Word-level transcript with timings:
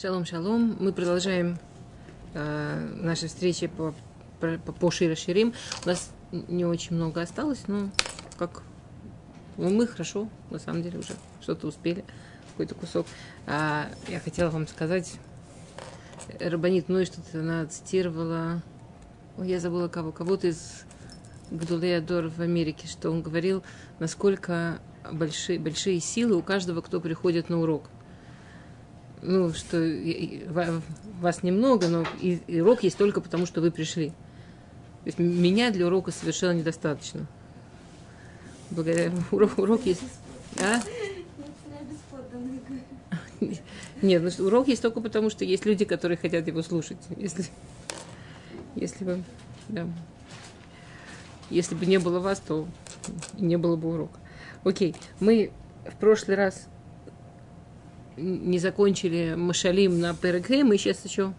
Шалом, 0.00 0.24
шалом. 0.24 0.76
Мы 0.78 0.92
продолжаем 0.92 1.58
э, 2.32 2.88
наши 3.02 3.26
встречи 3.26 3.66
по, 3.66 3.92
по, 4.38 4.56
по 4.56 4.92
Шира 4.92 5.16
Ширим. 5.16 5.52
У 5.84 5.88
нас 5.88 6.12
не 6.30 6.64
очень 6.64 6.94
много 6.94 7.20
осталось, 7.20 7.64
но 7.66 7.90
как 8.36 8.62
ну, 9.56 9.70
мы 9.70 9.88
хорошо, 9.88 10.28
на 10.50 10.60
самом 10.60 10.84
деле, 10.84 11.00
уже 11.00 11.14
что-то 11.40 11.66
успели, 11.66 12.04
какой-то 12.50 12.76
кусок. 12.76 13.08
А, 13.48 13.88
я 14.06 14.20
хотела 14.20 14.50
вам 14.50 14.68
сказать, 14.68 15.16
Рабанит 16.38 16.88
ну 16.88 17.00
и 17.00 17.04
что-то 17.04 17.40
она 17.40 17.66
цитировала, 17.66 18.62
Ой, 19.36 19.48
я 19.48 19.58
забыла 19.58 19.88
кого, 19.88 20.12
кого-то 20.12 20.46
из 20.46 20.84
Гдулея 21.50 22.00
Дор 22.00 22.28
в 22.28 22.40
Америке, 22.40 22.86
что 22.86 23.10
он 23.10 23.20
говорил, 23.20 23.64
насколько 23.98 24.78
большие, 25.10 25.58
большие 25.58 25.98
силы 25.98 26.36
у 26.36 26.42
каждого, 26.42 26.82
кто 26.82 27.00
приходит 27.00 27.48
на 27.48 27.60
урок– 27.60 27.90
ну, 29.22 29.52
что 29.52 29.78
вас 31.20 31.42
немного, 31.42 31.88
но 31.88 32.04
и, 32.20 32.40
и 32.46 32.60
урок 32.60 32.82
есть 32.82 32.96
только 32.96 33.20
потому, 33.20 33.46
что 33.46 33.60
вы 33.60 33.70
пришли. 33.70 34.10
То 34.10 35.06
есть 35.06 35.18
меня 35.18 35.70
для 35.70 35.86
урока 35.86 36.10
совершенно 36.10 36.52
недостаточно. 36.52 37.26
Благодаря 38.70 39.12
урок, 39.30 39.58
урок 39.58 39.86
есть. 39.86 40.02
А? 40.60 40.80
Нет, 44.02 44.22
ну, 44.22 44.46
урок 44.46 44.68
есть 44.68 44.82
только 44.82 45.00
потому, 45.00 45.30
что 45.30 45.44
есть 45.44 45.64
люди, 45.66 45.84
которые 45.84 46.16
хотят 46.16 46.46
его 46.46 46.62
слушать. 46.62 46.98
Если, 47.16 47.46
если 48.74 49.04
бы, 49.04 49.22
да. 49.68 49.86
Если 51.50 51.74
бы 51.74 51.86
не 51.86 51.98
было 51.98 52.20
вас, 52.20 52.40
то 52.40 52.66
не 53.38 53.56
было 53.56 53.76
бы 53.76 53.94
урока. 53.94 54.18
Окей, 54.64 54.94
мы 55.20 55.50
в 55.86 55.96
прошлый 55.96 56.36
раз 56.36 56.68
не 58.18 58.58
закончили 58.58 59.34
Машалим 59.36 60.00
на 60.00 60.14
ПРГ, 60.14 60.64
мы 60.64 60.76
сейчас 60.76 61.04
еще 61.04 61.32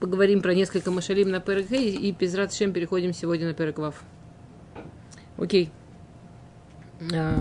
поговорим 0.00 0.42
про 0.42 0.54
несколько 0.54 0.90
Машалим 0.90 1.30
на 1.30 1.40
ПРГ 1.40 1.72
и 1.72 2.14
без 2.18 2.34
Шем 2.54 2.72
переходим 2.72 3.12
сегодня 3.12 3.48
на 3.48 3.54
ПРГВАВ. 3.54 4.02
Окей. 5.36 5.70
А, 7.12 7.38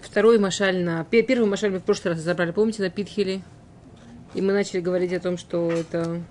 второй 0.00 0.38
Машаль 0.38 0.82
на... 0.82 1.04
Первый 1.04 1.48
Машаль 1.48 1.70
мы 1.70 1.78
в 1.78 1.84
прошлый 1.84 2.14
раз 2.14 2.22
забрали, 2.22 2.52
помните, 2.52 2.82
на 2.82 2.90
Питхиле? 2.90 3.42
И 4.34 4.42
мы 4.42 4.52
начали 4.52 4.80
говорить 4.80 5.12
о 5.12 5.20
том, 5.20 5.38
что 5.38 5.70
это 5.70 6.22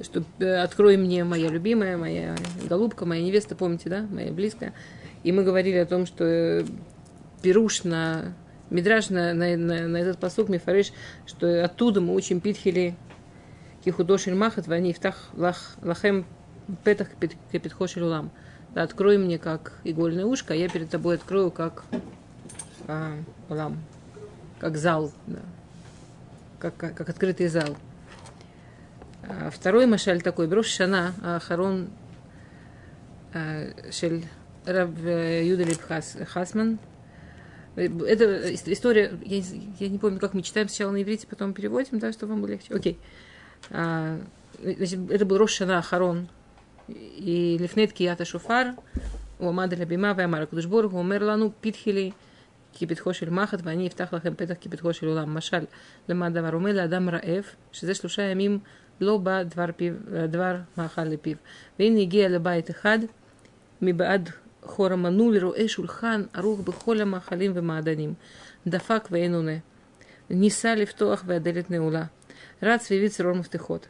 что 0.00 0.22
э, 0.40 0.56
открой 0.56 0.96
мне 0.98 1.24
моя 1.24 1.48
любимая, 1.48 1.96
моя 1.96 2.36
голубка, 2.68 3.06
моя 3.06 3.22
невеста, 3.22 3.56
помните, 3.56 3.88
да, 3.88 4.06
моя 4.10 4.30
близкая. 4.30 4.74
И 5.24 5.32
мы 5.32 5.42
говорили 5.42 5.78
о 5.78 5.86
том, 5.86 6.04
что 6.04 6.24
э, 6.24 6.64
пируш 7.42 7.84
на 7.84 8.34
Мидраж 8.70 9.10
на, 9.10 9.32
на, 9.32 9.56
на, 9.56 9.86
на 9.88 9.96
этот 9.96 10.18
посук 10.18 10.48
Мифариш, 10.48 10.92
что 11.26 11.64
оттуда 11.64 12.00
мы 12.00 12.14
учим 12.14 12.40
Питхили 12.40 12.96
Кихудошель 13.84 14.34
Махат, 14.34 14.66
Вани 14.66 14.90
Ифтах 14.90 15.30
Лахем 15.34 16.26
Петах 16.82 17.08
Капитхошель 17.52 18.02
Улам. 18.02 18.30
Да, 18.74 18.82
открой 18.82 19.18
мне 19.18 19.38
как 19.38 19.72
игольное 19.84 20.24
ушко, 20.24 20.52
а 20.52 20.56
я 20.56 20.68
перед 20.68 20.90
тобой 20.90 21.14
открою 21.14 21.50
как 21.50 21.84
а, 22.88 23.12
улам, 23.48 23.78
как 24.58 24.76
зал, 24.76 25.12
да. 25.26 25.38
как, 26.58 26.76
как, 26.76 26.94
как 26.94 27.08
открытый 27.08 27.46
зал. 27.46 27.76
А 29.22 29.50
второй 29.50 29.86
машаль 29.86 30.20
такой, 30.20 30.46
Брош 30.46 30.66
Шана, 30.66 31.14
Харон 31.46 31.88
Шель 33.90 34.24
Раб 34.66 34.90
Юдалиб 34.98 35.80
Хасман, 36.28 36.78
это 37.75 38.53
история, 38.55 39.17
я, 39.23 39.41
я 39.79 39.87
не 39.87 39.97
помню, 39.97 40.19
как 40.19 40.33
мы 40.33 40.41
читаем 40.41 40.67
сначала 40.67 40.91
на 40.91 41.01
иврите, 41.01 41.27
потом 41.27 41.53
переводим, 41.53 41.99
да, 41.99 42.11
чтобы 42.11 42.33
вам 42.33 42.41
было 42.41 42.51
легче. 42.51 42.73
Окей. 42.73 42.99
А, 43.69 44.19
значит, 44.61 45.09
это 45.09 45.25
был 45.25 45.37
Рошана 45.37 45.81
Харон 45.81 46.27
и 46.87 47.57
Лифнет 47.59 47.93
Кията 47.93 48.25
Шуфар, 48.25 48.75
у 49.39 49.47
Амада 49.47 49.77
Лабима, 49.77 50.13
Ваймара 50.13 50.45
Кудушборг, 50.45 50.93
у 50.93 51.01
Мерлану 51.01 51.51
Питхили, 51.61 52.13
כפתחו 52.73 53.13
של 53.13 53.29
מחט, 53.29 53.59
ואני 53.63 53.87
אפתח 53.87 54.13
לכם 54.13 54.33
פתח 54.35 54.53
כפתחו 54.61 54.93
של 54.93 55.07
עולם. 55.07 55.33
משל, 55.33 55.63
למה 56.09 56.25
הדבר? 56.25 56.53
אומר 56.53 56.73
לאדם 56.73 57.09
רעב, 57.09 57.43
שזה 57.71 57.93
שלושה 57.93 58.21
ימים 58.21 58.59
לא 59.01 59.17
בא 59.17 59.43
דבר, 59.43 59.65
פיו, 59.75 59.93
דבר 60.27 60.55
מאכל 60.77 61.03
לפיו. 61.03 61.37
והנה 61.79 61.99
הגיע 61.99 62.29
לבית 62.29 62.69
אחד, 62.69 62.99
מבעד 63.81 64.29
хором 64.66 65.06
ануль, 65.06 65.38
руэ 65.38 65.68
шульхан, 65.68 66.28
рух 66.34 66.60
бехоля 66.60 67.06
махалим 67.06 67.52
вемааданим. 67.52 68.16
Дафак 68.64 69.10
вейнуне. 69.10 69.62
Ниса 70.28 70.74
лифтоах 70.74 71.24
веаделит 71.24 71.70
неула. 71.70 72.10
Рад 72.60 72.82
свивит 72.82 73.14
срор 73.14 73.34
мафтехот. 73.34 73.88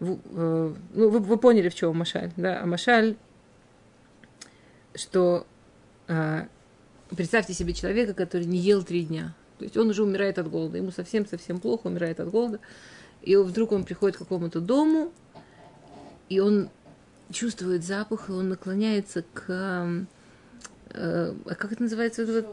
Ну, 0.00 0.20
вы, 0.32 1.08
вы 1.20 1.36
поняли, 1.38 1.68
в 1.68 1.74
чем 1.74 1.96
Машаль, 1.96 2.32
да? 2.36 2.62
А 2.62 2.66
Машаль, 2.66 3.16
что 4.94 5.46
представьте 7.10 7.52
себе 7.52 7.72
человека, 7.74 8.14
который 8.14 8.46
не 8.46 8.58
ел 8.58 8.82
три 8.82 9.04
дня. 9.04 9.34
То 9.58 9.64
есть 9.64 9.76
он 9.76 9.88
уже 9.88 10.02
умирает 10.02 10.38
от 10.38 10.50
голода. 10.50 10.78
Ему 10.78 10.90
совсем-совсем 10.90 11.60
плохо, 11.60 11.86
умирает 11.86 12.20
от 12.20 12.30
голода. 12.30 12.58
И 13.22 13.36
вдруг 13.36 13.72
он 13.72 13.84
приходит 13.84 14.16
к 14.16 14.20
какому-то 14.20 14.60
дому, 14.60 15.12
и 16.28 16.40
он 16.40 16.68
чувствует 17.34 17.84
запах, 17.84 18.30
и 18.30 18.32
он 18.32 18.48
наклоняется 18.48 19.24
к... 19.34 20.06
Э, 20.90 21.34
а 21.44 21.54
как 21.54 21.72
это 21.72 21.82
называется? 21.82 22.22
Это 22.22 22.46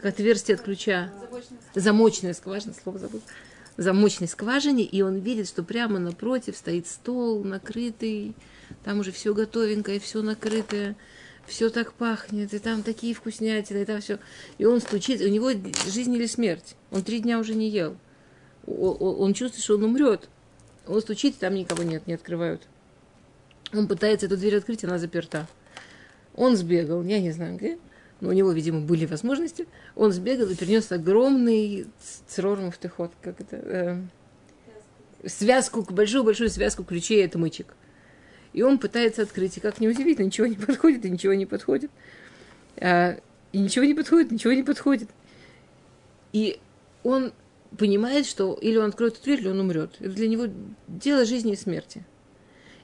к 0.00 0.06
отверстие 0.06 0.54
от 0.54 0.60
ключа. 0.60 1.10
Замочная 1.74 2.34
скважина, 2.34 2.74
слово 2.80 2.98
забыл. 2.98 3.20
Замочной 3.76 4.28
скважине, 4.28 4.84
и 4.84 5.02
он 5.02 5.18
видит, 5.18 5.48
что 5.48 5.62
прямо 5.62 5.98
напротив 5.98 6.56
стоит 6.56 6.86
стол 6.86 7.42
накрытый, 7.44 8.34
там 8.84 8.98
уже 8.98 9.10
все 9.10 9.34
готовенькое, 9.34 9.98
все 10.00 10.22
накрытое, 10.22 10.96
все 11.46 11.70
так 11.70 11.92
пахнет, 11.94 12.52
и 12.52 12.58
там 12.58 12.82
такие 12.82 13.14
вкуснятины, 13.14 13.82
и 13.82 13.84
там 13.84 14.00
все. 14.00 14.18
И 14.58 14.64
он 14.64 14.80
стучит, 14.80 15.20
у 15.22 15.28
него 15.28 15.50
жизнь 15.86 16.14
или 16.14 16.26
смерть. 16.26 16.76
Он 16.90 17.02
три 17.02 17.20
дня 17.20 17.38
уже 17.38 17.54
не 17.54 17.68
ел. 17.68 17.96
Он 18.66 19.32
чувствует, 19.34 19.64
что 19.64 19.76
он 19.76 19.84
умрет. 19.84 20.28
Он 20.86 21.00
стучит, 21.00 21.38
там 21.38 21.54
никого 21.54 21.82
нет, 21.82 22.06
не 22.06 22.14
открывают. 22.14 22.62
Он 23.72 23.86
пытается 23.86 24.26
эту 24.26 24.36
дверь 24.36 24.56
открыть, 24.56 24.84
она 24.84 24.98
заперта. 24.98 25.46
Он 26.34 26.56
сбегал, 26.56 27.02
я 27.02 27.20
не 27.20 27.30
знаю 27.30 27.56
где, 27.56 27.78
но 28.20 28.30
у 28.30 28.32
него, 28.32 28.52
видимо, 28.52 28.80
были 28.80 29.06
возможности. 29.06 29.66
Он 29.96 30.12
сбегал 30.12 30.48
и 30.48 30.54
принес 30.54 30.90
огромный 30.90 31.86
црор 32.28 32.60
ход, 32.96 33.12
как 33.22 33.40
это, 33.40 33.56
э, 33.56 34.02
связку, 35.26 35.82
большую-большую 35.82 36.50
связку 36.50 36.84
ключей, 36.84 37.24
это 37.24 37.38
мычек. 37.38 37.74
И 38.52 38.62
он 38.62 38.78
пытается 38.78 39.22
открыть, 39.22 39.56
и 39.56 39.60
как 39.60 39.80
неудивительно, 39.80 40.26
ничего 40.26 40.46
не 40.46 40.56
подходит, 40.56 41.04
и 41.04 41.10
ничего 41.10 41.34
не 41.34 41.46
подходит. 41.46 41.90
А, 42.78 43.16
и 43.52 43.58
ничего 43.58 43.84
не 43.84 43.94
подходит, 43.94 44.30
ничего 44.30 44.52
не 44.52 44.62
подходит. 44.62 45.08
И 46.32 46.58
он 47.02 47.32
понимает, 47.76 48.26
что 48.26 48.54
или 48.54 48.76
он 48.76 48.88
откроет 48.88 49.14
эту 49.14 49.24
дверь, 49.24 49.40
или 49.40 49.48
он 49.48 49.60
умрет. 49.60 49.96
Это 50.00 50.10
для 50.10 50.28
него 50.28 50.46
дело 50.88 51.24
жизни 51.24 51.52
и 51.52 51.56
смерти. 51.56 52.04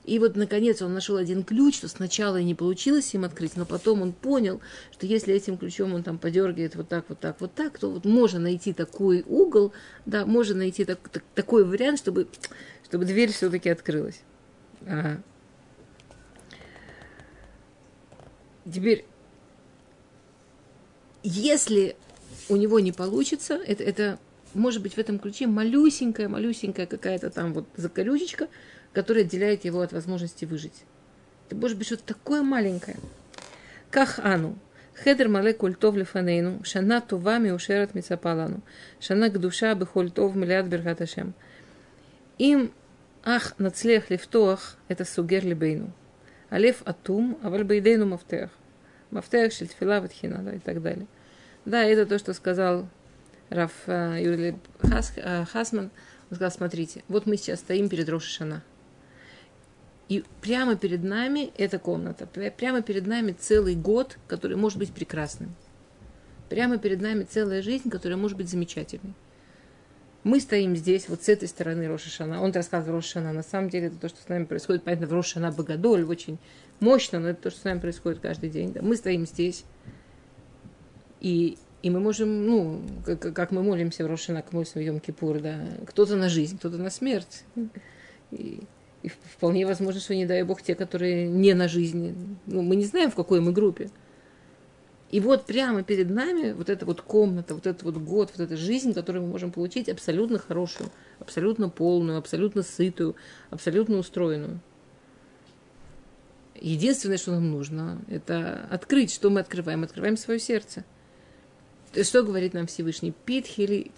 И 0.06 0.20
вот, 0.20 0.36
наконец, 0.36 0.80
он 0.82 0.94
нашел 0.94 1.16
один 1.16 1.42
ключ, 1.42 1.78
что 1.78 1.88
сначала 1.88 2.36
и 2.36 2.44
не 2.44 2.54
получилось 2.54 3.12
им 3.12 3.24
открыть, 3.24 3.56
но 3.56 3.66
потом 3.66 4.02
он 4.02 4.12
понял, 4.12 4.60
что 4.92 5.04
если 5.04 5.34
этим 5.34 5.58
ключом 5.58 5.94
он 5.94 6.04
там 6.04 6.16
подергает 6.18 6.76
вот 6.76 6.88
так, 6.88 7.06
вот 7.08 7.18
так, 7.18 7.40
вот 7.40 7.52
так, 7.54 7.76
то 7.76 7.90
вот 7.90 8.04
можно 8.04 8.38
найти 8.38 8.72
такой 8.72 9.24
угол, 9.26 9.72
да, 10.06 10.24
можно 10.24 10.54
найти 10.54 10.84
так, 10.84 11.00
так, 11.08 11.24
такой 11.34 11.64
вариант, 11.64 11.98
чтобы, 11.98 12.28
чтобы 12.84 13.04
дверь 13.04 13.32
все-таки 13.32 13.68
открылась. 13.68 14.20
А. 14.86 15.20
Теперь, 18.72 19.04
если 21.24 21.96
у 22.48 22.54
него 22.54 22.78
не 22.78 22.92
получится, 22.92 23.54
это, 23.54 23.82
это 23.82 24.20
может 24.54 24.82
быть 24.82 24.94
в 24.94 24.98
этом 24.98 25.18
ключе 25.18 25.48
малюсенькая, 25.48 26.28
малюсенькая 26.28 26.86
какая-то 26.86 27.30
там 27.30 27.52
вот 27.52 27.66
закорючечка, 27.76 28.46
которое 28.96 29.20
отделяет 29.20 29.66
его 29.66 29.82
от 29.82 29.92
возможности 29.92 30.46
выжить. 30.46 30.84
Это 31.46 31.56
может 31.56 31.76
быть 31.76 31.86
что-то 31.86 32.14
такое 32.14 32.42
маленькое. 32.42 32.96
Как 33.90 34.18
Ану. 34.20 34.58
Хедер 34.94 35.28
мале 35.28 35.52
культов 35.52 35.96
лефанейну, 35.96 36.64
шана 36.64 37.02
това 37.02 37.36
миушерат 37.36 37.94
мицапалану, 37.94 38.62
шана 38.98 39.28
гдуша 39.28 39.74
бехольтов 39.74 40.34
миллиард 40.34 40.68
бергаташем. 40.68 41.34
Им 42.38 42.72
ах 43.22 43.52
нацлех 43.58 44.08
лифтоах 44.08 44.78
это 44.88 45.04
сугер 45.04 45.44
либейну. 45.44 45.92
Алев 46.48 46.80
атум, 46.86 47.38
а 47.42 47.50
вальбейдейну 47.50 48.06
мафтех. 48.06 48.48
Мафтех 49.10 49.52
шельтфила 49.52 50.00
ватхина, 50.00 50.38
да, 50.38 50.54
и 50.54 50.58
так 50.58 50.80
далее. 50.80 51.06
Да, 51.66 51.84
это 51.84 52.06
то, 52.06 52.18
что 52.18 52.32
сказал 52.32 52.88
Раф 53.50 53.72
э, 53.88 54.22
Юрий 54.22 54.56
Хас, 54.80 55.12
э, 55.16 55.44
Хасман. 55.44 55.90
Он 56.30 56.34
сказал, 56.34 56.50
смотрите, 56.50 57.04
вот 57.08 57.26
мы 57.26 57.36
сейчас 57.36 57.60
стоим 57.60 57.90
перед 57.90 58.08
Рошишана. 58.08 58.62
И 60.08 60.24
прямо 60.40 60.76
перед 60.76 61.02
нами 61.02 61.50
эта 61.56 61.78
комната, 61.78 62.26
прямо 62.26 62.82
перед 62.82 63.06
нами 63.06 63.32
целый 63.32 63.74
год, 63.74 64.18
который 64.28 64.56
может 64.56 64.78
быть 64.78 64.92
прекрасным. 64.92 65.54
Прямо 66.48 66.78
перед 66.78 67.00
нами 67.00 67.24
целая 67.24 67.60
жизнь, 67.60 67.90
которая 67.90 68.16
может 68.16 68.36
быть 68.36 68.48
замечательной. 68.48 69.14
Мы 70.22 70.40
стоим 70.40 70.76
здесь, 70.76 71.08
вот 71.08 71.22
с 71.22 71.28
этой 71.28 71.48
стороны 71.48 71.88
Рошашана. 71.88 72.42
Он 72.42 72.52
рассказывал 72.52 72.96
Рошашана. 72.96 73.32
На 73.32 73.42
самом 73.42 73.68
деле 73.68 73.88
это 73.88 73.96
то, 73.96 74.08
что 74.08 74.20
с 74.20 74.28
нами 74.28 74.44
происходит. 74.44 74.82
Понятно, 74.82 75.06
в 75.06 75.12
Рошашана 75.12 75.52
Богодоль 75.52 76.04
очень 76.04 76.38
мощно, 76.80 77.20
но 77.20 77.28
это 77.28 77.42
то, 77.42 77.50
что 77.50 77.60
с 77.60 77.64
нами 77.64 77.78
происходит 77.78 78.20
каждый 78.20 78.50
день. 78.50 78.72
Да. 78.72 78.82
Мы 78.82 78.96
стоим 78.96 79.24
здесь. 79.24 79.64
И, 81.20 81.58
и 81.82 81.90
мы 81.90 82.00
можем, 82.00 82.44
ну, 82.44 82.82
как, 83.04 83.34
как 83.34 83.50
мы 83.52 83.62
молимся 83.62 84.04
в 84.04 84.08
Рошана, 84.08 84.42
как 84.42 84.52
молимся 84.52 84.80
в 84.80 85.00
Кипур, 85.00 85.40
да. 85.40 85.60
Кто-то 85.86 86.16
на 86.16 86.28
жизнь, 86.28 86.58
кто-то 86.58 86.76
на 86.76 86.90
смерть. 86.90 87.44
И 89.06 89.08
вполне 89.08 89.64
возможно, 89.64 90.00
что, 90.00 90.16
не 90.16 90.26
дай 90.26 90.42
бог, 90.42 90.62
те, 90.62 90.74
которые 90.74 91.28
не 91.28 91.54
на 91.54 91.68
жизни. 91.68 92.12
Ну, 92.46 92.62
мы 92.62 92.74
не 92.74 92.84
знаем, 92.84 93.12
в 93.12 93.14
какой 93.14 93.40
мы 93.40 93.52
группе. 93.52 93.88
И 95.12 95.20
вот 95.20 95.46
прямо 95.46 95.84
перед 95.84 96.10
нами 96.10 96.50
вот 96.50 96.68
эта 96.68 96.84
вот 96.84 97.02
комната, 97.02 97.54
вот 97.54 97.68
этот 97.68 97.84
вот 97.84 97.98
год, 97.98 98.32
вот 98.36 98.44
эта 98.44 98.56
жизнь, 98.56 98.94
которую 98.94 99.24
мы 99.24 99.30
можем 99.30 99.52
получить 99.52 99.88
абсолютно 99.88 100.40
хорошую, 100.40 100.90
абсолютно 101.20 101.68
полную, 101.68 102.18
абсолютно 102.18 102.64
сытую, 102.64 103.14
абсолютно 103.50 103.98
устроенную. 103.98 104.58
Единственное, 106.60 107.18
что 107.18 107.30
нам 107.30 107.48
нужно, 107.48 108.02
это 108.08 108.66
открыть, 108.72 109.14
что 109.14 109.30
мы 109.30 109.38
открываем. 109.38 109.84
Открываем 109.84 110.16
свое 110.16 110.40
сердце. 110.40 110.84
Что 112.02 112.24
говорит 112.24 112.54
нам 112.54 112.66
Всевышний? 112.66 113.14
Питхили. 113.24 113.92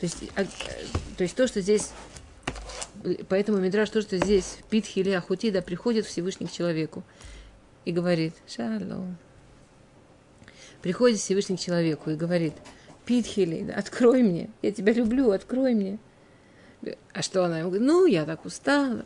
То 0.00 0.04
есть, 0.04 0.18
а, 0.36 0.44
то 1.16 1.22
есть 1.22 1.34
то, 1.34 1.46
что 1.46 1.62
здесь 1.62 1.92
Поэтому 3.28 3.58
Мидраш, 3.58 3.90
то, 3.90 4.02
что 4.02 4.16
здесь 4.16 4.58
Питхили 4.70 5.10
Ахутида 5.10 5.62
приходит 5.62 6.06
Всевышний 6.06 6.46
к 6.46 6.52
человеку 6.52 7.02
и 7.84 7.92
говорит, 7.92 8.34
шалом, 8.46 9.16
приходит 10.82 11.18
Всевышний 11.18 11.56
к 11.56 11.60
человеку 11.60 12.10
и 12.10 12.16
говорит, 12.16 12.54
Питхили, 13.04 13.70
открой 13.70 14.22
мне, 14.22 14.50
я 14.62 14.72
тебя 14.72 14.92
люблю, 14.92 15.30
открой 15.30 15.74
мне. 15.74 15.98
А 17.12 17.22
что 17.22 17.44
она 17.44 17.60
ему 17.60 17.70
говорит? 17.70 17.86
Ну, 17.86 18.06
я 18.06 18.24
так 18.24 18.44
устала. 18.44 19.04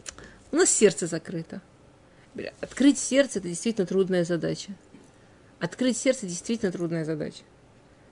У 0.51 0.57
нас 0.57 0.69
сердце 0.71 1.07
закрыто. 1.07 1.63
Открыть 2.61 2.99
сердце– 2.99 3.39
это 3.41 3.49
действительно 3.49 3.87
трудная 3.87 4.25
задача. 4.25 4.73
Открыть 5.59 5.97
сердце– 5.97 6.27
действительно 6.29 6.73
трудная 6.73 7.05
задача. 7.05 7.43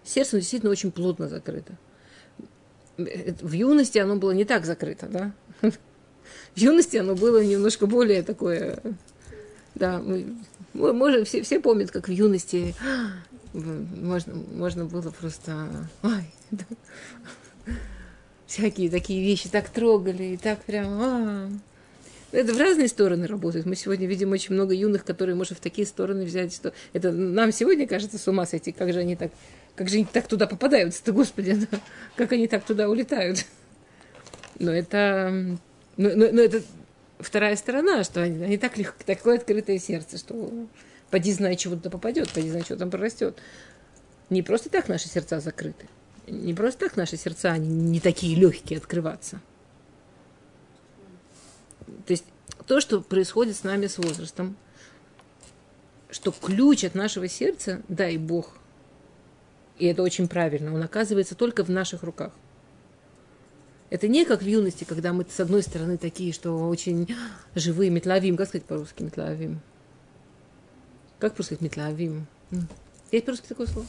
Сердце 0.05 0.37
ну, 0.37 0.41
действительно 0.41 0.71
очень 0.71 0.93
плотно 0.93 1.29
закрыто. 1.29 1.77
В 2.97 3.53
юности 3.53 3.99
оно 3.99 4.17
было 4.17 4.33
не 4.33 4.45
так 4.45 4.67
закрыто, 4.67 5.07
да? 5.07 5.33
В 5.63 6.59
юности 6.59 6.97
оно 6.97 7.15
было 7.15 7.45
немножко 7.45 7.87
более 7.87 8.23
такое... 8.23 8.81
Да, 9.75 9.99
мы, 9.99 10.27
мы 10.75 10.93
можем, 10.93 11.25
все, 11.25 11.43
все 11.43 11.61
помнят, 11.61 11.91
как 11.91 12.09
в 12.09 12.13
юности 12.13 12.75
можно, 13.53 14.35
можно 14.35 14.85
было 14.85 15.11
просто... 15.11 15.69
Ой, 16.03 16.25
да. 16.51 16.65
Всякие 18.47 18.91
такие 18.91 19.23
вещи 19.23 19.49
так 19.49 19.69
трогали, 19.69 20.25
и 20.25 20.37
так 20.37 20.63
прям... 20.65 20.87
А. 21.01 21.51
Это 22.33 22.53
в 22.53 22.59
разные 22.59 22.89
стороны 22.89 23.27
работает. 23.27 23.67
Мы 23.67 23.75
сегодня 23.75 24.07
видим 24.07 24.31
очень 24.33 24.55
много 24.55 24.75
юных, 24.75 25.05
которые 25.05 25.35
может 25.35 25.59
в 25.59 25.61
такие 25.61 25.87
стороны 25.87 26.25
взять, 26.25 26.55
что 26.55 26.73
это 26.93 27.11
нам 27.11 27.53
сегодня 27.53 27.87
кажется 27.87 28.19
с 28.19 28.29
ума 28.29 28.47
сойти, 28.47 28.73
как 28.73 28.93
же 28.93 29.01
они 29.01 29.17
так, 29.17 29.33
как 29.75 29.89
же 29.89 29.97
они 29.97 30.05
так 30.05 30.29
туда 30.29 30.47
попадаются-то, 30.47 31.13
Господи, 31.13 31.55
да? 31.71 31.79
как 32.17 32.33
они 32.33 32.47
так 32.47 32.65
туда 32.65 32.89
улетают. 32.89 33.47
Но 34.61 34.71
это, 34.71 35.59
но, 35.97 36.11
но, 36.11 36.29
но 36.31 36.41
это 36.41 36.63
вторая 37.19 37.57
сторона, 37.57 38.05
что 38.05 38.23
они, 38.23 38.45
они 38.45 38.59
так 38.59 38.79
легко, 38.79 39.03
такое 39.05 39.39
открытое 39.39 39.81
сердце, 39.81 40.17
что 40.17 40.69
Поди 41.11 41.33
знай, 41.33 41.57
чего 41.57 41.75
туда 41.75 41.91
попадет, 41.91 42.31
поди 42.31 42.51
знай, 42.51 42.63
что 42.63 42.77
там 42.77 42.91
прорастет. 42.91 43.37
Не 44.31 44.43
просто 44.43 44.71
так 44.71 44.89
наши 44.89 45.09
сердца 45.09 45.41
закрыты. 45.41 45.89
Не 46.29 46.55
просто 46.55 46.87
так 46.87 46.97
наши 46.97 47.17
сердца 47.17 47.51
они 47.51 47.69
не 47.69 48.01
такие 48.01 48.37
легкие 48.37 48.79
открываться. 48.79 49.41
То 52.07 52.13
есть 52.13 52.25
то, 52.67 52.81
что 52.81 53.01
происходит 53.01 53.57
с 53.57 53.65
нами 53.65 53.89
с 53.89 53.99
возрастом, 53.99 54.57
что 56.11 56.31
ключ 56.31 56.85
от 56.85 56.95
нашего 56.95 57.27
сердца, 57.27 57.83
дай 57.89 58.17
Бог, 58.17 58.57
и 59.79 59.87
это 59.87 60.03
очень 60.03 60.29
правильно, 60.29 60.73
он 60.73 60.83
оказывается 60.83 61.35
только 61.35 61.65
в 61.65 61.71
наших 61.71 62.05
руках. 62.05 62.33
Это 63.91 64.07
не 64.07 64.25
как 64.25 64.43
в 64.43 64.47
юности, 64.47 64.85
когда 64.85 65.13
мы 65.13 65.27
с 65.29 65.41
одной 65.41 65.63
стороны 65.63 65.99
такие, 65.99 66.33
что 66.33 66.69
очень 66.69 67.13
живые, 67.57 67.91
метловим, 67.91 68.37
как 68.37 68.47
сказать 68.49 68.65
по-русски 68.65 69.03
метловим? 69.03 69.61
Как 71.19 71.35
по-русски 71.35 71.59
метлавим? 71.61 72.29
Есть 73.11 73.25
по-русски 73.25 73.49
такое 73.49 73.67
слово? 73.67 73.89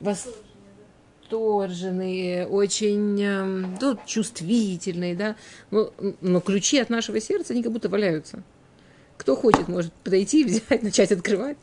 Восторженные, 0.00 2.46
очень 2.46 3.74
ну, 3.80 3.98
чувствительные, 4.04 5.16
да. 5.16 5.36
Но, 5.70 5.90
но 6.20 6.40
ключи 6.40 6.78
от 6.78 6.90
нашего 6.90 7.20
сердца, 7.20 7.54
они 7.54 7.62
как 7.62 7.72
будто 7.72 7.88
валяются. 7.88 8.42
Кто 9.16 9.34
хочет, 9.34 9.68
может 9.68 9.94
подойти, 9.94 10.44
взять, 10.44 10.68
начать 10.82 11.10
открывать. 11.10 11.56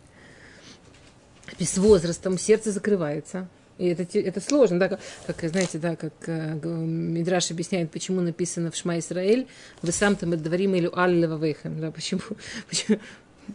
С 1.60 1.78
возрастом 1.78 2.40
сердце 2.40 2.72
закрывается. 2.72 3.48
И 3.80 3.88
это, 3.88 4.20
это 4.20 4.42
сложно, 4.42 4.78
да, 4.78 5.00
как, 5.26 5.50
знаете, 5.50 5.80
да, 5.80 5.96
как 5.96 6.14
э, 6.28 6.54
Мидраш 6.64 7.50
объясняет, 7.50 7.90
почему 7.90 8.20
написано 8.20 8.72
в 8.72 8.76
Шма 8.76 9.00
Исраэль, 9.00 9.48
вы 9.81 9.92
сам 9.94 10.18
там 10.18 10.31
дворим 10.38 10.76
или 10.76 10.90
аллева 10.94 11.42
вейхем, 11.42 11.80
да, 11.80 11.90
почему, 11.90 12.22
почему, 12.70 13.00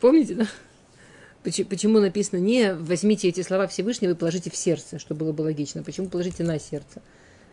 Помните, 0.00 0.34
да? 0.34 0.46
Почему 1.42 2.00
написано 2.00 2.40
не 2.40 2.74
возьмите 2.74 3.28
эти 3.28 3.42
слова 3.42 3.66
Всевышнего 3.66 4.12
и 4.12 4.14
положите 4.14 4.50
в 4.50 4.56
сердце, 4.56 4.98
что 4.98 5.14
было 5.14 5.32
бы 5.32 5.42
логично. 5.42 5.82
Почему 5.82 6.08
положите 6.08 6.42
на 6.42 6.58
сердце? 6.58 7.02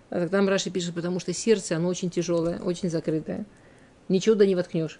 А 0.09 0.29
там 0.29 0.47
Раши 0.47 0.69
пишет, 0.69 0.95
потому 0.95 1.19
что 1.19 1.33
сердце, 1.33 1.75
оно 1.75 1.89
очень 1.89 2.09
тяжелое, 2.09 2.59
очень 2.59 2.89
закрытое. 2.89 3.45
Ничего 4.07 4.35
да 4.35 4.45
не 4.45 4.56
воткнешь. 4.56 4.97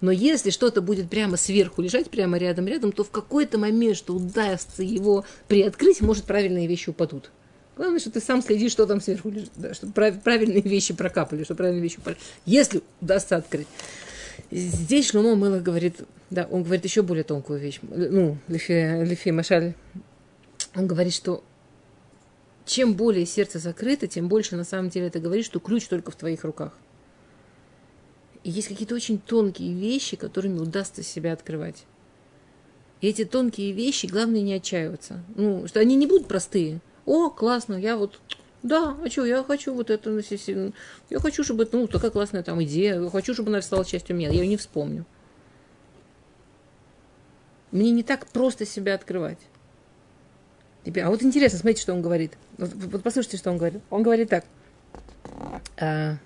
Но 0.00 0.10
если 0.10 0.50
что-то 0.50 0.82
будет 0.82 1.08
прямо 1.08 1.36
сверху 1.36 1.80
лежать, 1.80 2.10
прямо 2.10 2.36
рядом-рядом, 2.36 2.92
то 2.92 3.02
в 3.02 3.10
какой-то 3.10 3.58
момент, 3.58 3.96
что 3.96 4.14
удастся 4.14 4.82
его 4.82 5.24
приоткрыть, 5.48 6.00
может, 6.00 6.24
правильные 6.24 6.66
вещи 6.66 6.90
упадут. 6.90 7.30
Главное, 7.76 7.98
что 7.98 8.10
ты 8.10 8.20
сам 8.20 8.42
следишь, 8.42 8.72
что 8.72 8.86
там 8.86 9.00
сверху 9.00 9.30
лежит, 9.30 9.50
да, 9.56 9.74
чтобы 9.74 9.92
правильные 9.92 10.62
вещи 10.62 10.94
прокапали, 10.94 11.44
чтобы 11.44 11.58
правильные 11.58 11.82
вещи 11.82 11.98
упали. 11.98 12.16
Если 12.44 12.82
удастся 13.00 13.36
открыть. 13.36 13.66
Здесь 14.50 15.10
Шломо 15.10 15.34
Мелах 15.34 15.62
говорит, 15.62 15.96
да, 16.30 16.46
он 16.50 16.62
говорит 16.62 16.84
еще 16.84 17.02
более 17.02 17.24
тонкую 17.24 17.58
вещь. 17.58 17.80
Ну, 17.82 18.38
Лефи, 18.48 19.04
Лефи 19.04 19.30
Машаль, 19.30 19.74
он 20.74 20.86
говорит, 20.86 21.14
что 21.14 21.42
чем 22.66 22.94
более 22.94 23.26
сердце 23.26 23.58
закрыто, 23.58 24.06
тем 24.06 24.28
больше 24.28 24.56
на 24.56 24.64
самом 24.64 24.90
деле 24.90 25.06
это 25.06 25.20
говорит, 25.20 25.46
что 25.46 25.60
ключ 25.60 25.86
только 25.86 26.10
в 26.10 26.16
твоих 26.16 26.44
руках. 26.44 26.72
И 28.46 28.50
есть 28.50 28.68
какие-то 28.68 28.94
очень 28.94 29.18
тонкие 29.18 29.74
вещи, 29.74 30.16
которыми 30.16 30.60
удастся 30.60 31.02
себя 31.02 31.32
открывать. 31.32 31.84
И 33.00 33.08
эти 33.08 33.24
тонкие 33.24 33.72
вещи, 33.72 34.06
главное 34.06 34.40
не 34.40 34.54
отчаиваться. 34.54 35.20
Ну, 35.34 35.66
что 35.66 35.80
они 35.80 35.96
не 35.96 36.06
будут 36.06 36.28
простые. 36.28 36.80
О, 37.06 37.28
классно, 37.28 37.74
я 37.74 37.96
вот 37.96 38.20
да, 38.62 38.96
а 39.04 39.10
что, 39.10 39.24
я 39.24 39.42
хочу 39.42 39.74
вот 39.74 39.90
это, 39.90 40.20
я 41.10 41.18
хочу, 41.18 41.42
чтобы, 41.42 41.68
ну, 41.72 41.88
такая 41.88 42.12
классная 42.12 42.44
там 42.44 42.62
идея, 42.62 43.00
я 43.00 43.10
хочу, 43.10 43.34
чтобы 43.34 43.48
она 43.48 43.60
стала 43.62 43.84
частью 43.84 44.14
меня, 44.14 44.28
я 44.28 44.34
ее 44.34 44.46
не 44.46 44.56
вспомню. 44.56 45.04
Мне 47.72 47.90
не 47.90 48.04
так 48.04 48.28
просто 48.28 48.64
себя 48.64 48.94
открывать. 48.94 49.40
А 50.86 51.10
вот 51.10 51.20
интересно, 51.24 51.58
смотрите, 51.58 51.82
что 51.82 51.94
он 51.94 52.00
говорит. 52.00 52.34
Вот, 52.58 52.72
вот 52.72 53.02
послушайте, 53.02 53.38
что 53.38 53.50
он 53.50 53.58
говорит. 53.58 53.82
Он 53.90 54.04
говорит 54.04 54.28
так. 54.28 54.44
А, 55.78 56.18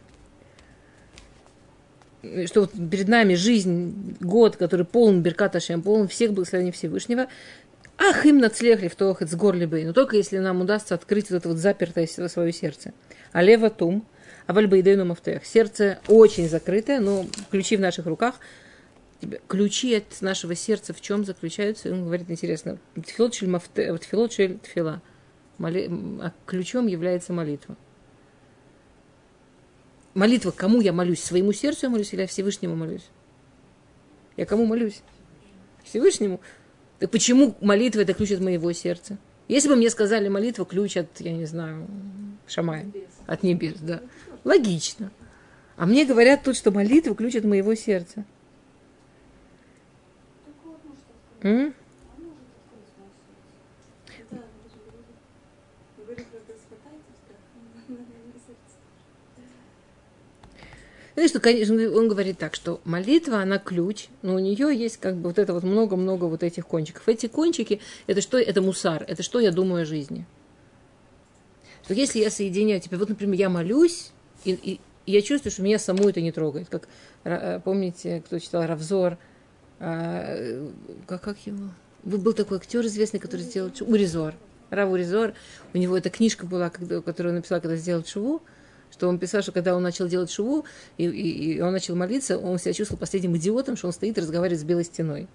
что 2.46 2.62
вот 2.62 2.72
перед 2.90 3.08
нами 3.08 3.34
жизнь, 3.34 4.16
год, 4.20 4.56
который 4.56 4.84
полон 4.84 5.22
Берката 5.22 5.60
Шем, 5.60 5.82
полон 5.82 6.08
всех 6.08 6.32
благословений 6.32 6.72
Всевышнего, 6.72 7.28
Ах, 8.02 8.24
им 8.24 8.38
нацлехли 8.38 8.88
в 8.88 8.96
тох 8.96 9.20
с 9.20 9.34
горлибы. 9.34 9.84
Но 9.84 9.92
только 9.92 10.16
если 10.16 10.38
нам 10.38 10.62
удастся 10.62 10.94
открыть 10.94 11.28
вот 11.30 11.36
это 11.36 11.48
вот 11.50 11.58
запертое 11.58 12.06
свое 12.06 12.50
сердце. 12.50 12.94
А 13.32 13.42
лева 13.42 13.68
тум, 13.68 14.06
а 14.46 14.54
вальбайдейну 14.54 15.04
мафтех. 15.04 15.44
Сердце 15.44 15.98
очень 16.08 16.48
закрытое, 16.48 16.98
но 16.98 17.26
ключи 17.50 17.76
в 17.76 17.80
наших 17.80 18.06
руках. 18.06 18.36
Ключи 19.48 19.94
от 19.96 20.22
нашего 20.22 20.54
сердца 20.54 20.94
в 20.94 21.02
чем 21.02 21.26
заключаются? 21.26 21.92
Он 21.92 22.06
говорит, 22.06 22.30
интересно, 22.30 22.78
тфилот 22.94 23.40
мафте, 23.42 23.94
тфилот 23.98 24.30
тфила. 24.62 25.02
А 25.58 26.32
ключом 26.46 26.86
является 26.86 27.34
молитва. 27.34 27.76
Молитва, 30.14 30.50
кому 30.50 30.80
я 30.80 30.92
молюсь? 30.92 31.22
Своему 31.22 31.52
сердцу 31.52 31.86
я 31.86 31.90
молюсь 31.90 32.12
или 32.12 32.22
я 32.22 32.26
Всевышнему 32.26 32.74
молюсь? 32.74 33.08
Я 34.36 34.46
кому 34.46 34.66
молюсь? 34.66 35.02
Всевышнему. 35.84 36.40
Так 36.98 37.10
почему 37.10 37.56
молитва 37.60 38.00
это 38.00 38.14
ключ 38.14 38.32
от 38.32 38.40
моего 38.40 38.72
сердца? 38.72 39.18
Если 39.48 39.68
бы 39.68 39.76
мне 39.76 39.90
сказали 39.90 40.28
молитва 40.28 40.64
ключ 40.64 40.96
от, 40.96 41.20
я 41.20 41.32
не 41.32 41.44
знаю, 41.44 41.86
Шамая, 42.46 42.90
от 43.26 43.42
небес, 43.42 43.76
да. 43.80 44.00
Логично. 44.44 45.10
А 45.76 45.86
мне 45.86 46.04
говорят 46.04 46.42
тут, 46.42 46.56
что 46.56 46.70
молитва 46.70 47.14
ключ 47.14 47.36
от 47.36 47.44
моего 47.44 47.74
сердца. 47.74 48.24
М? 51.42 51.74
Знаешь, 61.20 61.32
что, 61.32 61.40
конечно, 61.40 61.74
он 61.74 62.08
говорит 62.08 62.38
так, 62.38 62.54
что 62.54 62.80
молитва, 62.84 63.42
она 63.42 63.58
ключ, 63.58 64.06
но 64.22 64.36
у 64.36 64.38
нее 64.38 64.74
есть 64.74 64.96
как 64.96 65.16
бы 65.16 65.28
вот 65.28 65.38
это 65.38 65.52
вот 65.52 65.64
много-много 65.64 66.24
вот 66.24 66.42
этих 66.42 66.66
кончиков. 66.66 67.06
Эти 67.08 67.26
кончики, 67.26 67.82
это 68.06 68.22
что? 68.22 68.38
Это 68.38 68.62
мусар, 68.62 69.04
это 69.06 69.22
что 69.22 69.38
я 69.38 69.50
думаю 69.50 69.82
о 69.82 69.84
жизни. 69.84 70.24
Что 71.84 71.92
если 71.92 72.20
я 72.20 72.30
соединяю, 72.30 72.80
типа, 72.80 72.96
вот, 72.96 73.10
например, 73.10 73.38
я 73.38 73.50
молюсь, 73.50 74.12
и, 74.46 74.52
и, 74.52 74.80
и 75.04 75.12
я 75.12 75.20
чувствую, 75.20 75.52
что 75.52 75.60
меня 75.60 75.78
саму 75.78 76.08
это 76.08 76.22
не 76.22 76.32
трогает. 76.32 76.70
Как, 76.70 76.88
э, 77.24 77.60
помните, 77.62 78.22
кто 78.24 78.38
читал 78.38 78.64
Равзор, 78.66 79.18
а, 79.78 80.64
как, 81.06 81.20
как 81.20 81.36
его? 81.46 81.68
Был 82.02 82.32
такой 82.32 82.56
актер 82.56 82.86
известный, 82.86 83.20
который 83.20 83.42
сделал 83.42 83.70
Уризор. 83.82 84.32
Рав 84.70 84.90
Уризор. 84.90 85.34
У 85.74 85.76
него 85.76 85.98
эта 85.98 86.08
книжка 86.08 86.46
была, 86.46 86.70
которую 86.70 87.32
он 87.32 87.34
написал, 87.34 87.60
когда 87.60 87.76
сделал 87.76 88.04
Чуву 88.04 88.40
что 88.90 89.08
он 89.08 89.18
писал, 89.18 89.42
что 89.42 89.52
когда 89.52 89.76
он 89.76 89.82
начал 89.82 90.08
делать 90.08 90.30
шуву, 90.30 90.64
и, 90.98 91.04
и, 91.04 91.54
и 91.54 91.60
он 91.60 91.72
начал 91.72 91.96
молиться, 91.96 92.38
он 92.38 92.58
себя 92.58 92.72
чувствовал 92.72 92.98
последним 92.98 93.36
идиотом, 93.36 93.76
что 93.76 93.86
он 93.86 93.92
стоит 93.92 94.18
и 94.18 94.20
разговаривает 94.20 94.60
с 94.60 94.64
белой 94.64 94.84
стеной. 94.84 95.28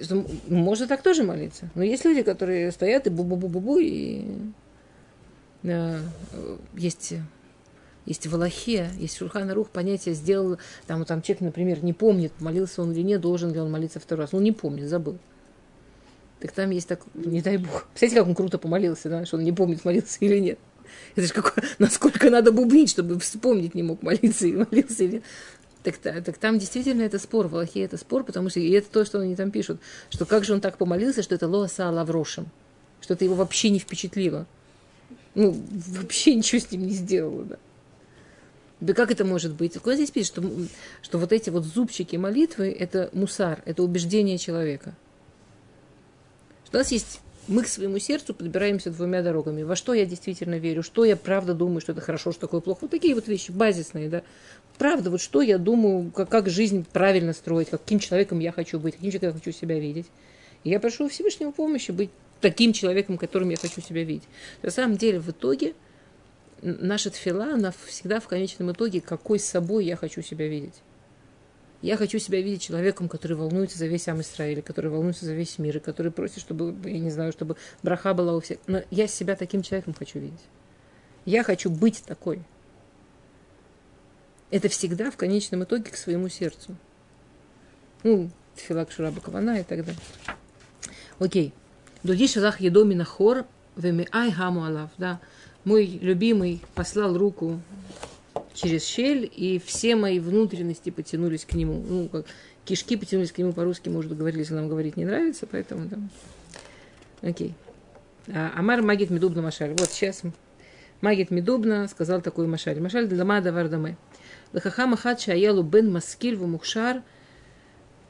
Что 0.00 0.26
можно 0.48 0.86
так 0.86 1.02
тоже 1.02 1.22
молиться. 1.22 1.70
Но 1.74 1.82
есть 1.82 2.04
люди, 2.04 2.22
которые 2.22 2.72
стоят 2.72 3.06
и 3.06 3.10
бу-бу-бу-бу-бу, 3.10 3.78
и 3.80 4.24
э, 5.62 6.00
есть 6.74 7.14
есть 8.06 8.26
Валахия, 8.26 8.90
есть 8.98 9.16
Шурхана 9.16 9.54
Рух, 9.54 9.70
понятие 9.70 10.14
сделал, 10.14 10.58
там, 10.86 11.04
там 11.06 11.22
человек, 11.22 11.40
например, 11.40 11.82
не 11.82 11.94
помнит, 11.94 12.32
молился 12.38 12.82
он 12.82 12.92
или 12.92 13.00
нет, 13.00 13.20
должен 13.20 13.52
ли 13.52 13.60
он 13.60 13.70
молиться 13.70 13.98
второй 13.98 14.24
раз. 14.24 14.32
Ну, 14.32 14.40
не 14.40 14.52
помнит, 14.52 14.88
забыл. 14.88 15.18
Так 16.40 16.52
там 16.52 16.68
есть 16.70 16.86
так, 16.86 17.00
не 17.14 17.40
дай 17.40 17.56
бог. 17.56 17.86
Представляете, 17.86 18.16
как 18.20 18.28
он 18.28 18.34
круто 18.34 18.58
помолился, 18.58 19.08
да, 19.08 19.24
что 19.24 19.38
он 19.38 19.44
не 19.44 19.52
помнит, 19.52 19.84
молился 19.86 20.18
или 20.20 20.38
нет. 20.38 20.58
Это 21.16 21.26
же 21.26 21.32
какое, 21.32 21.64
насколько 21.78 22.30
надо 22.30 22.52
бубнить, 22.52 22.90
чтобы 22.90 23.18
вспомнить 23.20 23.74
не 23.74 23.82
мог, 23.82 24.02
молиться 24.02 24.46
и 24.46 24.52
молился 24.52 25.04
или 25.04 25.22
так, 25.84 25.98
так 25.98 26.38
там 26.38 26.58
действительно 26.58 27.02
это 27.02 27.18
спор, 27.18 27.46
в 27.46 27.54
Аллахе 27.54 27.82
это 27.82 27.98
спор, 27.98 28.24
потому 28.24 28.48
что 28.48 28.58
и 28.58 28.70
это 28.70 28.88
то, 28.90 29.04
что 29.04 29.20
они 29.20 29.36
там 29.36 29.50
пишут, 29.50 29.80
что 30.08 30.24
как 30.24 30.44
же 30.44 30.54
он 30.54 30.60
так 30.60 30.78
помолился, 30.78 31.22
что 31.22 31.34
это 31.34 31.46
лоаса 31.46 31.90
лаврошем, 31.90 32.48
что 33.02 33.14
это 33.14 33.24
его 33.24 33.34
вообще 33.34 33.68
не 33.68 33.78
впечатлило. 33.78 34.46
Ну, 35.34 35.54
вообще 35.88 36.34
ничего 36.34 36.60
с 36.60 36.70
ним 36.70 36.86
не 36.86 36.94
сделало, 36.94 37.44
да. 37.44 37.56
Да 38.80 38.92
как 38.94 39.10
это 39.10 39.24
может 39.24 39.54
быть? 39.54 39.78
Куда 39.78 39.94
здесь 39.94 40.10
пишет, 40.10 40.32
что, 40.32 40.50
что 41.02 41.18
вот 41.18 41.32
эти 41.32 41.50
вот 41.50 41.64
зубчики 41.64 42.16
молитвы– 42.16 42.70
это 42.78 43.10
мусар, 43.12 43.62
это 43.64 43.82
убеждение 43.82 44.38
человека. 44.38 44.94
Что 46.66 46.78
у 46.78 46.80
нас 46.80 46.92
есть 46.92 47.20
мы 47.46 47.62
к 47.62 47.68
своему 47.68 47.98
сердцу 47.98 48.34
подбираемся 48.34 48.90
двумя 48.90 49.22
дорогами. 49.22 49.62
Во 49.62 49.76
что 49.76 49.92
я 49.94 50.06
действительно 50.06 50.58
верю, 50.58 50.82
что 50.82 51.04
я 51.04 51.16
правда 51.16 51.54
думаю, 51.54 51.80
что 51.80 51.92
это 51.92 52.00
хорошо, 52.00 52.32
что 52.32 52.42
такое 52.42 52.60
плохо. 52.60 52.80
Вот 52.82 52.90
такие 52.90 53.14
вот 53.14 53.28
вещи 53.28 53.50
базисные, 53.50 54.08
да. 54.08 54.22
Правда, 54.78 55.10
вот 55.10 55.20
что 55.20 55.42
я 55.42 55.58
думаю, 55.58 56.10
как, 56.10 56.28
как 56.28 56.48
жизнь 56.48 56.86
правильно 56.92 57.32
строить, 57.32 57.70
каким 57.70 57.98
человеком 57.98 58.38
я 58.38 58.50
хочу 58.50 58.80
быть, 58.80 58.94
каким 58.94 59.10
человеком 59.10 59.28
я 59.28 59.44
хочу 59.44 59.58
себя 59.58 59.78
видеть. 59.78 60.06
И 60.64 60.70
я 60.70 60.80
прошу 60.80 61.08
Всевышнего 61.08 61.50
помощи 61.50 61.90
быть 61.90 62.10
таким 62.40 62.72
человеком, 62.72 63.18
которым 63.18 63.50
я 63.50 63.56
хочу 63.56 63.80
себя 63.80 64.04
видеть. 64.04 64.24
На 64.62 64.70
самом 64.70 64.96
деле, 64.96 65.20
в 65.20 65.30
итоге, 65.30 65.74
наша 66.62 67.10
тфила, 67.10 67.52
она 67.54 67.72
всегда 67.86 68.20
в 68.20 68.28
конечном 68.28 68.72
итоге, 68.72 69.00
какой 69.00 69.38
собой 69.38 69.84
я 69.84 69.96
хочу 69.96 70.22
себя 70.22 70.48
видеть. 70.48 70.74
Я 71.84 71.98
хочу 71.98 72.18
себя 72.18 72.40
видеть 72.40 72.62
человеком, 72.62 73.10
который 73.10 73.36
волнуется 73.36 73.76
за 73.76 73.86
весь 73.86 74.08
Ам 74.08 74.22
Исраиль, 74.22 74.62
который 74.62 74.90
волнуется 74.90 75.26
за 75.26 75.34
весь 75.34 75.58
мир, 75.58 75.76
и 75.76 75.80
который 75.80 76.10
просит, 76.10 76.40
чтобы, 76.40 76.74
я 76.88 76.98
не 76.98 77.10
знаю, 77.10 77.30
чтобы 77.30 77.56
браха 77.82 78.14
была 78.14 78.34
у 78.34 78.40
всех. 78.40 78.56
Но 78.66 78.80
я 78.90 79.06
себя 79.06 79.36
таким 79.36 79.60
человеком 79.60 79.92
хочу 79.92 80.18
видеть. 80.18 80.40
Я 81.26 81.44
хочу 81.44 81.68
быть 81.68 82.02
такой. 82.06 82.40
Это 84.50 84.70
всегда 84.70 85.10
в 85.10 85.18
конечном 85.18 85.64
итоге 85.64 85.90
к 85.90 85.96
своему 85.98 86.30
сердцу. 86.30 86.74
Ну, 88.02 88.30
Тфилак 88.56 88.90
Шураба 88.90 89.20
Кавана 89.20 89.60
и 89.60 89.62
так 89.62 89.84
далее. 89.84 90.00
Окей. 91.18 91.52
Дуди 92.02 92.26
шалах 92.28 92.62
едоми 92.62 92.94
нахор, 92.94 93.44
веми 93.76 94.08
ай 94.10 94.32
хаму 94.32 94.64
алав. 94.64 94.88
Да. 94.96 95.20
Мой 95.64 95.84
любимый 95.84 96.62
послал 96.74 97.18
руку 97.18 97.60
через 98.54 98.86
щель, 98.86 99.30
и 99.34 99.60
все 99.64 99.96
мои 99.96 100.18
внутренности 100.20 100.90
потянулись 100.90 101.44
к 101.44 101.52
нему. 101.54 101.84
Ну, 101.86 102.08
как 102.08 102.26
кишки 102.64 102.96
потянулись 102.96 103.32
к 103.32 103.38
нему 103.38 103.52
по-русски, 103.52 103.88
мы 103.88 103.98
уже 103.98 104.08
договорились, 104.08 104.50
нам 104.50 104.68
говорить 104.68 104.96
не 104.96 105.04
нравится, 105.04 105.46
поэтому 105.46 105.88
там. 105.88 106.08
Окей. 107.20 107.54
А, 108.28 108.52
Амар 108.56 108.82
Магит 108.82 109.10
Медубна 109.10 109.42
Машаль. 109.42 109.70
Вот 109.70 109.90
сейчас 109.90 110.22
Магит 111.00 111.30
Медубна 111.30 111.88
сказал 111.88 112.22
такой 112.22 112.46
Машаль. 112.46 112.80
Машаль 112.80 113.06
Длама 113.06 113.40
Давар 113.40 113.68
Даме. 113.68 113.96
Лахахам 114.52 114.94
Ахат 114.94 115.20
Шаялу 115.20 115.62
Бен 115.62 115.92
Маскиль 115.92 116.38
Мухшар 116.38 117.02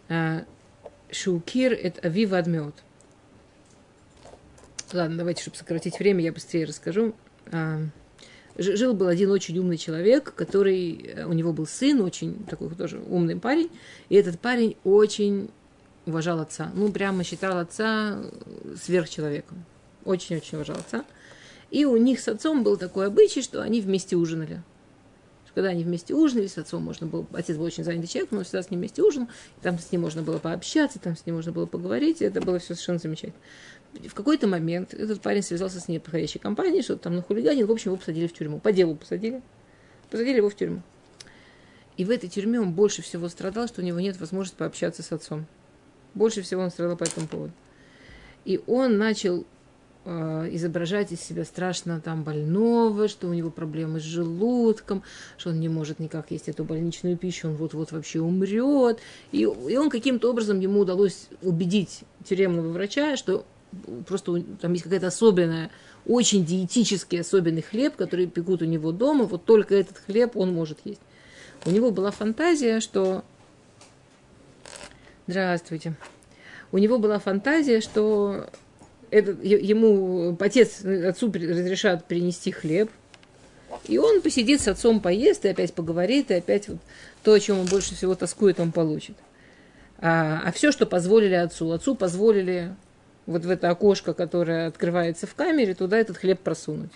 а, 0.09 0.45
Шукир 1.11 1.73
это 1.73 2.07
Ави 2.07 2.27
Адмеот. 2.27 2.75
Ладно, 4.93 5.17
давайте, 5.17 5.43
чтобы 5.43 5.57
сократить 5.57 5.99
время, 5.99 6.23
я 6.23 6.33
быстрее 6.33 6.67
расскажу. 6.67 7.15
Жил 8.57 8.95
был 8.95 9.09
один 9.09 9.31
очень 9.31 9.59
умный 9.59 9.77
человек, 9.77 10.33
который, 10.35 10.93
э, 10.93 11.27
у 11.27 11.33
него 11.33 11.53
был 11.53 11.67
сын, 11.67 12.01
очень 12.01 12.45
такой 12.45 12.71
тоже 12.71 13.01
умный 13.09 13.37
парень, 13.37 13.71
и 14.09 14.15
этот 14.15 14.39
парень 14.39 14.77
очень 14.85 15.51
уважал 16.07 16.41
отца. 16.41 16.71
Ну, 16.75 16.93
прямо 16.93 17.25
считал 17.25 17.59
отца 17.59 18.21
э, 18.21 18.77
сверхчеловеком. 18.81 19.65
Очень-очень 20.05 20.57
уважал 20.57 20.77
отца. 20.77 21.05
И 21.71 21.85
у 21.85 21.97
них 21.97 22.21
с 22.21 22.29
отцом 22.29 22.63
был 22.63 22.77
такой 22.77 23.07
обычай, 23.07 23.43
что 23.43 23.61
они 23.61 23.81
вместе 23.81 24.17
ужинали. 24.17 24.63
Когда 25.55 25.71
они 25.71 25.85
вместе 25.85 26.15
ужинали, 26.15 26.49
с 26.49 26.59
отцом 26.59 26.83
можно 26.83 27.07
было... 27.07 27.27
Отец 27.33 27.57
был 27.57 27.65
очень 27.65 27.85
занятый 27.85 28.09
человек, 28.09 28.33
но 28.33 28.43
всегда 28.43 28.63
с 28.63 28.71
ним 28.71 28.81
вместе 28.81 29.03
ужинал. 29.03 29.29
Там 29.63 29.79
с 29.79 29.91
ним 29.91 30.01
можно 30.03 30.23
было 30.23 30.39
пообщаться, 30.39 30.99
там 30.99 31.17
с 31.17 31.27
ним 31.27 31.37
можно 31.37 31.53
было 31.53 31.67
поговорить. 31.67 32.21
И 32.21 32.25
это 32.25 32.41
было 32.41 32.59
все 32.59 32.75
совершенно 32.75 32.99
замечательно 32.99 33.41
в 34.09 34.15
какой-то 34.15 34.47
момент 34.47 34.93
этот 34.93 35.21
парень 35.21 35.43
связался 35.43 35.81
с 35.81 35.89
неподходящей 35.89 36.41
компанией, 36.41 36.83
что-то 36.83 37.05
там 37.05 37.17
на 37.17 37.23
хулигане, 37.23 37.65
в 37.65 37.71
общем, 37.71 37.91
его 37.91 37.97
посадили 37.99 38.27
в 38.27 38.33
тюрьму. 38.33 38.59
По 38.59 38.73
делу 38.73 38.97
посадили. 38.97 39.43
Посадили 40.11 40.39
его 40.39 40.51
в 40.51 40.57
тюрьму. 40.57 40.83
И 41.97 42.05
в 42.05 42.11
этой 42.11 42.29
тюрьме 42.29 42.61
он 42.61 42.73
больше 42.73 43.03
всего 43.03 43.29
страдал, 43.29 43.69
что 43.69 43.81
у 43.81 43.85
него 43.85 44.01
нет 44.01 44.19
возможности 44.19 44.59
пообщаться 44.59 45.03
с 45.03 45.13
отцом. 45.13 45.47
Больше 46.15 46.43
всего 46.43 46.63
он 46.63 46.71
страдал 46.71 46.97
по 46.97 47.05
этому 47.05 47.29
поводу. 47.29 47.53
И 48.45 48.61
он 48.67 48.99
начал 48.99 49.47
э, 50.05 50.49
изображать 50.53 51.13
из 51.13 51.21
себя 51.21 51.45
страшно 51.45 52.01
там 52.01 52.25
больного, 52.25 53.09
что 53.09 53.29
у 53.29 53.33
него 53.33 53.51
проблемы 53.51 54.01
с 54.01 54.03
желудком, 54.03 55.03
что 55.39 55.51
он 55.51 55.61
не 55.61 55.69
может 55.69 56.01
никак 56.01 56.31
есть 56.31 56.49
эту 56.49 56.65
больничную 56.65 57.17
пищу, 57.17 57.49
он 57.49 57.55
вот-вот 57.55 57.93
вообще 57.93 58.21
умрет. 58.21 58.99
И, 59.31 59.43
и 59.43 59.77
он 59.77 59.89
каким-то 59.89 60.31
образом 60.31 60.59
ему 60.59 60.81
удалось 60.81 61.29
убедить 61.43 62.03
тюремного 62.25 62.69
врача, 62.69 63.17
что 63.17 63.47
просто 64.07 64.43
там 64.61 64.73
есть 64.73 64.85
какая-то 64.85 65.09
особенная, 65.09 65.71
очень 66.07 66.45
диетический 66.45 67.21
особенный 67.21 67.63
хлеб, 67.63 67.97
который 67.97 68.27
пекут 68.27 68.63
у 68.63 68.67
него 68.67 68.93
дома, 68.93 69.25
вот 69.25 69.45
только 69.45 69.75
этот 69.75 69.99
хлеб 69.99 70.37
он 70.37 70.53
может 70.53 70.79
есть. 70.85 71.01
У 71.67 71.71
него 71.71 71.91
была 71.91 72.11
фантазия, 72.11 72.81
что... 72.81 73.25
Здравствуйте. 75.27 75.95
У 76.73 76.79
него 76.79 76.99
была 76.99 77.19
фантазия, 77.19 77.81
что 77.81 78.49
это, 79.11 79.31
ему 79.43 80.37
отец, 80.41 80.85
отцу 80.85 81.33
разрешат 81.33 82.05
принести 82.07 82.51
хлеб, 82.51 82.91
и 83.87 83.99
он 83.99 84.21
посидит 84.23 84.61
с 84.61 84.69
отцом, 84.69 85.01
поест, 85.01 85.45
и 85.45 85.49
опять 85.49 85.73
поговорит, 85.73 86.31
и 86.31 86.35
опять 86.35 86.69
вот 86.69 86.79
то, 87.23 87.33
о 87.33 87.41
чем 87.41 87.61
он 87.61 87.67
больше 87.67 87.95
всего 87.95 88.15
тоскует, 88.15 88.61
он 88.61 88.73
получит. 88.73 89.17
А, 89.99 90.43
а 90.45 90.53
все, 90.53 90.73
что 90.73 90.87
позволили 90.87 91.35
отцу, 91.35 91.71
отцу 91.71 91.95
позволили 91.95 92.75
вот 93.27 93.45
в 93.45 93.51
это 93.51 93.71
окошко, 93.71 94.15
которое 94.15 94.67
открывается 94.67 95.27
в 95.27 95.35
камере, 95.35 95.75
туда 95.75 95.99
этот 95.99 96.17
хлеб 96.17 96.41
просунуть. 96.41 96.93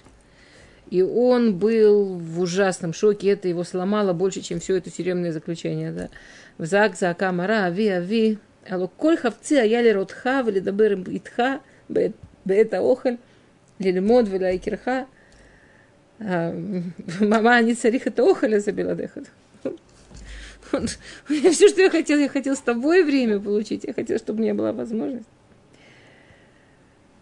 И 0.90 1.02
он 1.02 1.58
был 1.58 2.04
в 2.16 2.40
ужасном 2.40 2.92
шоке, 2.94 3.30
это 3.30 3.49
его 3.49 3.64
сломало 3.64 4.12
больше, 4.12 4.40
чем 4.40 4.58
все 4.61 4.76
это 4.76 4.90
тюремное 4.90 5.32
заключение. 5.32 5.92
Да. 5.92 6.08
В 6.56 6.64
зак 6.64 6.97
за 6.97 7.12
камара, 7.14 7.64
ави, 7.64 7.88
ави, 7.88 8.38
алло, 8.68 8.88
коль 8.88 9.18
хавцы 9.18 9.54
аяли 9.54 9.90
ротха, 9.90 10.42
вали 10.42 10.61
дабер 10.61 10.94
итха, 10.94 11.61
бета 11.88 12.80
охаль, 12.80 13.18
лилимод, 13.78 14.28
вила 14.28 14.56
икирха, 14.56 15.06
а, 16.20 16.52
мама 17.20 17.61
не 17.61 17.75
царих 17.75 18.06
это 18.06 18.28
охаля 18.28 18.61
забила 18.61 18.94
дехат. 18.94 19.25
Все, 21.28 21.68
что 21.68 21.80
я 21.80 21.90
хотел, 21.90 22.18
я 22.18 22.28
хотел 22.28 22.54
с 22.54 22.61
тобой 22.61 23.02
время 23.02 23.40
получить, 23.40 23.85
я 23.85 23.94
хотел, 23.94 24.18
чтобы 24.18 24.40
у 24.40 24.42
меня 24.42 24.54
была 24.54 24.73
возможность. 24.73 25.28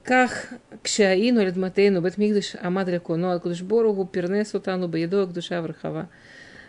Ках 0.06 0.46
кшаину 0.84 1.44
ледматейну 1.44 2.00
бетмигдыш 2.00 2.54
амадрику 2.62 3.16
ну, 3.16 3.22
но 3.22 3.32
акудышбору 3.32 4.04
пернес 4.06 4.54
утану 4.54 4.86
баедо 4.86 5.26
душа 5.26 5.60
врахава. 5.60 6.08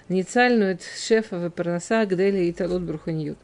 Ницальнует 0.10 0.82
шефа 0.82 1.36
вепернаса 1.36 2.06
гдели 2.08 2.46
и 2.46 2.52
талут 2.52 2.82
бруханьют. 2.82 3.38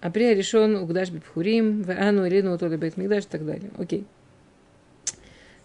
Априя 0.00 0.34
решен 0.34 0.76
угдаш 0.76 1.10
бипхурим, 1.10 1.82
в 1.82 1.90
ану 1.90 2.24
или 2.24 2.40
ну 2.40 2.56
то 2.56 2.66
утоли 2.66 2.78
бетмигдаш 2.78 3.24
и 3.24 3.28
так 3.28 3.44
далее. 3.44 3.70
Окей. 3.76 4.06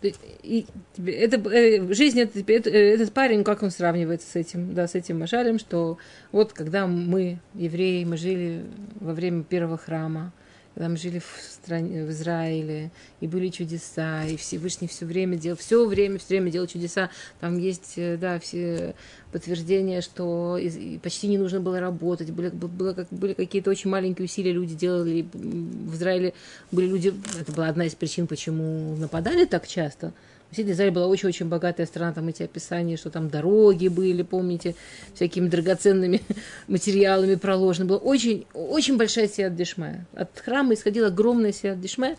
И 0.01 0.65
это, 0.97 1.37
э, 1.51 1.93
жизнь, 1.93 2.19
это, 2.19 2.39
это, 2.39 2.69
э, 2.69 2.95
этот 2.95 3.13
парень, 3.13 3.43
как 3.43 3.61
он 3.63 3.69
сравнивается 3.69 4.27
с 4.27 4.35
этим, 4.35 4.73
да, 4.73 4.87
с 4.87 4.95
этим 4.95 5.19
Машалем, 5.19 5.59
что 5.59 5.99
вот 6.31 6.53
когда 6.53 6.87
мы, 6.87 7.39
евреи, 7.53 8.03
мы 8.03 8.17
жили 8.17 8.65
во 8.99 9.13
время 9.13 9.43
первого 9.43 9.77
храма, 9.77 10.33
мы 10.75 10.97
жили 10.97 11.19
в, 11.19 11.25
стране, 11.41 12.05
в 12.05 12.11
Израиле, 12.11 12.91
и 13.19 13.27
были 13.27 13.49
чудеса, 13.49 14.25
и 14.25 14.37
Всевышний 14.37 14.87
все 14.87 15.05
время 15.05 15.37
делал, 15.37 15.57
все 15.57 15.85
время, 15.85 16.17
все 16.17 16.27
время 16.29 16.51
делал 16.51 16.67
чудеса. 16.67 17.09
Там 17.39 17.57
есть, 17.57 17.93
э, 17.97 18.17
да, 18.17 18.39
все 18.39 18.95
подтверждения, 19.31 20.01
что 20.01 20.59
почти 21.03 21.27
не 21.27 21.37
нужно 21.37 21.59
было 21.59 21.79
работать, 21.79 22.31
были, 22.31 22.49
было, 22.49 22.93
как, 22.93 23.07
были 23.11 23.33
какие-то 23.33 23.69
очень 23.69 23.89
маленькие 23.89 24.25
усилия 24.25 24.51
люди 24.51 24.75
делали. 24.75 25.25
В 25.33 25.95
Израиле 25.95 26.33
были 26.71 26.87
люди, 26.87 27.13
это 27.39 27.51
была 27.51 27.67
одна 27.67 27.85
из 27.85 27.95
причин, 27.95 28.27
почему 28.27 28.95
нападали 28.95 29.45
так 29.45 29.67
часто– 29.67 30.13
Действительно, 30.51 30.73
Израиль 30.73 30.91
была 30.91 31.07
очень-очень 31.07 31.47
богатая 31.47 31.85
страна, 31.85 32.11
там 32.11 32.27
эти 32.27 32.43
описания, 32.43 32.97
что 32.97 33.09
там 33.09 33.29
дороги 33.29 33.87
были, 33.87 34.21
помните, 34.21 34.75
всякими 35.13 35.47
драгоценными 35.47 36.21
материалами 36.67 37.35
проложены. 37.35 37.87
Была 37.87 37.99
очень, 37.99 38.45
очень 38.53 38.97
большая 38.97 39.29
сиат 39.29 39.55
дешмая. 39.55 40.05
От 40.13 40.37
храма 40.37 40.73
исходила 40.73 41.07
огромная 41.07 41.53
сиат 41.53 41.79
дешмая, 41.79 42.17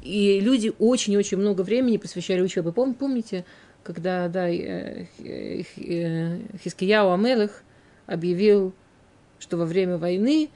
и 0.00 0.40
люди 0.40 0.72
очень-очень 0.78 1.36
много 1.36 1.60
времени 1.60 1.98
посвящали 1.98 2.40
учебе. 2.40 2.72
Помните, 2.72 3.44
когда 3.82 4.28
да, 4.28 4.48
э, 4.48 5.04
э, 5.18 5.62
Хискияу 6.64 7.12
Амелых 7.12 7.64
объявил, 8.06 8.72
что 9.38 9.58
во 9.58 9.66
время 9.66 9.98
войны, 9.98 10.48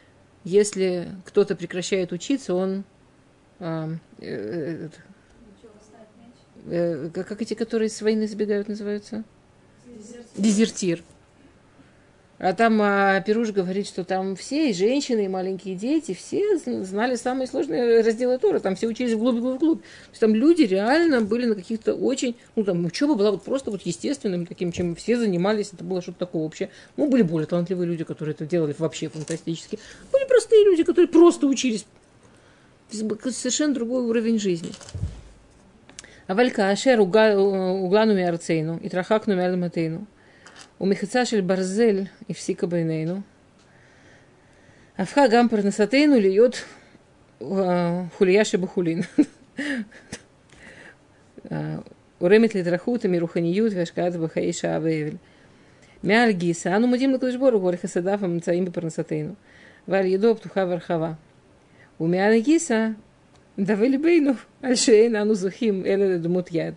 если 0.44 1.08
кто-то 1.26 1.56
прекращает 1.56 2.12
учиться, 2.12 2.54
он 2.54 2.84
а, 3.60 3.90
э, 6.70 7.10
как 7.12 7.42
эти, 7.42 7.54
которые 7.54 7.88
с 7.88 8.00
войны 8.02 8.26
сбегают, 8.26 8.68
называются? 8.68 9.24
Дезертир. 9.86 10.24
Дезертир. 10.36 11.04
А 12.38 12.52
там 12.52 12.80
а, 12.80 13.20
Пируш 13.20 13.50
говорит, 13.50 13.88
что 13.88 14.04
там 14.04 14.36
все, 14.36 14.70
и 14.70 14.72
женщины, 14.72 15.24
и 15.24 15.28
маленькие 15.28 15.74
дети, 15.74 16.14
все 16.14 16.56
знали 16.56 17.16
самые 17.16 17.48
сложные 17.48 18.00
разделы 18.00 18.38
Тора. 18.38 18.60
Там 18.60 18.76
все 18.76 18.86
учились 18.86 19.14
вглубь, 19.14 19.36
вглубь, 19.36 19.56
вглубь. 19.56 19.80
То 19.80 20.10
есть 20.10 20.20
там 20.20 20.36
люди 20.36 20.62
реально 20.62 21.20
были 21.20 21.46
на 21.46 21.56
каких-то 21.56 21.94
очень... 21.94 22.36
Ну, 22.54 22.62
там 22.62 22.84
учеба 22.84 23.14
была 23.14 23.32
вот 23.32 23.42
просто 23.42 23.72
вот 23.72 23.82
естественным 23.82 24.46
таким, 24.46 24.70
чем 24.70 24.94
все 24.94 25.16
занимались. 25.16 25.70
Это 25.72 25.82
было 25.82 26.00
что-то 26.00 26.20
такое 26.20 26.42
общее. 26.42 26.70
Ну, 26.96 27.10
были 27.10 27.22
более 27.22 27.48
талантливые 27.48 27.88
люди, 27.88 28.04
которые 28.04 28.34
это 28.34 28.46
делали 28.46 28.74
вообще 28.78 29.08
фантастически. 29.08 29.80
Были 30.12 30.24
простые 30.28 30.64
люди, 30.64 30.84
которые 30.84 31.08
просто 31.08 31.48
учились. 31.48 31.86
Совершенно 32.92 33.74
другой 33.74 34.02
уровень 34.04 34.38
жизни. 34.38 34.70
אבל 36.30 36.50
כאשר 36.50 36.98
הוגלנו 37.82 38.14
מארצנו, 38.14 38.78
התרחקנו 38.84 39.36
מאדמתנו, 39.36 39.98
ומחיצה 40.80 41.24
של 41.24 41.40
ברזל 41.40 42.02
הפסיקה 42.30 42.66
בינינו, 42.66 43.20
הפכה 44.98 45.22
גם 45.30 45.48
פרנסתנו 45.48 46.20
להיות 46.20 46.64
חוליה 48.12 48.44
שבחולין. 48.44 49.00
גורמת 52.20 52.54
להתרחות 52.54 53.06
מרוחניות 53.06 53.72
והשקעת 53.76 54.16
בחיי 54.16 54.52
שעה 54.52 54.78
ואבל. 54.82 55.16
מעל 56.04 56.30
גיסא 56.30 56.76
אנו 56.76 56.86
מודים 56.86 57.12
לקדוש 57.12 57.36
ברוך 57.36 57.62
הוא 57.62 57.70
על 57.70 57.76
חסדיו 57.76 58.18
הנמצאים 58.22 58.64
בפרנסתנו, 58.64 59.32
ועל 59.88 60.06
ידו 60.06 60.36
פתוחה 60.36 60.64
ורחבה. 60.68 61.12
ומעל 62.00 62.40
גיסא 62.40 62.88
Давай 63.58 63.88
либейну, 63.88 64.36
альшейна, 64.60 65.22
ану 65.22 65.34
зухим, 65.34 65.84
эле 65.84 66.18
думут 66.18 66.48
яд. 66.50 66.76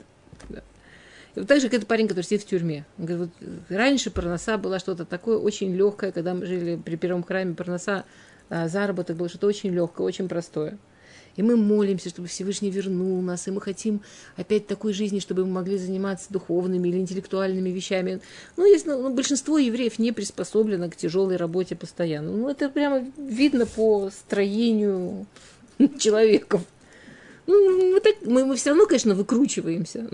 Вот 1.35 1.47
так 1.47 1.61
же, 1.61 1.67
как 1.67 1.75
этот 1.75 1.87
парень, 1.87 2.07
который 2.07 2.25
сидит 2.25 2.41
в 2.41 2.47
тюрьме. 2.47 2.85
Он 2.97 3.05
говорит, 3.05 3.31
вот 3.39 3.59
раньше 3.69 4.09
парноса 4.09 4.57
была 4.57 4.79
что-то 4.79 5.05
такое 5.05 5.37
очень 5.37 5.75
легкое, 5.75 6.11
когда 6.11 6.33
мы 6.33 6.47
жили 6.47 6.77
при 6.83 6.95
первом 6.95 7.23
храме, 7.23 7.53
парноса, 7.53 8.03
а, 8.49 8.67
заработок 8.67 9.15
был 9.15 9.29
что-то 9.29 9.45
очень 9.45 9.69
легкое, 9.69 10.07
очень 10.07 10.27
простое. 10.27 10.79
И 11.35 11.43
мы 11.43 11.55
молимся, 11.55 12.09
чтобы 12.09 12.27
Всевышний 12.27 12.71
вернул 12.71 13.21
нас, 13.21 13.47
и 13.47 13.51
мы 13.51 13.61
хотим 13.61 14.01
опять 14.35 14.65
такой 14.65 14.91
жизни, 14.93 15.19
чтобы 15.19 15.45
мы 15.45 15.51
могли 15.51 15.77
заниматься 15.77 16.33
духовными 16.33 16.89
или 16.89 16.97
интеллектуальными 16.97 17.69
вещами. 17.69 18.21
Ну, 18.57 18.65
если, 18.65 18.89
ну, 18.89 19.13
большинство 19.13 19.59
евреев 19.59 19.99
не 19.99 20.11
приспособлено 20.11 20.89
к 20.89 20.95
тяжелой 20.95 21.37
работе 21.37 21.75
постоянно. 21.75 22.31
Ну, 22.31 22.49
это 22.49 22.69
прямо 22.69 23.05
видно 23.17 23.67
по 23.67 24.09
строению 24.09 25.27
человеков. 25.99 26.61
Ну, 27.47 27.93
мы, 27.93 27.99
так, 27.99 28.15
мы, 28.25 28.45
мы 28.45 28.55
все 28.55 28.69
равно, 28.69 28.85
конечно, 28.85 29.15
выкручиваемся. 29.15 30.07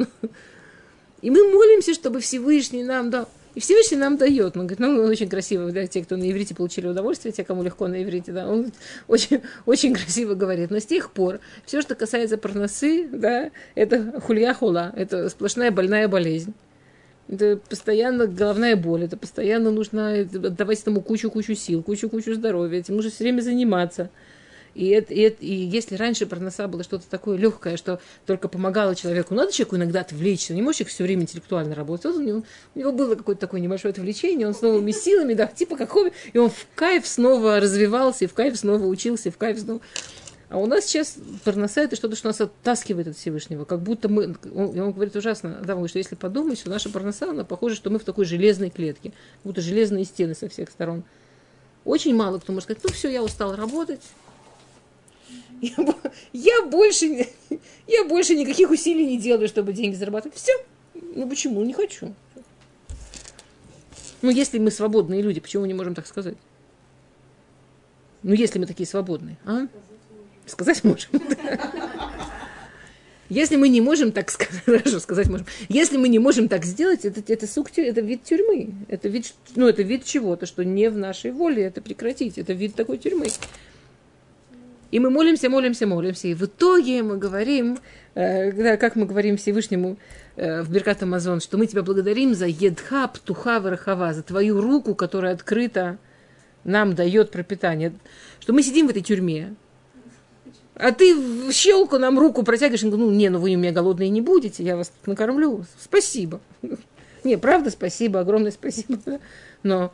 И 1.22 1.30
мы 1.30 1.52
молимся, 1.52 1.94
чтобы 1.94 2.20
Всевышний 2.20 2.84
нам 2.84 3.10
дал. 3.10 3.28
И 3.56 3.60
Всевышний 3.60 3.98
нам 3.98 4.18
дает. 4.18 4.56
Он 4.56 4.68
говорит, 4.68 4.80
ну, 4.80 4.90
он 4.90 5.10
очень 5.10 5.28
красиво, 5.28 5.72
да, 5.72 5.88
те, 5.88 6.04
кто 6.04 6.16
на 6.16 6.30
иврите 6.32 6.54
получили 6.54 6.86
удовольствие, 6.86 7.32
те, 7.32 7.44
кому 7.44 7.64
легко 7.64 7.88
на 7.88 8.04
иврите, 8.04 8.32
да, 8.32 8.48
он 8.48 8.72
очень, 9.08 9.42
очень 9.66 9.96
красиво 9.96 10.36
говорит. 10.36 10.70
Но 10.70 10.80
с 10.80 10.86
тех 10.86 11.12
пор 11.12 11.40
все, 11.66 11.82
что 11.82 11.96
касается 11.96 12.38
парносы, 12.38 13.08
да, 13.12 13.50
это 13.74 14.22
хулья 14.22 14.54
хула, 14.54 14.94
это 14.96 15.28
сплошная 15.30 15.72
больная 15.72 16.08
болезнь. 16.08 16.54
Это 17.28 17.58
постоянно 17.58 18.28
головная 18.28 18.76
боль, 18.76 19.04
это 19.06 19.18
постоянно 19.18 19.72
нужно 19.72 20.12
отдавать 20.20 20.80
этому 20.80 21.02
кучу-кучу 21.02 21.56
сил, 21.56 21.82
кучу-кучу 21.82 22.36
здоровья, 22.36 22.78
этим 22.78 22.96
нужно 22.96 23.10
все 23.10 23.24
время 23.24 23.42
заниматься. 23.42 24.12
И, 24.78 24.90
это, 24.90 25.12
и, 25.12 25.22
это, 25.22 25.44
и 25.44 25.54
если 25.54 25.96
раньше 25.96 26.28
парноса 26.28 26.68
было 26.68 26.84
что-то 26.84 27.10
такое 27.10 27.36
легкое, 27.36 27.78
что 27.78 28.00
только 28.28 28.48
помогало 28.48 28.96
человеку, 28.96 29.34
надо 29.34 29.52
человеку 29.52 29.76
иногда 29.78 30.02
отвлечься, 30.02 30.54
не 30.54 30.62
можешь 30.62 30.86
все 30.86 31.04
время 31.04 31.24
интеллектуально 31.24 31.74
работать. 31.74 32.06
Вот 32.06 32.18
у, 32.18 32.22
него, 32.22 32.44
у 32.76 32.80
него 32.80 32.92
было 32.92 33.16
какое-то 33.16 33.42
такое 33.42 33.60
небольшое 33.60 33.92
отвлечение, 33.92 34.46
он 34.46 34.54
с 34.54 34.62
новыми 34.62 34.92
силами, 34.92 35.34
да, 35.34 35.48
типа 35.48 35.78
как 35.78 35.90
хобби, 35.90 36.14
и 36.32 36.38
он 36.38 36.52
в 36.52 36.68
кайф 36.76 37.08
снова 37.08 37.60
развивался, 37.60 38.26
и 38.26 38.28
в 38.28 38.36
кайф 38.36 38.56
снова 38.56 38.86
учился, 38.86 39.30
и 39.30 39.32
в 39.32 39.38
кайф 39.38 39.60
снова... 39.60 39.82
А 40.50 40.58
у 40.58 40.68
нас 40.68 40.86
сейчас 40.86 41.18
парноса 41.44 41.82
это 41.82 41.96
что-то, 41.96 42.16
что 42.16 42.28
нас 42.28 42.40
оттаскивает 42.40 43.08
от 43.08 43.18
Всевышнего, 43.18 43.66
как 43.66 43.82
будто 43.82 44.10
мы, 44.10 44.36
он, 44.54 44.80
он 44.80 44.92
говорит 44.92 45.16
ужасно, 45.16 45.60
да, 45.66 45.76
он 45.76 45.88
что 45.88 45.98
если 45.98 46.14
подумать, 46.14 46.60
что 46.60 46.70
наша 46.70 46.92
парноса, 46.92 47.32
она 47.32 47.44
похожа, 47.44 47.76
что 47.76 47.90
мы 47.90 47.98
в 47.98 48.04
такой 48.04 48.26
железной 48.26 48.70
клетке, 48.70 49.10
как 49.10 49.44
будто 49.44 49.62
железные 49.62 50.06
стены 50.06 50.36
со 50.36 50.48
всех 50.48 50.70
сторон. 50.70 51.04
Очень 51.84 52.16
мало 52.16 52.38
кто 52.38 52.54
может 52.54 52.66
сказать, 52.66 52.84
ну 52.84 52.92
все, 52.92 53.10
я 53.10 53.24
устал 53.24 53.56
работать, 53.56 54.02
я, 55.62 55.96
я, 56.34 56.62
больше, 56.66 57.28
я 57.88 58.06
больше 58.06 58.36
никаких 58.36 58.70
усилий 58.70 59.06
не 59.06 59.18
делаю, 59.18 59.48
чтобы 59.48 59.74
деньги 59.74 59.96
зарабатывать. 59.96 60.38
Все. 60.38 60.54
Ну 60.94 61.28
почему? 61.28 61.64
Не 61.64 61.74
хочу. 61.74 62.14
Ну, 64.22 64.32
если 64.32 64.58
мы 64.58 64.72
свободные 64.72 65.22
люди, 65.22 65.40
почему 65.40 65.62
мы 65.62 65.68
не 65.68 65.74
можем 65.74 65.94
так 65.94 66.08
сказать? 66.08 66.36
Ну, 68.24 68.34
если 68.34 68.60
мы 68.60 68.66
такие 68.66 68.88
свободные, 68.88 69.38
а? 69.46 69.68
Сказать 70.46 70.84
можем. 70.84 71.22
Если 73.30 73.58
мы 73.58 73.68
не 73.68 73.82
можем 73.82 74.14
так 74.14 74.32
сказать, 74.32 74.64
хорошо, 74.66 75.00
сказать 75.00 75.28
можем. 75.28 75.46
Если 75.68 75.98
мы 75.98 76.08
не 76.08 76.20
можем 76.20 76.48
так 76.48 76.66
сделать, 76.66 77.04
это, 77.04 77.22
это, 77.32 77.46
сук, 77.46 77.70
это 77.78 78.02
вид 78.02 78.24
тюрьмы. 78.24 78.74
Это 78.88 79.10
вид, 79.10 79.34
ну, 79.56 79.68
это 79.68 79.84
вид 79.84 80.06
чего-то, 80.06 80.46
что 80.46 80.64
не 80.64 80.90
в 80.90 80.98
нашей 80.98 81.32
воле 81.32 81.64
это 81.64 81.82
прекратить. 81.82 82.38
Это 82.38 82.54
вид 82.54 82.76
такой 82.76 82.98
тюрьмы. 82.98 83.28
И 84.92 85.00
мы 85.00 85.10
молимся, 85.10 85.50
молимся, 85.50 85.86
молимся. 85.86 86.28
И 86.28 86.34
в 86.34 86.44
итоге 86.44 87.04
мы 87.04 87.18
говорим, 87.18 87.80
э, 88.16 88.78
как 88.78 88.96
мы 88.96 89.06
говорим 89.06 89.38
Всевышнему 89.38 89.98
э, 90.36 90.62
в 90.62 90.72
Беркат 90.72 91.04
Амазон, 91.04 91.42
что 91.42 91.58
мы 91.58 91.68
тебя 91.68 91.84
благодарим 91.84 92.34
за 92.34 92.48
едха, 92.48 93.08
птуха, 93.08 93.60
варахава, 93.60 94.14
за 94.14 94.24
твою 94.24 94.62
руку, 94.62 94.96
которая 94.96 95.34
открыта 95.34 95.98
нам 96.64 96.96
дает 96.96 97.32
пропитание. 97.32 97.94
Что 98.40 98.54
мы 98.54 98.64
сидим 98.64 98.88
в 98.88 98.92
этой 98.92 99.02
тюрьме, 99.02 99.56
а 100.76 100.92
ты 100.92 101.16
в 101.16 101.52
щелку 101.52 101.98
нам 101.98 102.20
руку 102.20 102.44
протягиваешь, 102.44 102.84
и 102.84 102.88
ну, 102.88 103.10
не, 103.10 103.30
ну 103.30 103.40
вы 103.40 103.56
у 103.56 103.58
меня 103.58 103.72
голодные 103.72 104.10
не 104.10 104.22
будете, 104.22 104.64
я 104.64 104.78
вас 104.78 104.92
накормлю. 105.06 105.66
Спасибо. 105.80 106.40
Не, 107.24 107.36
правда, 107.38 107.72
спасибо, 107.72 108.20
огромное 108.20 108.52
спасибо. 108.52 109.20
Но 109.64 109.92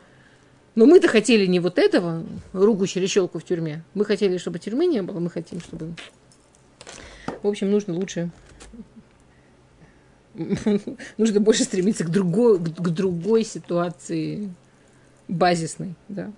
но 0.74 0.86
мы-то 0.86 1.08
хотели 1.08 1.46
не 1.46 1.60
вот 1.60 1.78
этого, 1.78 2.24
руку 2.52 2.86
через 2.86 3.10
щелку 3.10 3.38
в 3.38 3.44
тюрьме. 3.44 3.84
Мы 3.94 4.04
хотели, 4.04 4.38
чтобы 4.38 4.58
тюрьмы 4.58 4.86
не 4.86 5.02
было, 5.02 5.20
мы 5.20 5.30
хотим, 5.30 5.60
чтобы... 5.60 5.94
В 7.42 7.48
общем, 7.48 7.70
нужно 7.70 7.94
лучше... 7.94 8.30
нужно 11.16 11.40
больше 11.40 11.62
стремиться 11.62 12.04
к 12.04 12.10
другой, 12.10 12.58
к 12.58 12.88
другой 12.88 13.44
ситуации 13.44 14.52
базисной, 15.28 15.94
да. 16.08 16.32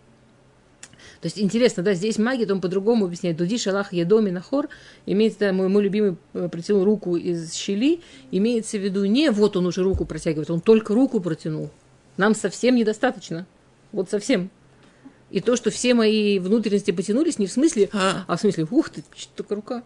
То 1.20 1.26
есть 1.26 1.38
интересно, 1.38 1.82
да, 1.82 1.94
здесь 1.94 2.18
магия, 2.18 2.50
он 2.52 2.60
по-другому 2.60 3.06
объясняет. 3.06 3.36
Дуди 3.36 3.56
шалах 3.56 3.92
едоми 3.92 4.30
нахор, 4.30 4.68
имеется, 5.06 5.38
да, 5.40 5.52
мой, 5.52 5.68
мой 5.68 5.82
любимый 5.82 6.16
э, 6.34 6.48
протянул 6.50 6.84
руку 6.84 7.16
из 7.16 7.54
щели, 7.54 8.00
имеется 8.30 8.76
в 8.76 8.82
виду 8.82 9.04
не 9.06 9.30
вот 9.30 9.56
он 9.56 9.66
уже 9.66 9.82
руку 9.82 10.04
протягивает, 10.04 10.50
он 10.50 10.60
только 10.60 10.94
руку 10.94 11.20
протянул. 11.20 11.70
Нам 12.16 12.34
совсем 12.34 12.76
недостаточно. 12.76 13.46
Вот 13.96 14.10
совсем. 14.10 14.50
И 15.30 15.40
то, 15.40 15.56
что 15.56 15.70
все 15.70 15.94
мои 15.94 16.38
внутренности 16.38 16.90
потянулись, 16.90 17.38
не 17.38 17.46
в 17.46 17.50
смысле, 17.50 17.88
а, 17.94 18.26
а 18.28 18.36
в 18.36 18.40
смысле, 18.42 18.66
ух 18.70 18.90
ты, 18.90 19.02
только 19.34 19.54
рука. 19.54 19.82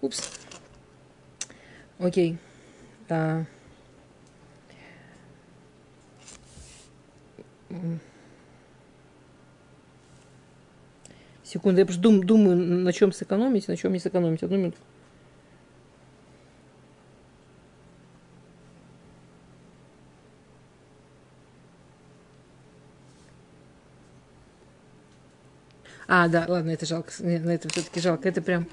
Упс. 0.00 0.32
Окей. 2.00 2.38
А... 3.08 3.44
Секунду, 11.44 11.78
я 11.78 11.86
просто 11.86 12.02
дум, 12.02 12.24
думаю, 12.24 12.56
на 12.56 12.92
чем 12.92 13.12
сэкономить, 13.12 13.68
на 13.68 13.76
чем 13.76 13.92
не 13.92 14.00
сэкономить. 14.00 14.42
Одну 14.42 14.56
минуту. 14.58 14.78
А, 26.14 26.28
да, 26.28 26.44
ладно, 26.46 26.72
это 26.72 26.84
жалко. 26.84 27.10
На 27.20 27.54
это 27.54 27.70
все-таки 27.70 27.98
жалко. 27.98 28.28
Это 28.28 28.42
прям... 28.42 28.68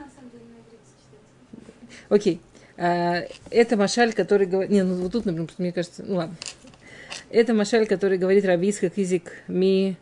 Окей. 2.09 2.41
А, 2.75 3.21
это 3.49 3.77
Машаль, 3.77 4.11
который 4.11 4.45
говорит... 4.45 4.69
Не, 4.69 4.83
ну 4.83 4.95
вот 4.95 5.13
тут, 5.13 5.23
например, 5.23 5.49
мне 5.57 5.71
кажется... 5.71 6.03
Ну 6.05 6.15
ладно. 6.15 6.35
Это 7.29 7.53
Машаль, 7.53 7.87
который 7.87 8.17
говорит 8.17 8.43
Рабийскак 8.43 8.97
язык 8.97 9.31
ми... 9.47 9.95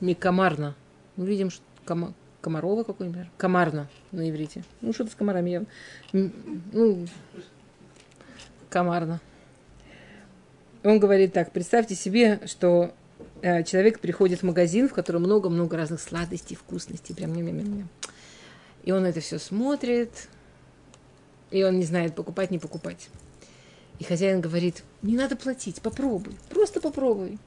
Ми 0.00 0.14
комарна. 0.14 0.74
Мы 1.16 1.26
видим, 1.26 1.50
что 1.50 1.62
кома... 1.84 2.12
Комарова 2.40 2.82
какой-нибудь, 2.82 3.28
комарна 3.36 3.88
на 4.10 4.28
иврите. 4.28 4.64
Ну, 4.80 4.92
что-то 4.92 5.12
с 5.12 5.14
комарами 5.14 5.50
явно. 5.50 5.68
Ну, 6.12 7.06
комарна. 8.68 9.20
Он 10.82 10.98
говорит 10.98 11.32
так, 11.32 11.52
представьте 11.52 11.94
себе, 11.94 12.40
что 12.46 12.92
человек 13.64 14.00
приходит 14.00 14.40
в 14.40 14.42
магазин, 14.44 14.88
в 14.88 14.94
котором 14.94 15.22
много-много 15.22 15.76
разных 15.76 16.00
сладостей, 16.00 16.56
вкусностей, 16.56 17.14
прям 17.14 17.34
ням 17.34 17.46
-ням 17.46 17.62
-ням. 17.62 17.86
И 18.84 18.92
он 18.92 19.04
это 19.04 19.20
все 19.20 19.38
смотрит, 19.38 20.28
и 21.50 21.62
он 21.62 21.78
не 21.78 21.84
знает, 21.84 22.14
покупать, 22.14 22.50
не 22.50 22.58
покупать. 22.58 23.08
И 23.98 24.04
хозяин 24.04 24.40
говорит, 24.40 24.82
не 25.02 25.16
надо 25.16 25.36
платить, 25.36 25.82
попробуй, 25.82 26.36
просто 26.48 26.80
попробуй. 26.80 27.38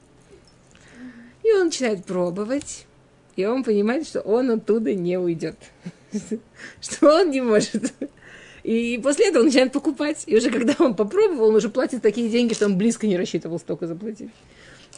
И 1.42 1.52
он 1.52 1.66
начинает 1.66 2.04
пробовать, 2.04 2.86
и 3.34 3.44
он 3.44 3.64
понимает, 3.64 4.06
что 4.06 4.20
он 4.20 4.50
оттуда 4.50 4.94
не 4.94 5.18
уйдет, 5.18 5.56
что 6.80 7.20
он 7.20 7.30
не 7.30 7.40
может. 7.40 7.92
И 8.62 9.00
после 9.02 9.28
этого 9.28 9.40
он 9.40 9.46
начинает 9.46 9.72
покупать. 9.72 10.24
И 10.26 10.36
уже 10.36 10.50
когда 10.50 10.74
он 10.78 10.94
попробовал, 10.94 11.48
он 11.48 11.56
уже 11.56 11.68
платит 11.68 12.02
такие 12.02 12.28
деньги, 12.28 12.54
что 12.54 12.66
он 12.66 12.78
близко 12.78 13.06
не 13.06 13.16
рассчитывал 13.16 13.58
столько 13.58 13.86
заплатить 13.86 14.30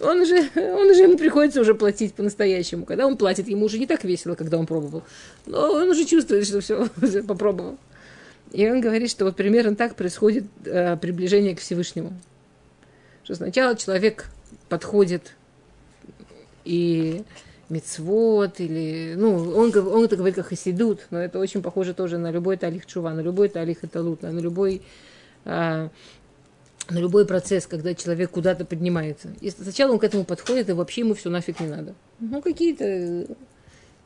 он 0.00 0.20
уже, 0.20 0.48
он 0.56 0.90
уже 0.90 1.02
ему 1.02 1.16
приходится 1.16 1.60
уже 1.60 1.74
платить 1.74 2.14
по-настоящему. 2.14 2.84
Когда 2.84 3.06
он 3.06 3.16
платит, 3.16 3.48
ему 3.48 3.66
уже 3.66 3.78
не 3.78 3.86
так 3.86 4.04
весело, 4.04 4.34
когда 4.34 4.58
он 4.58 4.66
пробовал. 4.66 5.02
Но 5.46 5.72
он 5.72 5.88
уже 5.88 6.04
чувствует, 6.04 6.46
что 6.46 6.60
все, 6.60 6.88
попробовал. 7.26 7.78
И 8.52 8.68
он 8.68 8.80
говорит, 8.80 9.10
что 9.10 9.24
вот 9.24 9.36
примерно 9.36 9.76
так 9.76 9.94
происходит 9.94 10.44
э, 10.64 10.96
приближение 10.96 11.54
к 11.54 11.60
Всевышнему. 11.60 12.12
Что 13.22 13.36
сначала 13.36 13.76
человек 13.76 14.26
подходит 14.68 15.36
и 16.64 17.22
мецвод, 17.68 18.58
или, 18.58 19.14
ну, 19.16 19.52
он, 19.54 19.72
он 19.76 20.04
это 20.04 20.16
говорит 20.16 20.34
как 20.34 20.48
хасидут, 20.48 21.06
но 21.10 21.18
это 21.18 21.38
очень 21.38 21.62
похоже 21.62 21.94
тоже 21.94 22.18
на 22.18 22.32
любой 22.32 22.56
талих 22.56 22.86
чува, 22.86 23.14
на 23.14 23.20
любой 23.20 23.48
талих 23.48 23.84
эталут, 23.84 24.22
на 24.22 24.40
любой 24.40 24.82
э, 25.44 25.88
на 26.90 26.98
любой 26.98 27.26
процесс, 27.26 27.66
когда 27.66 27.94
человек 27.94 28.30
куда-то 28.30 28.64
поднимается. 28.64 29.32
И 29.40 29.50
сначала 29.50 29.92
он 29.92 29.98
к 29.98 30.04
этому 30.04 30.24
подходит, 30.24 30.68
и 30.68 30.72
вообще 30.72 31.02
ему 31.02 31.14
все 31.14 31.30
нафиг 31.30 31.60
не 31.60 31.66
надо. 31.66 31.94
Ну, 32.18 32.42
какие-то 32.42 33.26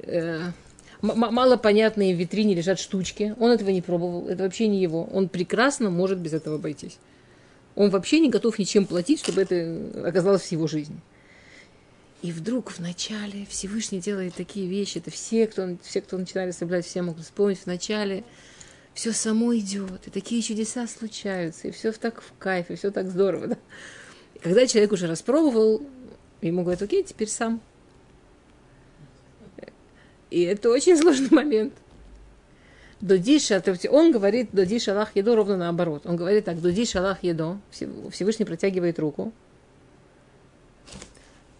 э, 0.00 0.40
малопонятные 1.00 2.14
в 2.14 2.18
витрине 2.18 2.54
лежат 2.54 2.78
штучки. 2.78 3.34
Он 3.38 3.50
этого 3.50 3.70
не 3.70 3.82
пробовал, 3.82 4.28
это 4.28 4.44
вообще 4.44 4.68
не 4.68 4.80
его. 4.80 5.04
Он 5.12 5.28
прекрасно 5.28 5.90
может 5.90 6.18
без 6.18 6.32
этого 6.32 6.56
обойтись. 6.56 6.98
Он 7.74 7.90
вообще 7.90 8.20
не 8.20 8.30
готов 8.30 8.58
ничем 8.58 8.86
платить, 8.86 9.20
чтобы 9.20 9.42
это 9.42 10.08
оказалось 10.08 10.42
в 10.42 10.52
его 10.52 10.66
жизни. 10.66 10.96
И 12.22 12.32
вдруг 12.32 12.70
в 12.70 12.78
начале 12.78 13.46
Всевышний 13.50 14.00
делает 14.00 14.34
такие 14.34 14.66
вещи. 14.66 14.98
Это 14.98 15.10
все, 15.10 15.46
кто, 15.46 15.76
все, 15.82 16.00
кто 16.00 16.16
начинали 16.16 16.52
соблюдать, 16.52 16.86
все 16.86 17.02
могут 17.02 17.24
вспомнить 17.24 17.58
в 17.58 17.66
начале– 17.66 18.24
все 18.94 19.12
само 19.12 19.54
идет, 19.56 20.06
и 20.06 20.10
такие 20.10 20.40
чудеса 20.40 20.86
случаются, 20.86 21.68
и 21.68 21.72
все 21.72 21.92
так 21.92 22.22
в 22.22 22.32
кайф, 22.38 22.70
и 22.70 22.76
все 22.76 22.90
так 22.90 23.10
здорово. 23.10 23.48
Да? 23.48 23.58
И 24.34 24.38
когда 24.38 24.66
человек 24.66 24.92
уже 24.92 25.08
распробовал, 25.08 25.82
ему 26.40 26.62
говорят, 26.62 26.82
окей, 26.82 27.02
теперь 27.02 27.28
сам. 27.28 27.60
И 30.30 30.42
это 30.42 30.70
очень 30.70 30.96
сложный 30.96 31.30
момент. 31.30 31.74
Додиша, 33.00 33.62
он 33.90 34.12
говорит, 34.12 34.48
додиша 34.52 34.92
Аллах 34.92 35.14
еду 35.14 35.36
ровно 35.36 35.56
наоборот. 35.56 36.06
Он 36.06 36.16
говорит 36.16 36.44
так, 36.44 36.60
додиша 36.60 37.00
Аллах 37.00 37.22
еду, 37.22 37.60
Всевышний 37.70 38.44
протягивает 38.44 38.98
руку. 38.98 39.32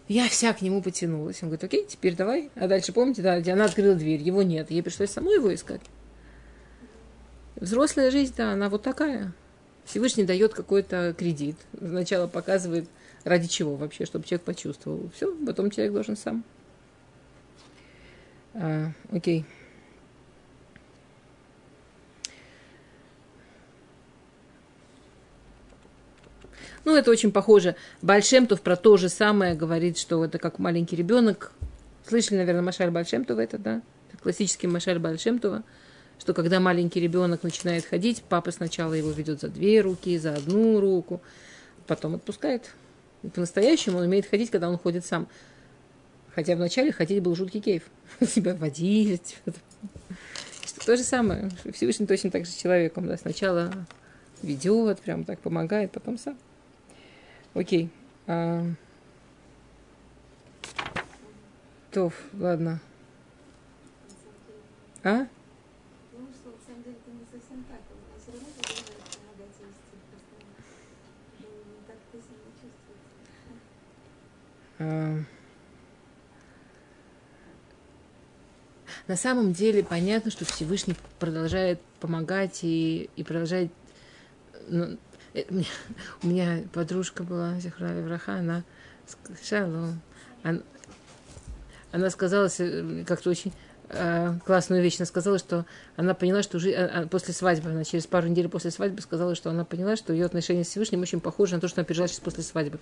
Я 0.07 0.27
вся 0.29 0.53
к 0.53 0.61
нему 0.61 0.81
потянулась. 0.81 1.41
Он 1.41 1.49
говорит, 1.49 1.63
окей, 1.63 1.85
теперь 1.87 2.15
давай. 2.15 2.49
А 2.55 2.67
дальше, 2.67 2.93
помните, 2.93 3.21
да, 3.21 3.35
она 3.51 3.65
открыла 3.65 3.95
дверь, 3.95 4.21
его 4.21 4.43
нет. 4.43 4.71
Ей 4.71 4.81
пришлось 4.83 5.09
самой 5.09 5.35
его 5.35 5.53
искать. 5.53 5.81
Взрослая 7.55 8.11
жизнь, 8.11 8.33
да, 8.35 8.51
она 8.51 8.69
вот 8.69 8.81
такая. 8.83 9.33
Всевышний 9.85 10.23
дает 10.23 10.53
какой-то 10.53 11.15
кредит. 11.17 11.55
Сначала 11.77 12.27
показывает, 12.27 12.89
ради 13.23 13.47
чего 13.47 13.75
вообще, 13.75 14.05
чтобы 14.05 14.25
человек 14.25 14.43
почувствовал. 14.43 15.09
Все, 15.15 15.33
потом 15.45 15.71
человек 15.71 15.93
должен 15.93 16.17
сам. 16.17 16.43
А, 18.53 18.91
окей. 19.11 19.45
Ну, 26.83 26.95
это 26.95 27.09
очень 27.09 27.31
похоже. 27.31 27.75
Большемтов 28.01 28.61
про 28.61 28.75
то 28.75 28.97
же 28.97 29.09
самое 29.09 29.55
говорит, 29.55 29.97
что 29.97 30.23
это 30.23 30.37
как 30.37 30.59
маленький 30.59 30.95
ребенок. 30.95 31.51
Слышали, 32.07 32.37
наверное, 32.37 32.61
Машаль 32.61 32.91
Большемтова 32.91 33.39
это, 33.39 33.57
да? 33.57 33.81
Классический 34.21 34.67
Машаль 34.67 34.99
Большемтова 34.99 35.63
что 36.19 36.33
когда 36.33 36.59
маленький 36.59 36.99
ребенок 36.99 37.43
начинает 37.43 37.85
ходить, 37.85 38.23
папа 38.27 38.51
сначала 38.51 38.93
его 38.93 39.11
ведет 39.11 39.41
за 39.41 39.49
две 39.49 39.81
руки, 39.81 40.17
за 40.17 40.33
одну 40.33 40.79
руку, 40.79 41.21
потом 41.87 42.15
отпускает. 42.15 42.71
И 43.23 43.27
по-настоящему 43.27 43.97
он 43.97 44.05
умеет 44.05 44.27
ходить, 44.27 44.51
когда 44.51 44.69
он 44.69 44.77
ходит 44.77 45.05
сам. 45.05 45.27
Хотя 46.33 46.55
вначале 46.55 46.91
ходить 46.91 47.23
был 47.23 47.35
жуткий 47.35 47.61
кейф. 47.61 47.83
Себя 48.27 48.55
водить. 48.55 49.37
То 50.85 50.95
же 50.95 51.03
самое. 51.03 51.49
Всевышний 51.73 52.05
точно 52.05 52.29
так 52.29 52.45
же 52.45 52.51
с 52.51 52.55
человеком. 52.55 53.07
Да? 53.07 53.17
Сначала 53.17 53.71
ведет, 54.43 54.99
прям 54.99 55.23
так 55.23 55.39
помогает, 55.39 55.91
потом 55.91 56.17
сам. 56.17 56.37
Окей. 57.53 57.89
А... 58.27 58.65
То, 61.91 62.11
ладно. 62.33 62.81
А? 65.03 65.27
На 79.07 79.15
самом 79.15 79.53
деле 79.53 79.83
понятно, 79.83 80.31
что 80.31 80.45
Всевышний 80.45 80.95
продолжает 81.19 81.79
помогать 81.99 82.63
и, 82.63 83.09
и 83.15 83.23
продолжает... 83.23 83.71
Ну, 84.67 84.97
э, 85.33 85.43
у 86.23 86.27
меня 86.27 86.63
подружка 86.73 87.23
была, 87.23 87.59
Зихра 87.59 87.87
Враха, 87.87 88.35
она, 88.35 88.63
шалом, 89.43 90.01
она, 90.43 90.61
она 91.91 92.09
сказала 92.09 92.49
как-то 93.05 93.29
очень 93.29 93.51
Э, 93.51 93.64
классную 94.45 94.81
вещь. 94.81 94.97
Она 94.99 95.05
сказала, 95.05 95.37
что 95.37 95.65
она 95.95 96.13
поняла, 96.13 96.43
что 96.43 96.57
уже 96.57 96.71
э, 96.71 97.03
э, 97.03 97.07
после 97.07 97.33
свадьбы, 97.33 97.69
она 97.69 97.83
через 97.83 98.07
пару 98.07 98.27
недель 98.27 98.49
после 98.49 98.71
свадьбы 98.71 99.01
сказала, 99.01 99.35
что 99.35 99.49
она 99.49 99.65
поняла, 99.65 99.95
что 99.95 100.13
ее 100.13 100.25
отношения 100.25 100.63
с 100.63 100.67
Всевышним 100.67 101.01
очень 101.01 101.19
похожи 101.19 101.55
на 101.55 101.61
то, 101.61 101.67
что 101.67 101.81
она 101.81 101.85
пережила 101.85 102.07
сейчас 102.07 102.19
после 102.19 102.43
свадьбы. 102.43 102.79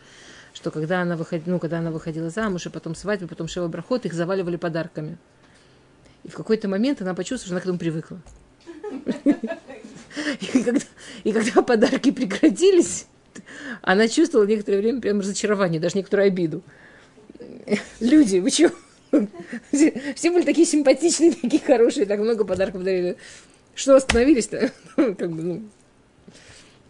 Что 0.54 0.71
когда 0.71 1.02
она, 1.02 1.15
выходила, 1.15 1.54
ну, 1.54 1.60
когда 1.60 1.80
она 1.80 1.91
выходила 1.91 2.30
замуж, 2.30 2.65
и 2.65 2.69
потом 2.69 2.95
свадьба, 2.95 3.28
потом 3.28 3.47
Шева 3.47 3.67
Брахот, 3.67 4.06
их 4.06 4.13
заваливали 4.13 4.56
подарками. 4.56 5.17
И 6.23 6.30
в 6.30 6.36
какой-то 6.36 6.67
момент 6.67 7.02
она 7.02 7.13
почувствовала, 7.13 7.45
что 7.45 7.54
она 7.54 7.60
к 7.62 7.63
этому 7.63 7.80
привыкла. 7.80 8.19
И 10.39 10.63
когда, 10.63 10.80
и 11.23 11.32
когда 11.32 11.62
подарки 11.63 12.12
прекратились, 12.12 13.08
она 13.82 14.08
чувствовала 14.08 14.45
некоторое 14.45 14.78
время 14.78 15.02
прям 15.02 15.19
разочарование, 15.19 15.80
даже 15.82 15.97
некоторую 15.97 16.28
обиду. 16.28 16.62
Люди, 17.99 18.38
вы 18.38 18.52
чего? 18.52 18.71
Все, 19.71 20.13
все 20.15 20.32
были 20.32 20.43
такие 20.43 20.65
симпатичные, 20.65 21.34
такие 21.34 21.62
хорошие, 21.62 22.06
так 22.06 22.19
много 22.19 22.45
подарков 22.45 22.84
дарили. 22.84 23.17
Что 23.76 23.95
остановились-то? 23.95 24.71
Как 24.95 25.32
бы, 25.32 25.41
ну, 25.41 25.63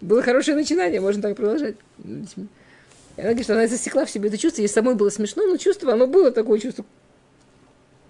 было 0.01 0.21
хорошее 0.21 0.57
начинание, 0.57 0.99
можно 0.99 1.21
так 1.21 1.36
продолжать. 1.36 1.75
И 2.03 3.21
она 3.21 3.29
говорит, 3.29 3.43
что 3.43 3.53
она 3.53 3.67
засекла 3.67 4.05
в 4.05 4.09
себе 4.09 4.29
это 4.29 4.38
чувство, 4.38 4.62
ей 4.62 4.67
самой 4.67 4.95
было 4.95 5.09
смешно, 5.09 5.45
но 5.45 5.57
чувство, 5.57 5.93
оно 5.93 6.07
было 6.07 6.31
такое 6.31 6.59
чувство. 6.59 6.86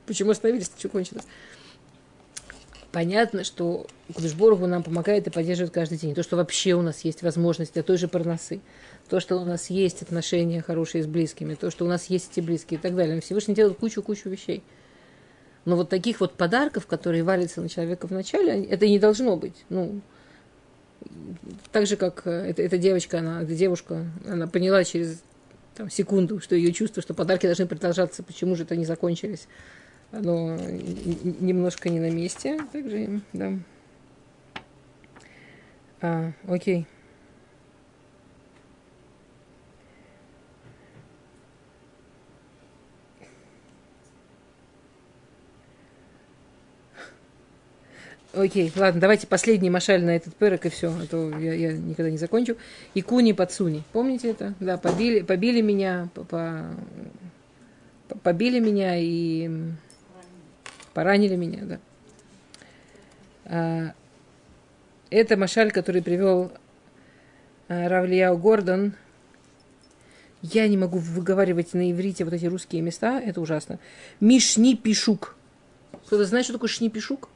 Почему 0.06 0.32
остановились, 0.32 0.72
что 0.78 0.90
кончилось? 0.90 1.24
Понятно, 2.94 3.44
что 3.44 3.88
Кудышборгу 4.14 4.68
нам 4.68 4.84
помогает 4.84 5.28
и 5.28 5.32
поддерживает 5.32 5.74
каждый 5.74 5.98
день. 5.98 6.14
То, 6.14 6.24
что 6.24 6.38
вообще 6.38 6.76
у 6.76 6.82
нас 6.82 7.02
есть 7.02 7.24
возможность 7.24 7.74
для 7.74 7.84
той 7.84 7.98
же 7.98 8.08
парносы, 8.08 8.62
то, 9.10 9.20
что 9.20 9.36
у 9.36 9.44
нас 9.44 9.70
есть 9.70 10.04
отношения 10.04 10.62
хорошие 10.62 11.04
с 11.04 11.08
близкими, 11.08 11.56
то, 11.56 11.72
что 11.72 11.84
у 11.84 11.88
нас 11.90 12.06
есть 12.06 12.32
эти 12.32 12.40
близкие 12.40 12.80
и 12.80 12.82
так 12.82 12.96
далее. 12.96 13.20
Всевышний 13.20 13.56
делает 13.56 13.78
кучу-кучу 13.78 14.30
вещей. 14.30 14.64
Но 15.66 15.76
вот 15.76 15.90
таких 15.90 16.20
вот 16.20 16.34
подарков, 16.34 16.86
которые 16.86 17.24
валятся 17.24 17.62
на 17.62 17.68
человека 17.68 18.06
вначале, 18.08 18.64
это 18.64 18.88
не 18.88 19.00
должно 19.00 19.38
быть. 19.38 19.66
Ну, 19.70 20.02
так 21.72 21.88
же, 21.88 21.96
как 21.96 22.22
э, 22.26 22.50
эта, 22.50 22.62
эта 22.62 22.78
девочка, 22.78 23.20
она, 23.20 23.42
эта 23.42 23.56
девушка, 23.56 24.06
она 24.28 24.48
поняла 24.48 24.84
через 24.84 25.22
там, 25.76 25.90
секунду, 25.90 26.40
что 26.40 26.56
ее 26.56 26.72
чувство, 26.72 27.02
что 27.02 27.14
подарки 27.14 27.48
должны 27.48 27.66
продолжаться, 27.66 28.22
почему 28.24 28.56
же 28.56 28.64
это 28.64 28.76
не 28.76 28.86
закончились. 28.86 29.48
Оно 30.14 30.56
немножко 31.40 31.90
не 31.90 32.00
на 32.00 32.12
месте. 32.12 32.60
Также, 32.72 33.22
да. 33.34 33.54
А, 36.02 36.32
окей. 36.48 36.86
Окей, 48.34 48.72
ладно, 48.76 49.00
давайте 49.00 49.26
последний 49.28 49.70
машаль 49.70 50.04
на 50.04 50.16
этот 50.16 50.36
пырок 50.36 50.66
и 50.66 50.70
все, 50.70 50.92
а 50.92 51.06
то 51.08 51.30
я, 51.40 51.54
я 51.54 51.74
никогда 51.74 52.12
не 52.12 52.18
закончу. 52.18 52.56
И 52.94 53.02
куни 53.02 53.34
подсуни. 53.34 53.84
Помните 53.94 54.30
это? 54.30 54.54
Да, 54.60 54.78
побили, 54.78 55.22
побили 55.22 55.62
меня, 55.62 56.10
по, 56.14 56.24
по, 56.24 56.66
побили 58.24 58.60
меня 58.60 58.98
и 58.98 59.50
поранили 60.94 61.36
меня, 61.36 61.64
да. 61.64 61.80
А, 63.46 63.94
это 65.10 65.38
машаль, 65.38 65.72
который 65.72 66.02
привел 66.02 66.52
а, 67.68 67.88
Равлияу 67.88 68.38
Гордон. 68.38 68.94
Я 70.42 70.68
не 70.68 70.76
могу 70.76 70.98
выговаривать 70.98 71.74
на 71.74 71.92
иврите 71.92 72.26
вот 72.26 72.34
эти 72.34 72.46
русские 72.46 72.82
места, 72.82 73.20
это 73.20 73.40
ужасно. 73.40 73.80
Мишни 74.20 74.76
Пишук. 74.76 75.36
Кто-то 76.06 76.26
знает, 76.26 76.46
что 76.46 76.54
такое 76.54 76.70
Шни 76.70 76.90
Пишук? 76.90 77.30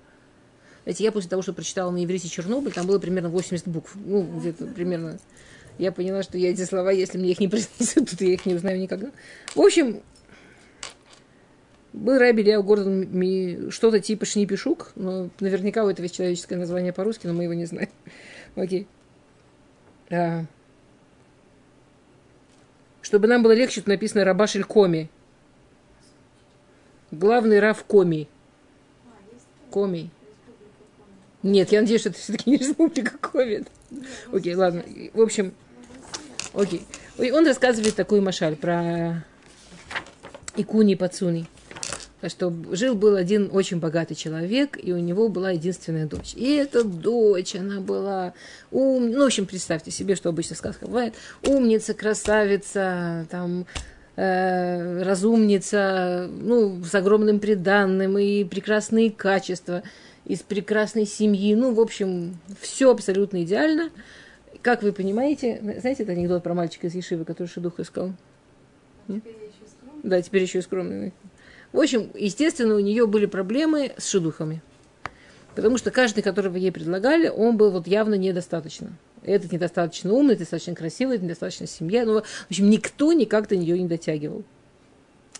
Знаете, 0.83 1.03
я 1.03 1.11
после 1.11 1.29
того, 1.29 1.41
что 1.41 1.53
прочитала 1.53 1.91
на 1.91 2.03
иврите 2.03 2.29
Чернобыль, 2.29 2.71
там 2.71 2.87
было 2.87 2.99
примерно 2.99 3.29
80 3.29 3.67
букв. 3.67 3.95
Ну, 3.95 4.23
где-то 4.39 4.65
примерно. 4.67 5.19
Я 5.77 5.91
поняла, 5.91 6.23
что 6.23 6.37
я 6.37 6.51
эти 6.51 6.63
слова, 6.63 6.91
если 6.91 7.17
мне 7.17 7.31
их 7.31 7.39
не 7.39 7.47
произнесут, 7.47 8.09
то 8.17 8.25
я 8.25 8.33
их 8.33 8.45
не 8.45 8.55
узнаю 8.55 8.79
никогда. 8.79 9.11
В 9.53 9.61
общем, 9.61 10.01
был 11.97 12.17
Раби 12.17 12.43
Ильяу 12.43 12.63
Гордон 12.63 13.71
что-то 13.71 13.99
типа 13.99 14.25
Шнипишук, 14.25 14.91
но 14.95 15.29
наверняка 15.39 15.83
у 15.83 15.89
этого 15.89 16.03
есть 16.03 16.15
человеческое 16.15 16.57
название 16.57 16.93
по-русски, 16.93 17.27
но 17.27 17.33
мы 17.33 17.43
его 17.43 17.53
не 17.53 17.65
знаем. 17.65 17.89
Окей. 18.55 18.87
А. 20.09 20.45
Чтобы 23.01 23.27
нам 23.27 23.43
было 23.43 23.53
легче, 23.53 23.81
тут 23.81 23.87
написано 23.87 24.25
Рабашель 24.25 24.63
Коми. 24.63 25.09
Главный 27.11 27.59
Рав 27.59 27.83
Коми. 27.83 28.27
Коми. 29.71 30.09
Нет, 31.43 31.71
я 31.71 31.81
надеюсь, 31.81 32.01
что 32.01 32.09
это 32.09 32.19
все-таки 32.19 32.49
не 32.49 32.57
республика 32.57 33.17
Ковид. 33.17 33.67
Окей, 34.31 34.55
ладно. 34.55 34.83
В 35.13 35.21
общем, 35.21 35.53
окей. 36.53 36.85
Он 37.17 37.45
рассказывает 37.45 37.95
такую 37.95 38.21
машаль 38.21 38.55
про 38.55 39.25
Икуни 40.55 40.95
Пацуни. 40.95 41.47
Что 42.25 42.51
жил-был 42.71 43.15
один 43.15 43.49
очень 43.53 43.79
богатый 43.79 44.15
человек, 44.15 44.77
и 44.81 44.91
у 44.91 44.97
него 44.97 45.29
была 45.29 45.51
единственная 45.51 46.07
дочь. 46.07 46.33
И 46.35 46.55
эта 46.55 46.83
дочь, 46.83 47.55
она 47.55 47.79
была 47.79 48.33
ум... 48.71 49.11
Ну, 49.11 49.23
в 49.23 49.27
общем, 49.27 49.45
представьте 49.45 49.91
себе, 49.91 50.15
что 50.15 50.29
обычно 50.29 50.55
сказка 50.55 50.87
бывает. 50.87 51.13
Умница, 51.43 51.93
красавица, 51.93 53.27
там, 53.29 53.67
э, 54.15 55.03
разумница, 55.03 56.27
ну, 56.27 56.83
с 56.83 56.95
огромным 56.95 57.39
приданным 57.39 58.17
и 58.17 58.43
прекрасные 58.43 59.11
качества– 59.11 59.83
из 60.27 60.41
прекрасной 60.41 61.05
семьи. 61.05 61.55
Ну, 61.55 61.73
в 61.73 61.79
общем, 61.79 62.37
все 62.59 62.91
абсолютно 62.91 63.43
идеально. 63.43 63.89
Как 64.61 64.83
вы 64.83 64.91
понимаете, 64.91 65.59
знаете 65.79 66.03
этот 66.03 66.09
анекдот 66.09 66.43
про 66.43 66.53
мальчика 66.53 66.87
из 66.87 66.95
Ешивы, 66.95 67.23
который 67.23 67.47
шедух 67.47 67.79
искал? 67.79 68.11
Нет? 69.07 69.23
Да, 70.03 70.21
теперь 70.21 70.43
еще 70.43 70.59
и 70.59 70.61
скромный. 70.61 71.13
В 71.73 71.79
общем, 71.79 72.09
естественно, 72.15 72.75
у 72.75 72.79
нее 72.79 73.07
были 73.07 73.25
проблемы 73.25 73.91
с 73.97 74.07
шедухами. 74.09 74.61
Потому 75.55 75.77
что 75.77 75.89
каждый, 75.89 76.21
которого 76.21 76.55
ей 76.55 76.71
предлагали, 76.71 77.29
он 77.29 77.57
был 77.57 77.71
вот 77.71 77.87
явно 77.87 78.13
недостаточно. 78.13 78.89
Этот 79.23 79.51
недостаточно 79.51 80.13
умный, 80.13 80.35
недостаточно 80.35 80.75
красивый, 80.75 81.17
недостаточно 81.17 81.67
семья. 81.67 82.05
Ну, 82.05 82.21
в 82.21 82.23
общем, 82.49 82.69
никто 82.69 83.11
никак 83.13 83.47
до 83.47 83.57
нее 83.57 83.79
не 83.79 83.87
дотягивал. 83.87 84.43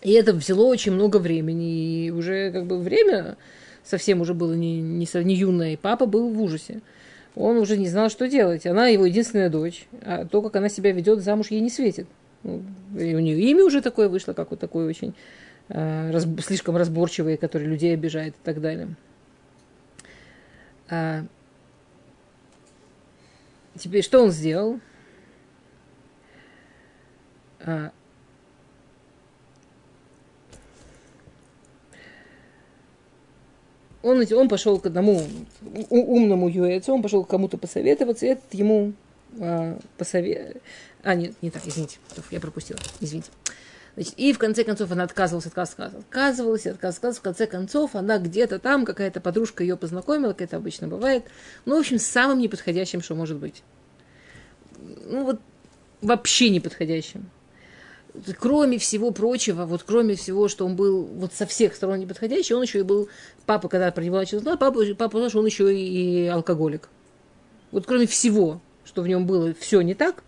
И 0.02 0.12
это 0.12 0.34
взяло 0.34 0.66
очень 0.66 0.92
много 0.92 1.18
времени. 1.18 2.06
И 2.06 2.12
уже 2.12 2.52
как 2.52 2.66
бы 2.66 2.80
время 2.80 3.38
совсем 3.84 4.22
уже 4.22 4.34
было 4.34 4.54
не, 4.54 4.82
не, 4.82 5.08
не 5.24 5.36
юная, 5.36 5.74
и 5.74 5.78
папа 5.78 6.06
был 6.06 6.30
в 6.30 6.42
ужасе. 6.42 6.82
Он 7.36 7.58
уже 7.58 7.78
не 7.78 7.88
знал, 7.88 8.10
что 8.10 8.28
делать. 8.28 8.66
Она 8.66 8.88
его 8.88 9.06
единственная 9.06 9.50
дочь, 9.50 9.88
а 10.02 10.26
то, 10.26 10.42
как 10.42 10.56
она 10.56 10.70
себя 10.70 10.92
ведет, 10.92 11.22
замуж 11.22 11.52
ей 11.52 11.62
не 11.62 11.70
светит. 11.70 12.08
Ну, 12.44 12.64
и 12.98 13.14
у 13.14 13.20
нее 13.20 13.40
имя 13.40 13.64
уже 13.64 13.82
такое 13.82 14.10
вышло, 14.10 14.34
как 14.34 14.52
вот 14.52 14.60
такое 14.60 14.88
очень 14.88 15.14
раз, 15.70 16.26
слишком 16.46 16.78
разборчивое, 16.78 17.38
которое 17.38 17.66
людей 17.66 17.94
обижает 17.94 18.36
и 18.36 18.44
так 18.44 18.62
далее. 18.62 18.96
А, 20.90 21.26
теперь 23.78 24.04
что 24.04 24.24
он 24.24 24.32
сделал? 24.32 24.80
А, 27.60 27.92
он, 34.02 34.26
он 34.32 34.50
пошел 34.50 34.80
к 34.80 34.86
одному 34.86 35.22
умному 35.90 36.48
юэцу, 36.48 36.94
он 36.94 37.02
пошел 37.02 37.26
к 37.26 37.30
кому-то 37.30 37.58
посоветоваться, 37.58 38.26
и 38.26 38.30
этот 38.30 38.54
ему 38.54 38.94
а, 39.40 39.78
посовет... 39.98 40.62
А, 41.04 41.14
нет, 41.16 41.34
не 41.42 41.52
так, 41.52 41.66
извините, 41.66 42.00
я 42.32 42.40
пропустила, 42.40 42.80
извините. 43.02 43.30
Значит, 43.98 44.14
и 44.18 44.32
в 44.32 44.38
конце 44.38 44.64
концов 44.64 44.92
она 44.92 45.04
отказывалась, 45.04 45.48
отказывалась, 45.48 45.96
отказывалась, 45.96 46.68
отказывалась. 46.68 47.18
В 47.18 47.22
конце 47.22 47.48
концов 47.48 47.96
она 47.96 48.20
где-то 48.20 48.60
там, 48.60 48.86
какая-то 48.86 49.20
подружка 49.20 49.64
ее 49.64 49.76
познакомила, 49.76 50.34
как 50.34 50.44
это 50.44 50.58
обычно 50.58 50.88
бывает. 50.88 51.24
Ну, 51.66 51.76
в 51.76 51.80
общем, 51.80 51.98
самым 51.98 52.38
неподходящим, 52.38 53.02
что 53.02 53.16
может 53.16 53.38
быть. 53.38 53.64
Ну, 54.78 55.24
вот 55.24 55.42
вообще 56.02 56.50
неподходящим 56.52 57.32
кроме 58.40 58.78
всего 58.78 59.12
прочего, 59.12 59.66
вот 59.66 59.84
кроме 59.84 60.16
всего, 60.16 60.48
что 60.48 60.66
он 60.66 60.76
был 60.76 61.04
вот 61.04 61.34
со 61.34 61.46
всех 61.46 61.76
сторон 61.76 62.00
неподходящий, 62.00 62.54
он 62.54 62.64
еще 62.64 62.80
и 62.80 62.84
был, 62.84 63.10
папа, 63.46 63.70
когда 63.70 63.92
про 63.92 64.04
него 64.04 64.18
начал 64.18 64.40
знать, 64.40 64.60
папа, 64.60 64.84
папа 64.98 65.30
что 65.30 65.40
он 65.40 65.46
еще 65.46 65.76
и 65.78 66.26
алкоголик. 66.28 66.90
Вот 67.72 67.86
кроме 67.86 68.08
всего, 68.08 68.62
что 68.86 69.02
в 69.02 69.08
нем 69.08 69.26
было 69.26 69.54
все 69.54 69.82
не 69.82 69.94
так, 69.94 70.24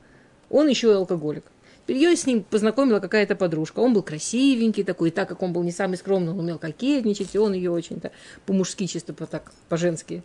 он 0.49 0.67
еще 0.67 0.89
и 0.89 0.93
алкоголик. 0.93 1.45
Ее 1.89 2.15
с 2.15 2.25
ним 2.25 2.43
познакомила 2.43 2.99
какая-то 2.99 3.35
подружка. 3.35 3.79
Он 3.79 3.93
был 3.93 4.03
красивенький 4.03 4.83
такой, 4.83 5.09
и 5.09 5.11
так 5.11 5.27
как 5.27 5.41
он 5.41 5.53
был 5.53 5.63
не 5.63 5.71
самый 5.71 5.97
скромный, 5.97 6.31
он 6.31 6.39
умел 6.39 6.59
кокетничать, 6.59 7.33
и 7.33 7.39
он 7.39 7.53
ее 7.53 7.71
очень-то 7.71 8.11
по-мужски, 8.45 8.85
чисто 8.85 9.13
по 9.13 9.25
так, 9.25 9.51
по-женски, 9.69 10.23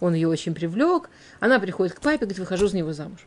он 0.00 0.14
ее 0.14 0.28
очень 0.28 0.54
привлек. 0.54 1.10
Она 1.40 1.58
приходит 1.58 1.94
к 1.94 2.00
папе, 2.00 2.18
говорит, 2.18 2.38
выхожу 2.38 2.68
за 2.68 2.76
него 2.76 2.92
замуж. 2.92 3.26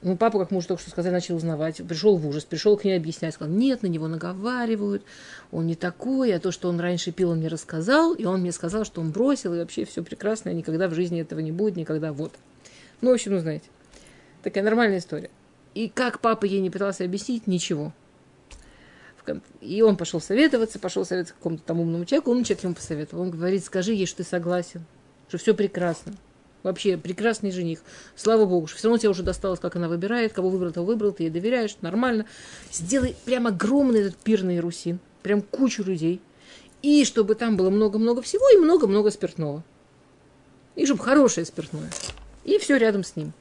Ну, 0.00 0.16
папа, 0.16 0.40
как 0.40 0.50
муж 0.50 0.66
только 0.66 0.82
что 0.82 0.90
сказали, 0.90 1.12
начал 1.12 1.36
узнавать, 1.36 1.76
пришел 1.86 2.16
в 2.16 2.26
ужас, 2.26 2.44
пришел 2.44 2.76
к 2.76 2.82
ней 2.82 2.96
объяснять, 2.96 3.34
сказал, 3.34 3.54
нет, 3.54 3.82
на 3.82 3.86
него 3.86 4.08
наговаривают, 4.08 5.04
он 5.52 5.68
не 5.68 5.76
такой, 5.76 6.34
а 6.34 6.40
то, 6.40 6.50
что 6.50 6.68
он 6.68 6.80
раньше 6.80 7.12
пил, 7.12 7.30
он 7.30 7.38
мне 7.38 7.46
рассказал, 7.46 8.12
и 8.12 8.24
он 8.24 8.40
мне 8.40 8.50
сказал, 8.50 8.84
что 8.84 9.00
он 9.00 9.12
бросил, 9.12 9.54
и 9.54 9.58
вообще 9.58 9.84
все 9.84 10.02
прекрасно, 10.02 10.48
и 10.50 10.54
никогда 10.54 10.88
в 10.88 10.94
жизни 10.94 11.20
этого 11.20 11.38
не 11.38 11.52
будет, 11.52 11.76
никогда, 11.76 12.12
вот. 12.12 12.32
Ну, 13.00 13.10
в 13.10 13.12
общем, 13.12 13.32
ну, 13.32 13.38
знаете, 13.38 13.66
такая 14.42 14.64
нормальная 14.64 14.98
история. 14.98 15.30
И 15.74 15.88
как 15.88 16.20
папа 16.20 16.44
ей 16.44 16.60
не 16.60 16.70
пытался 16.70 17.04
объяснить, 17.04 17.46
ничего. 17.46 17.92
И 19.60 19.82
он 19.82 19.96
пошел 19.96 20.20
советоваться, 20.20 20.78
пошел 20.78 21.04
советоваться 21.04 21.34
какому-то 21.34 21.62
там 21.64 21.80
умному 21.80 22.04
человеку, 22.04 22.30
умный 22.30 22.44
человек 22.44 22.64
ему 22.64 22.74
посоветовал. 22.74 23.22
Он 23.22 23.30
говорит, 23.30 23.64
скажи 23.64 23.92
ей, 23.92 24.06
что 24.06 24.18
ты 24.18 24.24
согласен, 24.24 24.84
что 25.28 25.38
все 25.38 25.54
прекрасно. 25.54 26.14
Вообще 26.62 26.96
прекрасный 26.96 27.50
жених. 27.50 27.80
Слава 28.14 28.44
богу, 28.44 28.66
что 28.68 28.78
все 28.78 28.88
равно 28.88 28.98
тебе 28.98 29.10
уже 29.10 29.22
досталось, 29.22 29.58
как 29.58 29.74
она 29.74 29.88
выбирает. 29.88 30.32
Кого 30.32 30.48
выбрал, 30.48 30.72
того 30.72 30.86
выбрал, 30.86 31.12
ты 31.12 31.24
ей 31.24 31.30
доверяешь, 31.30 31.76
нормально. 31.80 32.26
Сделай 32.70 33.16
прям 33.24 33.48
огромный 33.48 34.02
этот 34.02 34.16
пир 34.16 34.44
на 34.44 34.56
Ирусин. 34.56 35.00
Прям 35.22 35.42
кучу 35.42 35.82
людей. 35.82 36.20
И 36.82 37.04
чтобы 37.04 37.34
там 37.34 37.56
было 37.56 37.70
много-много 37.70 38.22
всего 38.22 38.48
и 38.50 38.58
много-много 38.58 39.10
спиртного. 39.10 39.64
И 40.76 40.86
чтобы 40.86 41.02
хорошее 41.02 41.46
спиртное. 41.46 41.90
И 42.44 42.58
все 42.58 42.76
рядом 42.76 43.02
с 43.02 43.16
ним. 43.16 43.32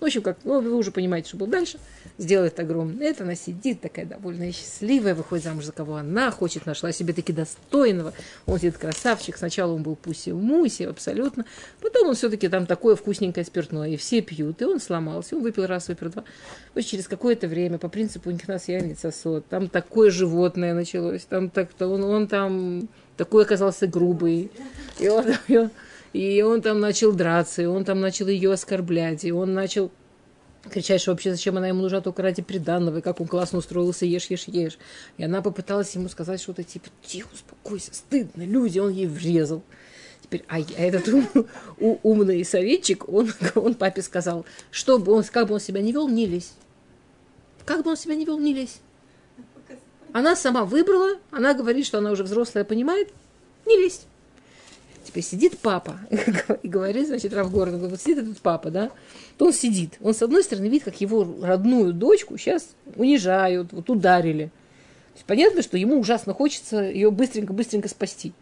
В 0.00 0.04
общем, 0.04 0.22
как, 0.22 0.38
ну, 0.44 0.60
вы 0.60 0.74
уже 0.74 0.90
понимаете, 0.90 1.28
что 1.28 1.38
было 1.38 1.48
дальше. 1.48 1.78
Сделает 2.18 2.58
огромное. 2.60 3.08
Это 3.08 3.24
она 3.24 3.34
сидит 3.34 3.80
такая 3.80 4.04
довольно 4.04 4.52
счастливая, 4.52 5.14
выходит 5.14 5.44
замуж 5.44 5.64
за 5.64 5.72
кого 5.72 5.96
она 5.96 6.30
хочет, 6.30 6.66
нашла 6.66 6.92
себе 6.92 7.14
таки 7.14 7.32
достойного. 7.32 8.12
Он 8.46 8.58
сидит 8.58 8.76
красавчик. 8.76 9.36
Сначала 9.36 9.72
он 9.72 9.82
был 9.82 9.96
пуси-муси 9.96 10.84
абсолютно. 10.84 11.46
Потом 11.80 12.08
он 12.08 12.14
все-таки 12.14 12.48
там 12.48 12.66
такое 12.66 12.94
вкусненькое 12.94 13.46
спиртное. 13.46 13.88
И 13.90 13.96
все 13.96 14.20
пьют. 14.20 14.60
И 14.60 14.64
он 14.64 14.80
сломался. 14.80 15.36
Он 15.36 15.42
выпил 15.42 15.66
раз, 15.66 15.88
выпил 15.88 16.10
два. 16.10 16.22
То 16.22 16.78
есть 16.78 16.90
через 16.90 17.08
какое-то 17.08 17.48
время, 17.48 17.78
по 17.78 17.88
принципу 17.88 18.30
Никнас 18.30 18.68
Янец 18.68 19.00
сосот, 19.00 19.46
там 19.48 19.68
такое 19.68 20.10
животное 20.10 20.74
началось. 20.74 21.24
Там 21.24 21.48
так, 21.48 21.70
он, 21.80 22.04
он 22.04 22.28
там 22.28 22.88
такой 23.16 23.44
оказался 23.44 23.86
грубый. 23.86 24.50
И 24.98 25.08
он, 25.08 25.24
и 25.48 25.56
он 25.56 25.70
и 26.16 26.40
он 26.40 26.62
там 26.62 26.80
начал 26.80 27.12
драться, 27.12 27.60
и 27.60 27.66
он 27.66 27.84
там 27.84 28.00
начал 28.00 28.26
ее 28.26 28.52
оскорблять, 28.52 29.24
и 29.24 29.32
он 29.32 29.52
начал 29.52 29.90
кричать, 30.70 31.02
что 31.02 31.10
вообще 31.10 31.30
зачем 31.30 31.58
она 31.58 31.68
ему 31.68 31.82
нужна 31.82 32.00
только 32.00 32.22
ради 32.22 32.40
приданного, 32.40 32.98
и 32.98 33.00
как 33.02 33.20
он 33.20 33.26
классно 33.26 33.58
устроился, 33.58 34.06
ешь, 34.06 34.26
ешь, 34.30 34.44
ешь. 34.46 34.78
И 35.18 35.24
она 35.24 35.42
попыталась 35.42 35.94
ему 35.94 36.08
сказать 36.08 36.40
что-то 36.40 36.64
типа, 36.64 36.88
тихо, 37.04 37.28
успокойся, 37.34 37.94
стыдно, 37.94 38.44
люди, 38.46 38.78
он 38.78 38.92
ей 38.92 39.06
врезал. 39.06 39.62
Теперь, 40.22 40.42
а, 40.48 40.56
а 40.56 40.80
этот 40.80 41.06
ум, 41.08 41.28
у, 41.78 41.98
умный 42.02 42.42
советчик, 42.46 43.06
он, 43.08 43.30
он 43.54 43.74
папе 43.74 44.00
сказал, 44.00 44.46
чтобы 44.70 45.12
он, 45.12 45.22
как 45.24 45.48
бы 45.48 45.54
он 45.54 45.60
себя 45.60 45.82
не 45.82 45.92
вел, 45.92 46.08
не 46.08 46.24
лезь. 46.24 46.54
Как 47.66 47.84
бы 47.84 47.90
он 47.90 47.96
себя 47.98 48.14
не 48.14 48.24
вел, 48.24 48.38
не 48.38 48.54
лезь. 48.54 48.80
Она 50.14 50.34
сама 50.34 50.64
выбрала, 50.64 51.18
она 51.30 51.52
говорит, 51.52 51.84
что 51.84 51.98
она 51.98 52.10
уже 52.10 52.24
взрослая, 52.24 52.64
понимает, 52.64 53.10
не 53.66 53.76
лезь. 53.76 54.06
Теперь 55.16 55.30
сидит 55.30 55.58
папа 55.60 55.98
и 56.62 56.68
говорит, 56.68 57.06
значит, 57.06 57.32
Равгорн, 57.32 57.88
вот 57.88 57.98
сидит 57.98 58.18
этот 58.18 58.38
папа, 58.38 58.70
да, 58.70 58.90
то 59.38 59.46
он 59.46 59.54
сидит. 59.54 59.96
Он, 60.02 60.12
с 60.12 60.20
одной 60.20 60.44
стороны, 60.44 60.66
видит, 60.66 60.84
как 60.84 61.00
его 61.00 61.26
родную 61.40 61.94
дочку 61.94 62.36
сейчас 62.36 62.68
унижают, 62.96 63.72
вот 63.72 63.88
ударили. 63.88 64.50
понятно, 65.26 65.62
что 65.62 65.78
ему 65.78 65.98
ужасно 65.98 66.34
хочется 66.34 66.82
ее 66.82 67.10
быстренько-быстренько 67.10 67.88
спасти. 67.88 68.34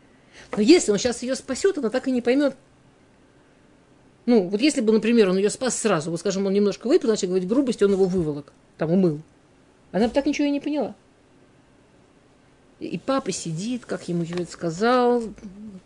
Но 0.57 0.63
если 0.63 0.91
он 0.91 0.99
сейчас 0.99 1.23
ее 1.23 1.37
спасет, 1.37 1.79
она 1.79 1.91
так 1.91 2.09
и 2.09 2.11
не 2.11 2.23
поймет. 2.23 2.57
Ну, 4.27 4.49
вот 4.49 4.61
если 4.61 4.81
бы, 4.81 4.93
например, 4.93 5.31
он 5.31 5.37
ее 5.37 5.51
спас 5.51 5.79
сразу, 5.79 6.11
вот, 6.11 6.19
скажем, 6.19 6.45
он 6.45 6.53
немножко 6.53 6.89
выпил, 6.89 7.09
начал 7.09 7.29
говорить 7.29 7.47
грубости, 7.47 7.85
он 7.85 7.93
его 7.93 8.07
выволок, 8.07 8.53
там 8.79 8.91
умыл. 8.91 9.21
Она 9.93 10.09
бы 10.09 10.13
так 10.13 10.27
ничего 10.27 10.49
и 10.49 10.51
не 10.51 10.59
поняла. 10.59 10.97
И 12.81 12.99
папа 12.99 13.31
сидит, 13.31 13.87
как 13.87 14.09
ему 14.09 14.25
Юрий 14.25 14.45
сказал, 14.45 15.23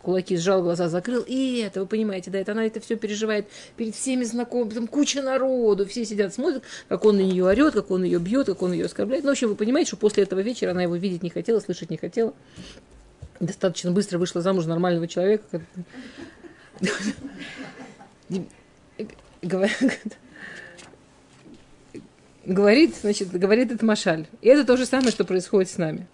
кулаки 0.01 0.37
сжал, 0.37 0.61
глаза 0.61 0.89
закрыл. 0.89 1.23
И 1.27 1.59
это, 1.59 1.81
вы 1.81 1.85
понимаете, 1.85 2.31
да, 2.31 2.39
это 2.39 2.53
она 2.53 2.65
это 2.65 2.79
все 2.79 2.95
переживает 2.95 3.47
перед 3.75 3.95
всеми 3.95 4.23
знакомыми, 4.23 4.73
там 4.73 4.87
куча 4.87 5.21
народу, 5.21 5.85
все 5.85 6.05
сидят, 6.05 6.33
смотрят, 6.33 6.63
как 6.87 7.05
он 7.05 7.17
на 7.17 7.21
нее 7.21 7.45
орет, 7.45 7.73
как 7.73 7.91
он 7.91 8.03
ее 8.03 8.19
бьет, 8.19 8.47
как 8.47 8.61
он 8.61 8.73
ее 8.73 8.85
оскорбляет. 8.85 9.23
Ну, 9.23 9.29
в 9.29 9.33
общем, 9.33 9.49
вы 9.49 9.55
понимаете, 9.55 9.89
что 9.89 9.97
после 9.97 10.23
этого 10.23 10.39
вечера 10.39 10.71
она 10.71 10.83
его 10.83 10.95
видеть 10.95 11.23
не 11.23 11.29
хотела, 11.29 11.59
слышать 11.59 11.89
не 11.89 11.97
хотела. 11.97 12.33
Достаточно 13.39 13.91
быстро 13.91 14.17
вышла 14.17 14.41
замуж 14.41 14.65
нормального 14.65 15.07
человека. 15.07 15.61
Говорит, 22.45 22.95
значит, 23.01 23.31
говорит 23.31 23.71
это 23.71 23.85
Машаль. 23.85 24.27
И 24.41 24.47
это 24.47 24.65
то 24.65 24.75
же 24.75 24.85
самое, 24.85 25.11
что 25.11 25.23
происходит 25.23 25.69
с 25.69 25.77
нами 25.77 26.07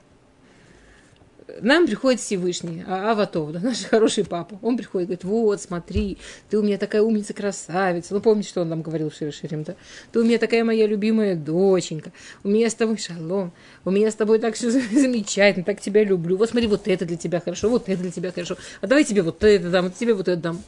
нам 1.61 1.85
приходит 1.85 2.19
Всевышний, 2.21 2.83
а 2.87 3.11
Аватов, 3.11 3.51
да, 3.51 3.59
наш 3.63 3.83
хороший 3.83 4.25
папа. 4.25 4.57
Он 4.61 4.77
приходит, 4.77 5.07
говорит, 5.09 5.23
вот, 5.23 5.61
смотри, 5.61 6.17
ты 6.49 6.57
у 6.57 6.63
меня 6.63 6.77
такая 6.77 7.01
умница, 7.01 7.33
красавица. 7.33 8.13
Ну, 8.13 8.21
помните, 8.21 8.49
что 8.49 8.61
он 8.61 8.69
нам 8.69 8.81
говорил 8.81 9.09
в 9.09 9.15
Широширим, 9.15 9.63
да? 9.63 9.75
Ты 10.11 10.19
у 10.19 10.23
меня 10.23 10.39
такая 10.39 10.63
моя 10.63 10.87
любимая 10.87 11.35
доченька. 11.35 12.11
У 12.43 12.49
меня 12.49 12.69
с 12.69 12.73
тобой 12.73 12.97
шалом. 12.97 13.51
У 13.83 13.91
меня 13.91 14.09
с 14.09 14.15
тобой 14.15 14.39
так 14.39 14.55
все 14.55 14.71
замечательно, 14.71 15.63
так 15.63 15.81
тебя 15.81 16.03
люблю. 16.03 16.35
Вот 16.37 16.49
смотри, 16.49 16.67
вот 16.67 16.87
это 16.87 17.05
для 17.05 17.17
тебя 17.17 17.39
хорошо, 17.39 17.69
вот 17.69 17.89
это 17.89 18.01
для 18.01 18.11
тебя 18.11 18.31
хорошо. 18.31 18.57
А 18.81 18.87
давай 18.87 19.03
тебе 19.03 19.21
вот 19.21 19.43
это 19.43 19.69
дам, 19.69 19.91
тебе 19.91 20.13
вот 20.13 20.27
это 20.27 20.41
дам. 20.41 20.63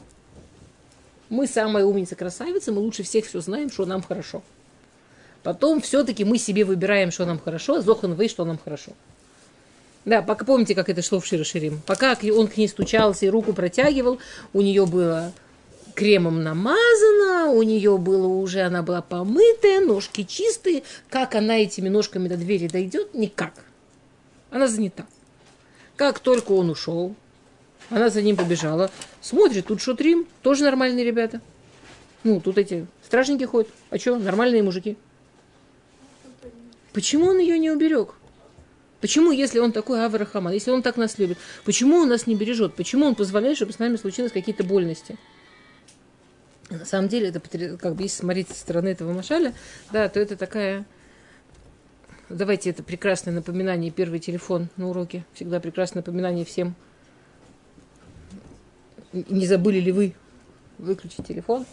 Мы 1.28 1.46
самая 1.46 1.84
умница, 1.84 2.14
красавица, 2.14 2.72
мы 2.72 2.78
лучше 2.78 3.02
всех 3.02 3.26
все 3.26 3.40
знаем, 3.40 3.70
что 3.70 3.84
нам 3.84 4.00
хорошо. 4.00 4.42
Потом 5.42 5.80
все-таки 5.80 6.24
мы 6.24 6.38
себе 6.38 6.64
выбираем, 6.64 7.10
что 7.10 7.26
нам 7.26 7.38
хорошо, 7.38 7.76
а 7.76 7.80
Зохан 7.82 8.14
вы, 8.14 8.28
что 8.28 8.44
нам 8.44 8.58
хорошо. 8.62 8.92
Да, 10.08 10.22
пока 10.22 10.46
помните, 10.46 10.74
как 10.74 10.88
это 10.88 11.02
шло 11.02 11.20
в 11.20 11.26
Широширим. 11.26 11.82
Пока 11.84 12.16
он 12.34 12.48
к 12.48 12.56
ней 12.56 12.66
стучался 12.66 13.26
и 13.26 13.28
руку 13.28 13.52
протягивал, 13.52 14.18
у 14.54 14.62
нее 14.62 14.86
было 14.86 15.34
кремом 15.94 16.42
намазано, 16.42 17.50
у 17.50 17.62
нее 17.62 17.98
было 17.98 18.26
уже, 18.26 18.62
она 18.62 18.82
была 18.82 19.02
помытая, 19.02 19.80
ножки 19.80 20.22
чистые. 20.22 20.82
Как 21.10 21.34
она 21.34 21.58
этими 21.58 21.90
ножками 21.90 22.26
до 22.26 22.38
двери 22.38 22.68
дойдет? 22.68 23.12
Никак. 23.12 23.52
Она 24.50 24.66
занята. 24.66 25.04
Как 25.96 26.20
только 26.20 26.52
он 26.52 26.70
ушел, 26.70 27.14
она 27.90 28.08
за 28.08 28.22
ним 28.22 28.36
побежала. 28.36 28.90
Смотрит, 29.20 29.66
тут 29.66 29.82
шутрим, 29.82 30.26
тоже 30.40 30.64
нормальные 30.64 31.04
ребята. 31.04 31.42
Ну, 32.24 32.40
тут 32.40 32.56
эти 32.56 32.86
стражники 33.04 33.44
ходят. 33.44 33.68
А 33.90 33.98
что, 33.98 34.16
нормальные 34.16 34.62
мужики. 34.62 34.96
Почему 36.94 37.26
он 37.26 37.40
ее 37.40 37.58
не 37.58 37.70
уберег? 37.70 38.14
Почему, 39.00 39.30
если 39.30 39.60
он 39.60 39.72
такой 39.72 40.04
Аврахаман, 40.04 40.52
если 40.52 40.72
он 40.72 40.82
так 40.82 40.96
нас 40.96 41.18
любит, 41.18 41.38
почему 41.64 41.98
он 41.98 42.08
нас 42.08 42.26
не 42.26 42.34
бережет? 42.34 42.74
Почему 42.74 43.06
он 43.06 43.14
позволяет, 43.14 43.56
чтобы 43.56 43.72
с 43.72 43.78
нами 43.78 43.96
случились 43.96 44.32
какие-то 44.32 44.64
больности? 44.64 45.16
На 46.68 46.84
самом 46.84 47.08
деле, 47.08 47.28
это 47.28 47.40
как 47.78 47.94
бы 47.94 48.02
если 48.02 48.18
смотреть 48.18 48.48
со 48.48 48.54
стороны 48.54 48.88
этого 48.88 49.12
Машаля, 49.12 49.54
да, 49.90 50.08
то 50.08 50.20
это 50.20 50.36
такая... 50.36 50.84
Давайте 52.28 52.68
это 52.70 52.82
прекрасное 52.82 53.32
напоминание, 53.32 53.90
первый 53.90 54.18
телефон 54.18 54.68
на 54.76 54.88
уроке. 54.88 55.24
Всегда 55.32 55.60
прекрасное 55.60 56.00
напоминание 56.00 56.44
всем. 56.44 56.74
Не 59.12 59.46
забыли 59.46 59.80
ли 59.80 59.92
вы 59.92 60.14
выключить 60.76 61.26
телефон? 61.26 61.64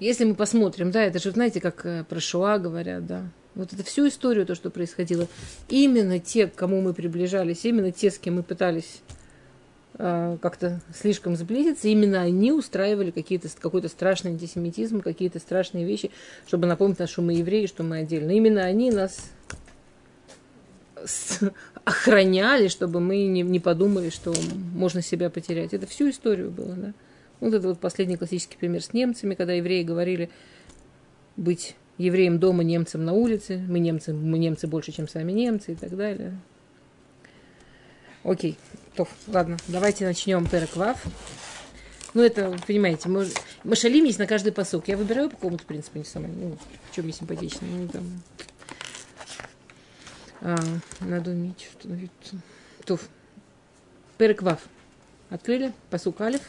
Если 0.00 0.24
мы 0.24 0.34
посмотрим, 0.34 0.90
да, 0.90 1.02
это 1.02 1.18
же, 1.18 1.32
знаете, 1.32 1.60
как 1.60 1.84
э, 1.84 2.04
про 2.08 2.20
Шуа 2.20 2.58
говорят, 2.58 3.06
да, 3.06 3.24
вот 3.56 3.72
это 3.72 3.82
всю 3.82 4.06
историю, 4.06 4.46
то, 4.46 4.54
что 4.54 4.70
происходило, 4.70 5.26
именно 5.68 6.20
те, 6.20 6.46
к 6.46 6.54
кому 6.54 6.80
мы 6.80 6.94
приближались, 6.94 7.64
именно 7.64 7.90
те, 7.90 8.10
с 8.10 8.18
кем 8.18 8.36
мы 8.36 8.42
пытались 8.44 9.02
э, 9.94 10.38
как-то 10.40 10.80
слишком 10.94 11.34
сблизиться, 11.34 11.88
именно 11.88 12.22
они 12.22 12.52
устраивали 12.52 13.10
какие-то, 13.10 13.48
какой-то 13.58 13.88
страшный 13.88 14.30
антисемитизм, 14.30 15.00
какие-то 15.00 15.40
страшные 15.40 15.84
вещи, 15.84 16.12
чтобы 16.46 16.68
напомнить 16.68 17.00
нас, 17.00 17.10
что 17.10 17.22
мы 17.22 17.34
евреи, 17.34 17.66
что 17.66 17.82
мы 17.82 17.98
отдельно. 17.98 18.30
Именно 18.30 18.62
они 18.62 18.92
нас 18.92 19.32
охраняли, 21.84 22.68
чтобы 22.68 23.00
мы 23.00 23.26
не, 23.26 23.42
не 23.42 23.58
подумали, 23.60 24.10
что 24.10 24.32
можно 24.74 25.02
себя 25.02 25.30
потерять. 25.30 25.74
Это 25.74 25.88
всю 25.88 26.10
историю 26.10 26.50
было, 26.52 26.74
да. 26.74 26.94
Вот 27.40 27.54
это 27.54 27.68
вот 27.68 27.78
последний 27.78 28.16
классический 28.16 28.56
пример 28.56 28.82
с 28.82 28.92
немцами, 28.92 29.34
когда 29.34 29.52
евреи 29.52 29.82
говорили 29.82 30.30
быть 31.36 31.76
евреем 31.98 32.38
дома, 32.38 32.64
немцем 32.64 33.04
на 33.04 33.12
улице. 33.12 33.58
Мы 33.68 33.78
немцы, 33.78 34.12
мы 34.12 34.38
немцы 34.38 34.66
больше, 34.66 34.92
чем 34.92 35.08
сами 35.08 35.32
немцы 35.32 35.72
и 35.72 35.74
так 35.76 35.96
далее. 35.96 36.38
Окей, 38.24 38.58
то, 38.94 39.06
ладно, 39.28 39.56
давайте 39.68 40.04
начнем 40.04 40.46
Переквав. 40.46 41.02
Ну, 42.14 42.22
это, 42.22 42.56
понимаете, 42.66 43.08
мы, 43.08 43.28
Машалим 43.64 44.04
есть 44.04 44.18
на 44.18 44.26
каждый 44.26 44.52
посок. 44.52 44.88
Я 44.88 44.96
выбираю 44.96 45.30
по 45.30 45.36
какому-то 45.36 45.64
принципу, 45.64 45.98
не 45.98 46.04
самое, 46.04 46.32
ну, 46.32 46.58
чем 46.92 47.04
мне 47.04 47.12
симпатично. 47.12 47.66
Ну, 47.66 47.88
там, 47.88 48.22
а, 50.40 50.56
надо 51.00 51.30
уметь 51.30 51.68
установить. 51.70 52.10
Туф. 52.84 53.08
Переквав. 54.16 54.60
Открыли, 55.30 55.72
посук 55.90 56.20
Алиф. 56.20 56.42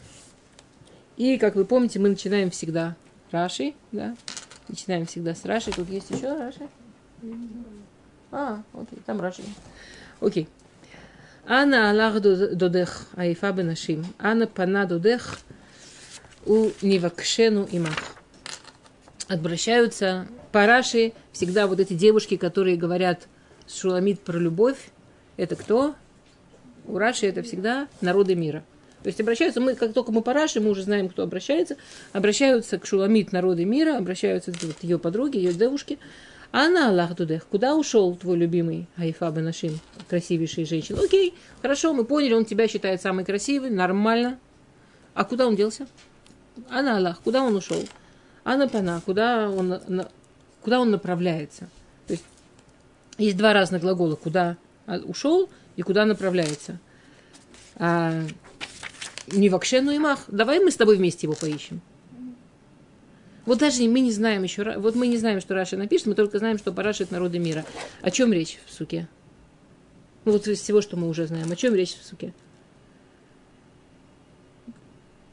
И, 1.19 1.37
как 1.37 1.55
вы 1.55 1.65
помните, 1.65 1.99
мы 1.99 2.07
начинаем 2.07 2.49
всегда 2.49 2.95
Раши, 3.29 3.73
да? 3.91 4.15
Начинаем 4.69 5.05
всегда 5.05 5.35
с 5.35 5.43
Раши. 5.43 5.69
Тут 5.71 5.89
есть 5.89 6.09
еще 6.11 6.33
Раши? 6.33 6.69
А, 8.31 8.63
окей, 8.73 8.99
там 9.05 9.19
Раши. 9.19 9.43
Окей. 10.21 10.47
Ана 11.45 11.89
Аллах 11.89 12.21
додех 12.21 13.07
айфа 13.17 13.51
бенашим. 13.51 14.05
Ана 14.17 14.47
пана 14.47 14.85
додех 14.85 15.39
у 16.45 16.69
нивакшену 16.81 17.67
имах. 17.69 17.97
Обращаются 19.27 20.25
параши, 20.53 21.11
всегда 21.33 21.67
вот 21.67 21.81
эти 21.81 21.95
девушки, 21.95 22.37
которые 22.37 22.77
говорят 22.77 23.27
Шуламид 23.67 24.21
про 24.21 24.37
любовь. 24.37 24.89
Это 25.35 25.57
кто? 25.57 25.95
У 26.85 26.97
Раши 26.97 27.27
это 27.27 27.43
всегда 27.43 27.89
народы 27.99 28.35
мира. 28.35 28.63
То 29.03 29.07
есть 29.07 29.21
обращаются, 29.21 29.61
мы, 29.61 29.75
как 29.75 29.93
только 29.93 30.11
мы 30.11 30.21
параши, 30.21 30.59
мы 30.59 30.69
уже 30.69 30.83
знаем, 30.83 31.07
кто 31.07 31.23
обращается, 31.23 31.77
обращаются 32.11 32.77
к 32.77 32.85
Шуламит 32.85 33.31
народы 33.31 33.63
мира, 33.63 33.97
обращаются 33.97 34.51
вот, 34.61 34.83
ее 34.83 34.99
подруге, 34.99 35.41
ее 35.41 35.53
девушке. 35.53 35.97
А 36.51 36.65
она 36.65 36.89
Аллах 36.89 37.15
Дудех, 37.15 37.45
куда 37.45 37.75
ушел 37.75 38.15
твой 38.15 38.35
любимый 38.35 38.87
Айфа 38.97 39.29
Бенашим, 39.29 39.79
красивейшая 40.09 40.65
женщина? 40.65 40.99
Окей, 41.01 41.35
хорошо, 41.61 41.93
мы 41.93 42.05
поняли, 42.05 42.33
он 42.33 42.43
тебя 42.43 42.67
считает 42.67 43.01
самой 43.01 43.23
красивой, 43.23 43.69
нормально, 43.69 44.39
А 45.13 45.23
куда 45.25 45.47
он 45.47 45.55
делся? 45.55 45.87
А 46.69 46.81
на 46.81 46.97
Аллах, 46.97 47.21
куда 47.21 47.43
он 47.43 47.55
ушел? 47.55 47.81
А 48.43 48.57
на 48.57 48.67
Пана, 48.67 49.01
куда 49.05 49.49
он, 49.49 49.79
на, 49.87 50.09
куда 50.61 50.79
он 50.79 50.91
направляется? 50.91 51.69
То 52.07 52.13
есть 52.13 52.25
есть 53.17 53.37
два 53.37 53.53
разных 53.53 53.81
глагола, 53.81 54.15
куда 54.15 54.57
ушел 55.05 55.49
и 55.75 55.83
куда 55.83 56.05
направляется. 56.05 56.79
А, 57.75 58.23
не 59.31 59.49
вакшену 59.49 59.91
и 59.91 59.99
мах. 59.99 60.25
Давай 60.27 60.59
мы 60.59 60.71
с 60.71 60.75
тобой 60.75 60.97
вместе 60.97 61.27
его 61.27 61.35
поищем. 61.35 61.81
Вот 63.45 63.57
даже 63.57 63.81
мы 63.87 64.01
не 64.01 64.11
знаем 64.11 64.43
еще, 64.43 64.77
вот 64.77 64.95
мы 64.95 65.07
не 65.07 65.17
знаем, 65.17 65.41
что 65.41 65.55
Раша 65.55 65.75
напишет, 65.75 66.05
мы 66.05 66.13
только 66.13 66.37
знаем, 66.37 66.57
что 66.57 66.71
парашит 66.71 67.09
народы 67.09 67.39
мира. 67.39 67.65
О 68.01 68.11
чем 68.11 68.31
речь 68.31 68.59
в 68.67 68.73
суке? 68.73 69.07
Ну 70.25 70.33
вот 70.33 70.47
из 70.47 70.59
всего, 70.59 70.81
что 70.81 70.97
мы 70.97 71.09
уже 71.09 71.25
знаем, 71.25 71.51
о 71.51 71.55
чем 71.55 71.73
речь 71.73 71.97
в 71.97 72.05
суке? 72.05 72.33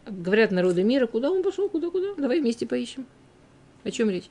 Говорят 0.06 0.50
народы 0.50 0.82
мира, 0.82 1.06
куда 1.06 1.30
он 1.30 1.42
пошел, 1.42 1.68
куда, 1.68 1.90
куда? 1.90 2.14
Давай 2.14 2.40
вместе 2.40 2.66
поищем. 2.66 3.06
О 3.84 3.90
чем 3.90 4.08
речь? 4.08 4.30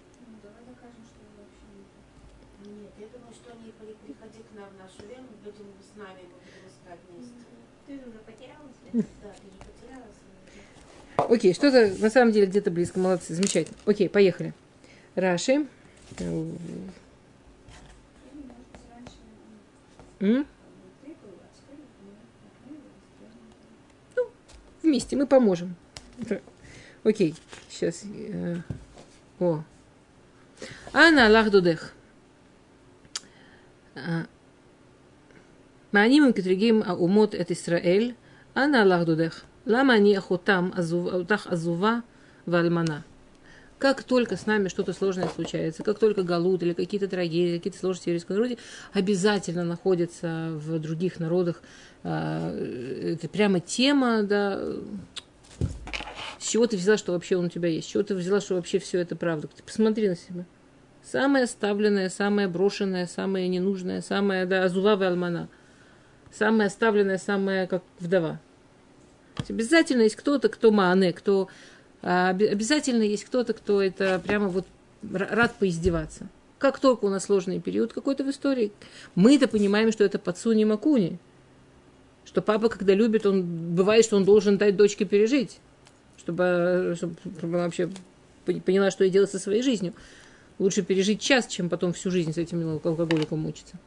Окей, 11.30 11.54
что-то 11.54 11.94
на 12.00 12.10
самом 12.10 12.32
деле 12.32 12.48
где-то 12.48 12.72
близко. 12.72 13.00
Молодцы, 13.00 13.34
замечательно. 13.34 13.78
Окей, 13.86 14.10
поехали. 14.10 14.54
Раши. 15.16 15.68
М? 20.20 20.48
Ну, 24.16 24.28
вместе 24.82 25.16
мы 25.16 25.28
поможем. 25.28 25.76
Окей, 27.04 27.36
сейчас. 27.70 28.04
Э, 28.04 28.58
о. 29.40 29.64
Анна 30.94 31.30
Лахдудех. 31.30 31.94
Дудех. 33.94 34.06
А. 34.08 34.26
Мааним 35.92 36.34
Китригим 36.34 36.84
Аумот 36.86 37.34
это 37.34 37.54
Исраэль. 37.54 38.16
Анна 38.54 38.86
Лахдудех. 38.86 39.06
Дудех. 39.06 39.46
Лама 39.66 39.96
они 39.96 40.16
охотам 40.16 40.74
утах 40.78 41.48
азува 41.48 42.04
вальмана. 42.46 43.04
Как 43.78 44.04
только 44.04 44.38
с 44.38 44.46
нами 44.46 44.70
что-то 44.70 44.94
сложное 44.94 45.28
случается, 45.28 45.84
как 45.84 46.00
только 46.00 46.24
галут 46.24 46.64
или 46.64 46.74
какие-то 46.74 47.08
трагедии, 47.08 47.58
какие-то 47.58 47.78
сложности 47.78 48.06
в 48.06 48.08
еврейском 48.08 48.36
народе, 48.38 48.58
обязательно 48.94 49.64
находятся 49.66 50.52
в 50.54 50.80
других 50.80 51.20
народах. 51.20 51.62
А, 52.04 52.52
это 52.54 53.28
прямо 53.28 53.60
тема, 53.60 54.24
да, 54.24 54.62
с 56.40 56.48
чего 56.48 56.68
ты 56.68 56.78
взяла, 56.78 56.98
что 56.98 57.14
вообще 57.14 57.38
он 57.38 57.46
у 57.46 57.50
тебя 57.50 57.70
есть? 57.70 57.88
С 57.88 57.92
чего 57.92 58.04
ты 58.04 58.14
взяла, 58.14 58.40
что 58.40 58.56
вообще 58.56 58.80
все 58.80 59.00
это 59.00 59.16
правда? 59.16 59.48
Ты 59.48 59.64
посмотри 59.64 60.08
на 60.08 60.16
себя. 60.16 60.46
Самое 61.04 61.46
оставленное, 61.46 62.10
самое 62.10 62.48
брошенное, 62.48 63.08
самое 63.08 63.48
ненужное, 63.48 64.02
самое, 64.02 64.46
да, 64.46 64.64
азува 64.64 64.94
алмана. 64.94 65.50
Самое 66.32 66.68
оставленное, 66.68 67.18
самое 67.18 67.68
как 67.68 67.84
вдова. 68.00 68.40
Обязательно 69.50 70.02
есть 70.02 70.16
кто-то, 70.16 70.50
кто 70.50 70.72
мане, 70.72 71.14
кто 71.14 71.50
а, 72.02 72.30
обязательно 72.30 73.04
есть 73.04 73.26
кто-то, 73.26 73.54
кто 73.54 73.82
это 73.82 74.22
прямо 74.26 74.48
вот 74.48 74.66
рад 75.12 75.56
поиздеваться. 75.56 76.28
Как 76.58 76.80
только 76.80 77.06
у 77.06 77.10
нас 77.10 77.26
сложный 77.26 77.60
период 77.60 77.94
какой-то 77.94 78.24
в 78.24 78.30
истории, 78.30 78.72
мы 79.16 79.36
это 79.36 79.48
понимаем, 79.48 79.92
что 79.92 80.04
это 80.04 80.20
подсуни 80.20 80.64
макуни. 80.66 81.20
Что 82.24 82.42
папа, 82.42 82.70
когда 82.70 82.94
любит, 82.94 83.26
он 83.26 83.76
бывает, 83.76 84.06
что 84.06 84.18
он 84.18 84.26
должен 84.26 84.58
дать 84.58 84.76
дочке 84.76 85.06
пережить, 85.06 85.60
чтобы, 86.18 86.96
чтобы 86.98 87.16
она 87.42 87.66
вообще 87.66 87.90
поняла, 88.46 88.92
что 88.92 89.04
ей 89.04 89.10
делать 89.10 89.32
со 89.32 89.40
своей 89.40 89.62
жизнью. 89.62 89.94
Лучше 90.60 90.82
пережить 90.82 91.22
час, 91.22 91.48
чем 91.48 91.70
потом 91.70 91.94
всю 91.94 92.12
жизнь 92.12 92.34
с 92.34 92.38
этим 92.38 92.68
алкоголиком 92.70 93.40
мучиться. 93.40 93.78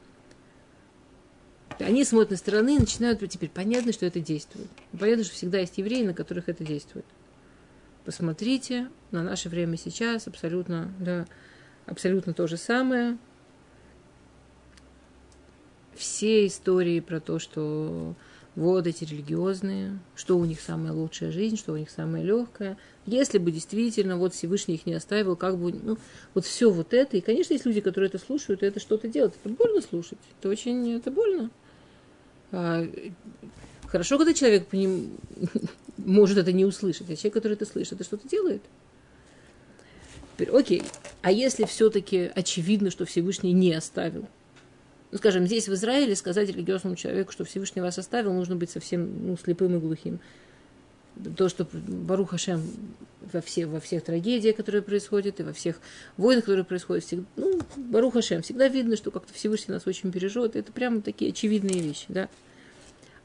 Они 1.79 2.05
смотрят 2.05 2.31
на 2.31 2.37
стороны 2.37 2.76
и 2.76 2.79
начинают 2.79 3.20
теперь 3.29 3.51
понятно, 3.51 3.93
что 3.93 4.07
это 4.07 4.20
действует. 4.20 4.68
Понятно, 4.99 5.24
что 5.24 5.35
всегда 5.35 5.59
есть 5.59 5.79
евреи, 5.79 6.05
на 6.05 6.14
которых 6.14 6.49
это 6.49 6.64
действует. 6.64 7.05
Посмотрите 8.05 8.89
на 9.11 9.22
наше 9.22 9.49
время 9.49 9.76
сейчас, 9.76 10.26
абсолютно, 10.26 10.93
да, 10.99 11.26
абсолютно 11.87 12.33
то 12.33 12.47
же 12.47 12.57
самое. 12.57 13.18
Все 15.95 16.47
истории 16.47 17.01
про 17.01 17.20
то, 17.20 17.39
что 17.39 18.14
вот 18.59 18.87
эти 18.89 19.05
религиозные, 19.05 19.99
что 20.16 20.37
у 20.37 20.45
них 20.45 20.61
самая 20.61 20.93
лучшая 20.93 21.31
жизнь, 21.31 21.57
что 21.57 21.74
у 21.74 21.76
них 21.76 21.91
самая 21.91 22.24
легкая. 22.24 22.76
Если 23.07 23.39
бы 23.39 23.53
действительно 23.53 24.16
вот 24.16 24.35
Всевышний 24.35 24.74
их 24.74 24.87
не 24.87 24.95
оставил, 24.95 25.37
как 25.37 25.57
бы, 25.59 25.72
ну, 25.72 25.97
вот 26.35 26.45
все 26.45 26.70
вот 26.70 26.93
это. 26.93 27.16
И, 27.16 27.20
конечно, 27.20 27.53
есть 27.53 27.66
люди, 27.66 27.81
которые 27.81 28.09
это 28.09 28.18
слушают, 28.18 28.62
и 28.62 28.66
это 28.66 28.81
что-то 28.81 29.07
делают. 29.07 29.35
Это 29.45 29.55
больно 29.55 29.81
слушать. 29.81 30.18
Это 30.39 30.49
очень, 30.49 30.93
это 30.93 31.11
больно. 31.12 31.51
А, 32.53 32.86
хорошо, 33.86 34.18
когда 34.18 34.34
человек 34.34 34.66
по 34.66 34.76
ним 34.76 35.16
может 35.99 36.38
это 36.38 36.53
не 36.53 36.64
услышать, 36.64 37.11
а 37.11 37.16
человек, 37.16 37.34
который 37.34 37.53
это 37.55 37.66
слышит, 37.66 37.94
это 37.94 38.05
что-то 38.05 38.28
делает. 38.28 38.62
окей, 40.53 40.82
а 41.22 41.32
если 41.32 41.64
все-таки 41.64 42.30
очевидно, 42.34 42.90
что 42.90 43.05
Всевышний 43.05 43.53
не 43.53 43.72
оставил? 43.74 44.28
Ну, 45.11 45.18
скажем, 45.18 45.46
здесь 45.46 45.68
в 45.68 45.74
Израиле 45.74 46.14
сказать 46.16 46.49
религиозному 46.49 46.94
человеку, 46.96 47.32
что 47.32 47.44
Всевышний 47.44 47.80
вас 47.80 47.99
оставил, 47.99 48.32
нужно 48.34 48.57
быть 48.57 48.70
совсем 48.70 49.26
ну, 49.26 49.36
слепым 49.36 49.76
и 49.76 49.80
глухим. 49.80 50.20
То, 51.37 51.49
что 51.49 51.66
Баруха 51.73 52.33
Хашем 52.33 52.62
во, 53.33 53.41
все, 53.41 53.66
во 53.66 53.81
всех 53.81 54.05
трагедиях, 54.05 54.57
которые 54.57 54.83
происходят, 54.83 55.41
и 55.41 55.43
во 55.43 55.53
всех 55.53 55.81
войнах, 56.16 56.45
которые 56.45 56.64
происходят, 56.64 57.05
всегда, 57.05 57.25
ну, 57.37 57.61
Барух 57.77 58.14
Хашем, 58.14 58.43
всегда 58.43 58.69
видно, 58.69 58.97
что 58.97 59.11
как-то 59.11 59.33
Всевышний 59.33 59.75
нас 59.75 59.87
очень 59.87 60.12
переживет. 60.12 60.57
Это 60.57 60.73
прямо 60.73 61.01
такие 61.01 61.31
очевидные 61.31 61.81
вещи, 61.81 62.07
да. 62.09 62.29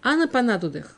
Ана 0.02 0.28
Панадудех. 0.28 0.96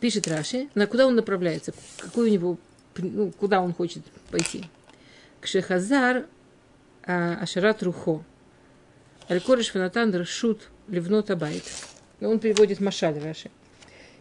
Пишет 0.00 0.28
Раши, 0.28 0.68
на 0.74 0.86
куда 0.86 1.06
он 1.06 1.14
направляется, 1.14 1.72
какой 1.98 2.28
у 2.28 2.32
него, 2.32 2.58
ну, 2.96 3.32
куда 3.32 3.60
он 3.60 3.72
хочет 3.72 4.02
пойти. 4.30 4.64
Кшехазар 5.40 6.26
а, 7.06 7.38
Ашарат 7.40 7.82
Рухо. 7.82 8.22
Аль-Кореш 9.30 9.70
Фанатан 9.70 10.14
Рашут 10.14 10.68
Ливнот 10.88 11.30
Абайт. 11.30 11.64
Он 12.20 12.38
переводит 12.38 12.80
Машаль 12.80 13.18
Раши. 13.18 13.50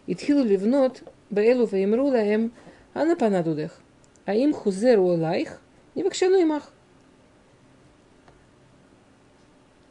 Итхилу 0.07 0.43
Ливнот 0.43 1.03
Беэлу 1.33 1.65
веймру 1.65 2.07
лаэм 2.07 2.51
анапанадудех. 2.93 3.71
А 4.25 4.35
им 4.35 4.53
хузеру 4.53 5.05
лайх 5.17 5.59
не 5.95 6.03
вакшану 6.03 6.41
имах. 6.41 6.71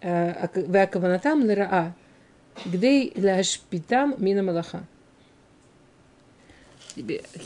Вакаванатам 0.01 1.45
лераа. 1.45 1.95
где 2.65 3.13
лашпитам 3.17 4.15
мина 4.19 4.43
малаха. 4.43 4.87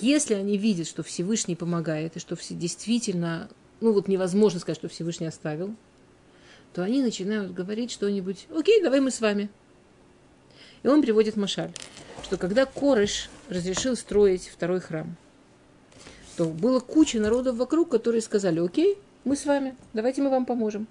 Если 0.00 0.34
они 0.34 0.58
видят, 0.58 0.88
что 0.88 1.02
Всевышний 1.02 1.54
помогает, 1.54 2.16
и 2.16 2.20
что 2.20 2.34
все 2.34 2.54
действительно, 2.54 3.48
ну 3.80 3.92
вот 3.92 4.08
невозможно 4.08 4.58
сказать, 4.58 4.78
что 4.78 4.88
Всевышний 4.88 5.26
оставил, 5.26 5.74
то 6.72 6.82
они 6.82 7.00
начинают 7.00 7.54
говорить 7.54 7.92
что-нибудь, 7.92 8.48
окей, 8.54 8.82
давай 8.82 9.00
мы 9.00 9.10
с 9.10 9.20
вами. 9.20 9.48
И 10.82 10.88
он 10.88 11.00
приводит 11.00 11.36
Машаль, 11.36 11.70
что 12.24 12.36
когда 12.36 12.66
корыш 12.66 13.30
разрешил 13.48 13.96
строить 13.96 14.48
второй 14.48 14.80
храм– 14.80 15.16
то 16.36 16.44
было 16.44 16.80
куча 16.80 17.18
народов 17.18 17.56
вокруг, 17.56 17.90
которые 17.90 18.20
сказали, 18.20 18.60
окей, 18.60 18.98
мы 19.24 19.36
с 19.36 19.46
вами, 19.46 19.74
давайте 19.94 20.22
мы 20.22 20.30
вам 20.30 20.44
поможем. 20.44 20.86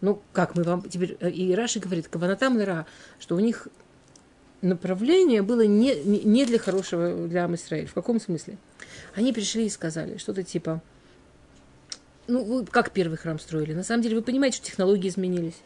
Ну, 0.00 0.22
как 0.32 0.54
мы 0.54 0.62
вам 0.62 0.88
теперь... 0.88 1.16
Э, 1.20 1.28
и 1.28 1.52
Раши 1.54 1.80
говорит, 1.80 2.06
Каванатам 2.06 2.56
Лера, 2.56 2.86
что 3.18 3.34
у 3.34 3.40
них 3.40 3.66
направление 4.62 5.42
было 5.42 5.66
не, 5.66 5.96
не 6.04 6.44
для 6.46 6.58
хорошего 6.60 7.26
для 7.26 7.44
Амисраиль. 7.44 7.86
В 7.86 7.94
каком 7.94 8.20
смысле? 8.20 8.56
Они 9.16 9.32
пришли 9.32 9.66
и 9.66 9.70
сказали 9.70 10.18
что-то 10.18 10.44
типа, 10.44 10.80
ну, 12.28 12.44
вы 12.44 12.66
как 12.66 12.92
первый 12.92 13.18
храм 13.18 13.40
строили? 13.40 13.74
На 13.74 13.82
самом 13.82 14.02
деле 14.02 14.16
вы 14.16 14.22
понимаете, 14.22 14.58
что 14.58 14.66
технологии 14.66 15.08
изменились. 15.08 15.56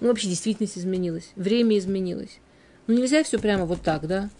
Ну, 0.00 0.08
вообще 0.08 0.28
действительность 0.28 0.78
изменилась, 0.78 1.30
время 1.36 1.76
изменилось. 1.76 2.38
Ну, 2.86 2.94
нельзя 2.94 3.22
все 3.22 3.38
прямо 3.38 3.66
вот 3.66 3.82
так, 3.82 4.06
да? 4.06 4.30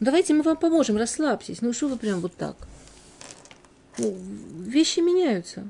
Давайте 0.00 0.34
мы 0.34 0.42
вам 0.42 0.56
поможем, 0.56 0.96
расслабьтесь. 0.96 1.62
Ну, 1.62 1.72
что 1.72 1.88
вы 1.88 1.96
прям 1.96 2.20
вот 2.20 2.34
так? 2.34 2.56
Ну, 3.98 4.16
вещи 4.58 5.00
меняются. 5.00 5.68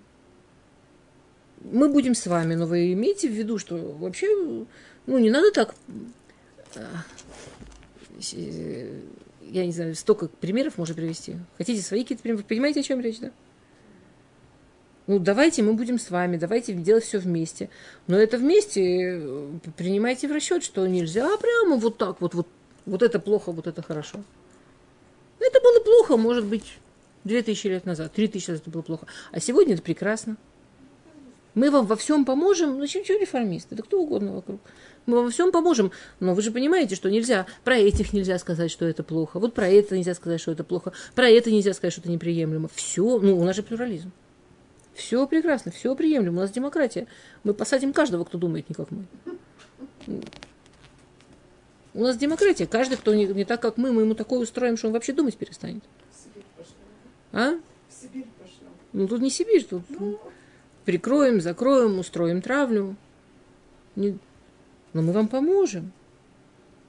Мы 1.61 1.89
будем 1.89 2.14
с 2.14 2.27
вами, 2.27 2.55
но 2.55 2.66
вы 2.66 2.93
имейте 2.93 3.29
в 3.29 3.33
виду, 3.33 3.59
что 3.59 3.77
вообще, 3.77 4.27
ну, 5.07 5.18
не 5.18 5.31
надо 5.31 5.51
так... 5.51 5.75
А, 6.77 7.05
я 8.31 9.66
не 9.66 9.72
знаю, 9.72 9.95
столько 9.95 10.29
примеров 10.29 10.79
можно 10.79 10.95
привести. 10.95 11.37
Хотите 11.59 11.83
свои 11.83 12.03
какие-то 12.03 12.22
примеры? 12.22 12.43
Вы 12.43 12.49
понимаете, 12.49 12.81
о 12.81 12.83
чем 12.83 13.01
речь, 13.01 13.20
да? 13.20 13.31
Ну, 15.07 15.18
давайте 15.18 15.62
мы 15.62 15.75
будем 15.75 15.99
с 15.99 16.11
вами, 16.11 16.39
давайте 16.39 16.72
делать 16.72 17.05
все 17.05 17.18
вместе. 17.18 17.68
Но 18.07 18.16
это 18.16 18.39
вместе 18.39 19.20
э, 19.20 19.49
принимайте 19.77 20.29
в 20.29 20.33
расчет, 20.33 20.64
что 20.64 20.87
нельзя 20.87 21.29
прямо 21.37 21.77
вот 21.77 21.99
так 21.99 22.22
вот, 22.22 22.35
вот, 22.35 22.49
вот 22.87 23.03
это 23.03 23.18
плохо, 23.18 23.53
вот 23.53 23.66
это 23.66 23.82
хорошо. 23.82 24.22
Это 25.41 25.61
было 25.61 25.80
плохо, 25.80 26.16
может 26.16 26.45
быть, 26.45 26.78
две 27.24 27.43
тысячи 27.43 27.66
лет 27.66 27.85
назад, 27.85 28.12
три 28.12 28.28
тысячи 28.28 28.51
лет 28.51 28.61
это 28.61 28.70
было 28.70 28.82
плохо. 28.82 29.07
А 29.32 29.41
сегодня 29.41 29.74
это 29.74 29.82
прекрасно. 29.82 30.37
Мы 31.55 31.70
вам 31.70 31.87
во 31.87 31.95
всем 31.97 32.24
поможем. 32.24 32.78
Ну, 32.78 32.87
чего 32.87 33.18
реформисты? 33.18 33.76
Да 33.76 33.82
кто 33.82 34.01
угодно 34.01 34.32
вокруг. 34.32 34.61
Мы 35.07 35.16
вам 35.16 35.26
во 35.26 35.30
всем 35.30 35.53
поможем. 35.53 35.93
Но 36.18 36.35
вы 36.35 36.43
же 36.43 36.51
понимаете, 36.51 36.97
что 36.97 37.11
нельзя. 37.11 37.47
Про 37.62 37.76
этих 37.76 38.12
нельзя 38.12 38.39
сказать, 38.39 38.72
что 38.72 38.85
это 38.87 39.05
плохо. 39.05 39.39
Вот 39.39 39.55
про 39.55 39.68
это 39.68 39.97
нельзя 39.97 40.14
сказать, 40.14 40.41
что 40.41 40.51
это 40.51 40.64
плохо. 40.64 40.93
Про 41.14 41.28
это 41.28 41.53
нельзя 41.53 41.72
сказать, 41.72 41.93
что 41.93 42.01
это 42.01 42.11
неприемлемо. 42.11 42.68
Все. 42.74 43.20
Ну, 43.20 43.39
у 43.39 43.45
нас 43.45 43.55
же 43.55 43.62
плюрализм. 43.62 44.11
Все 44.95 45.26
прекрасно, 45.26 45.70
все 45.70 45.95
приемлемо. 45.95 46.39
У 46.39 46.41
нас 46.41 46.51
демократия. 46.51 47.07
Мы 47.45 47.55
посадим 47.55 47.93
каждого, 47.93 48.24
кто 48.24 48.39
думает 48.39 48.68
не 48.68 48.74
как 48.74 48.89
мы. 48.91 49.05
У 51.95 52.01
нас 52.01 52.16
демократия. 52.16 52.66
Каждый, 52.66 52.97
кто 52.97 53.14
не, 53.14 53.26
не 53.26 53.45
так, 53.45 53.62
как 53.62 53.76
мы, 53.76 53.92
мы 53.92 54.03
ему 54.03 54.14
такое 54.14 54.40
устроим, 54.40 54.76
что 54.76 54.88
он 54.88 54.92
вообще 54.92 55.12
думать 55.12 55.36
перестанет. 55.36 55.84
А? 57.32 57.53
Ну, 58.92 59.09
тут 59.09 59.20
не 59.20 59.30
Сибирь, 59.30 59.64
тут... 59.64 59.82
Ну, 59.88 60.20
прикроем, 60.84 61.40
закроем, 61.40 61.99
устроим 61.99 62.42
травлю. 62.42 62.97
Не... 63.97 64.18
Но 64.92 65.03
мы 65.03 65.12
вам 65.12 65.28
поможем. 65.28 65.92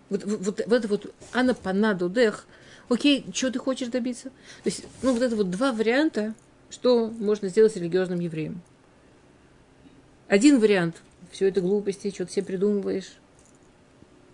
Вот, 0.10 0.24
вот, 0.24 0.40
вот, 0.40 0.62
вот 0.66 0.74
это 0.74 0.88
вот 0.88 1.14
Анна 1.34 1.54
Панаду 1.54 2.10
Дех. 2.10 2.48
Окей, 2.90 3.26
что 3.34 3.52
ты 3.52 3.60
хочешь 3.60 3.88
добиться? 3.88 4.30
То 4.64 4.70
есть, 4.70 4.86
ну, 5.02 5.14
вот 5.14 5.22
это 5.22 5.36
вот 5.36 5.50
два 5.50 5.72
варианта, 5.72 6.34
что 6.70 7.08
можно 7.08 7.48
сделать 7.50 7.74
с 7.74 7.76
религиозным 7.76 8.20
евреем. 8.20 8.62
Один 10.28 10.60
вариант. 10.60 11.02
Все 11.32 11.48
это 11.48 11.62
глупости, 11.62 12.12
что 12.12 12.26
ты 12.26 12.34
себе 12.34 12.46
придумываешь. 12.46 13.18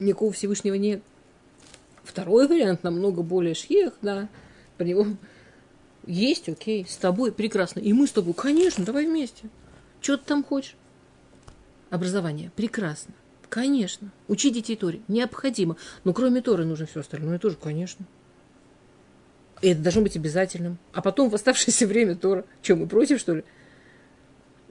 Никакого 0.01 0.33
Всевышнего 0.33 0.73
нет. 0.73 1.03
Второй 2.03 2.47
вариант 2.47 2.83
намного 2.83 3.21
более 3.21 3.53
шьех, 3.53 3.93
да. 4.01 4.29
Про 4.77 4.85
него 4.85 5.05
есть, 6.07 6.49
окей, 6.49 6.87
с 6.89 6.97
тобой 6.97 7.31
прекрасно. 7.31 7.79
И 7.79 7.93
мы 7.93 8.07
с 8.07 8.11
тобой, 8.11 8.33
конечно, 8.33 8.83
давай 8.83 9.05
вместе. 9.05 9.49
Что 10.01 10.17
ты 10.17 10.25
там 10.25 10.43
хочешь? 10.43 10.75
Образование. 11.91 12.51
Прекрасно. 12.55 13.13
Конечно. 13.47 14.11
Учить 14.27 14.55
детей 14.55 14.75
Торе. 14.75 15.01
Необходимо. 15.07 15.77
Но 16.03 16.13
кроме 16.13 16.41
Торы 16.41 16.65
нужно 16.65 16.87
все 16.87 17.01
остальное 17.01 17.37
тоже, 17.37 17.57
конечно. 17.61 18.03
И 19.61 19.69
это 19.69 19.81
должно 19.81 20.01
быть 20.01 20.15
обязательным. 20.15 20.79
А 20.93 21.03
потом 21.03 21.29
в 21.29 21.35
оставшееся 21.35 21.85
время 21.85 22.15
Тора. 22.15 22.45
Чем 22.63 22.79
мы 22.79 22.87
против, 22.87 23.19
что 23.19 23.35
ли? 23.35 23.43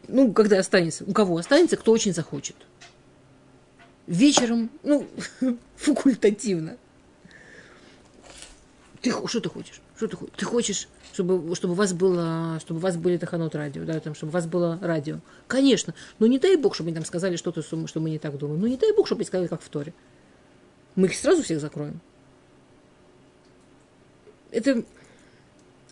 Ну, 0.09 0.33
когда 0.33 0.59
останется. 0.59 1.05
У 1.05 1.13
кого 1.13 1.37
останется, 1.37 1.77
кто 1.77 1.93
очень 1.93 2.13
захочет. 2.13 2.57
Вечером, 4.11 4.71
ну, 4.83 5.07
факультативно. 5.77 6.77
Ты 9.01 9.13
что 9.29 9.41
ты 9.41 9.49
хочешь? 9.49 9.81
Что 9.97 10.09
ты 10.09 10.17
хочешь? 10.17 10.35
Ты 10.37 10.45
хочешь 10.45 10.89
чтобы, 11.13 11.55
чтобы 11.55 11.75
у 11.75 11.77
вас 11.77 11.93
было, 11.93 12.59
чтобы 12.61 12.81
у 12.81 12.83
вас 12.83 12.97
были 12.97 13.19
таханот 13.19 13.55
радио, 13.55 13.85
да, 13.85 14.01
там, 14.01 14.17
чтобы 14.17 14.31
у 14.31 14.33
вас 14.33 14.47
было 14.47 14.81
радио. 14.83 15.21
Конечно, 15.47 15.95
но 16.19 16.27
не 16.27 16.41
дай 16.41 16.57
бог, 16.57 16.75
чтобы 16.75 16.89
они 16.89 16.97
там 16.97 17.05
сказали 17.05 17.37
что-то, 17.37 17.63
что 17.63 18.01
мы 18.01 18.11
не 18.11 18.19
так 18.19 18.37
думаем. 18.37 18.61
Ну 18.61 18.67
не 18.67 18.77
дай 18.77 18.93
бог, 18.93 19.07
чтобы 19.07 19.21
они 19.21 19.27
сказали, 19.27 19.47
как 19.47 19.63
в 19.63 19.69
Торе. 19.69 19.95
Мы 20.97 21.07
их 21.07 21.15
сразу 21.15 21.45
всех 21.45 21.61
закроем. 21.61 22.01
Это 24.51 24.83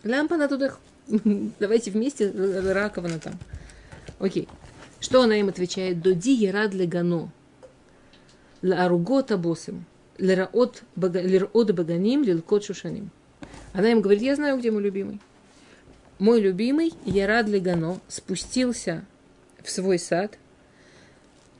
лампа 0.02 0.36
на 0.36 0.48
тудах. 0.48 0.80
Давайте 1.06 1.92
вместе 1.92 2.32
раковина 2.32 3.20
там. 3.20 3.38
Окей. 4.18 4.48
Что 4.98 5.22
она 5.22 5.36
им 5.36 5.48
отвечает? 5.48 6.02
Доди 6.02 6.32
ярад 6.32 6.74
легано. 6.74 7.30
Ларугота 8.62 9.36
босим. 9.36 9.84
Лираот 10.18 10.82
баганим 10.96 12.24
лилкот 12.24 12.64
шушаним. 12.64 13.10
Она 13.72 13.90
им 13.92 14.00
говорит, 14.00 14.22
я 14.22 14.34
знаю, 14.34 14.58
где 14.58 14.70
мой 14.70 14.82
любимый. 14.82 15.20
Мой 16.18 16.40
любимый, 16.40 16.92
Ярад 17.04 17.46
Легано, 17.46 18.00
спустился 18.08 19.04
в 19.62 19.70
свой 19.70 19.98
сад, 20.00 20.36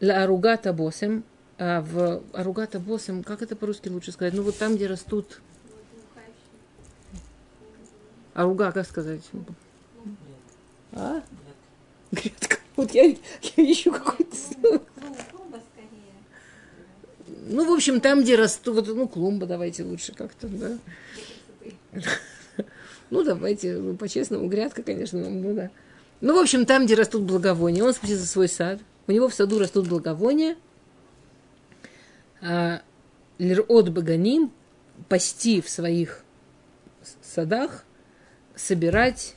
Ла 0.01 0.25
Аругата 0.25 0.73
Босем, 0.73 1.23
а 1.59 1.81
в 1.81 2.23
Аругата 2.33 2.81
Босем, 2.81 3.23
как 3.23 3.43
это 3.43 3.55
по-русски 3.55 3.89
лучше 3.89 4.11
сказать? 4.13 4.35
Ну, 4.35 4.43
вот 4.43 4.57
там, 4.59 4.75
где 4.75 4.87
растут... 4.87 5.41
Аруга, 8.35 8.73
как 8.73 8.87
сказать? 8.87 9.23
А? 10.93 11.23
Грядка. 12.13 12.59
Вот 12.77 12.93
я, 12.93 13.05
я 13.05 13.17
ищу 13.57 13.93
какой-то 13.93 14.37
Ну, 17.51 17.65
в 17.65 17.73
общем, 17.73 18.01
там, 18.01 18.21
где 18.21 18.37
растут, 18.37 18.75
вот, 18.75 18.89
ну, 18.89 19.09
клумба 19.09 19.47
давайте 19.47 19.83
лучше 19.83 20.13
как-то, 20.15 20.49
да. 20.49 20.79
Ну, 23.11 23.25
давайте, 23.25 23.75
ну, 23.79 23.97
по-честному, 23.97 24.49
грядка, 24.49 24.83
конечно, 24.83 25.19
ну 25.19 25.55
да. 25.55 25.71
Ну, 26.21 26.37
в 26.37 26.39
общем, 26.39 26.67
там, 26.67 26.85
где 26.85 26.95
растут 26.95 27.23
благовония, 27.23 27.83
он 27.83 27.95
спустился 27.95 28.25
в 28.25 28.29
свой 28.29 28.49
сад. 28.49 28.81
У 29.07 29.13
него 29.13 29.29
в 29.31 29.35
саду 29.35 29.59
растут 29.59 29.89
благовония. 29.89 30.57
А 32.43 32.83
Лирот 33.39 33.89
Баганим 33.89 34.53
пасти 35.09 35.63
в 35.63 35.71
своих 35.71 36.23
садах, 37.23 37.85
собирать 38.55 39.35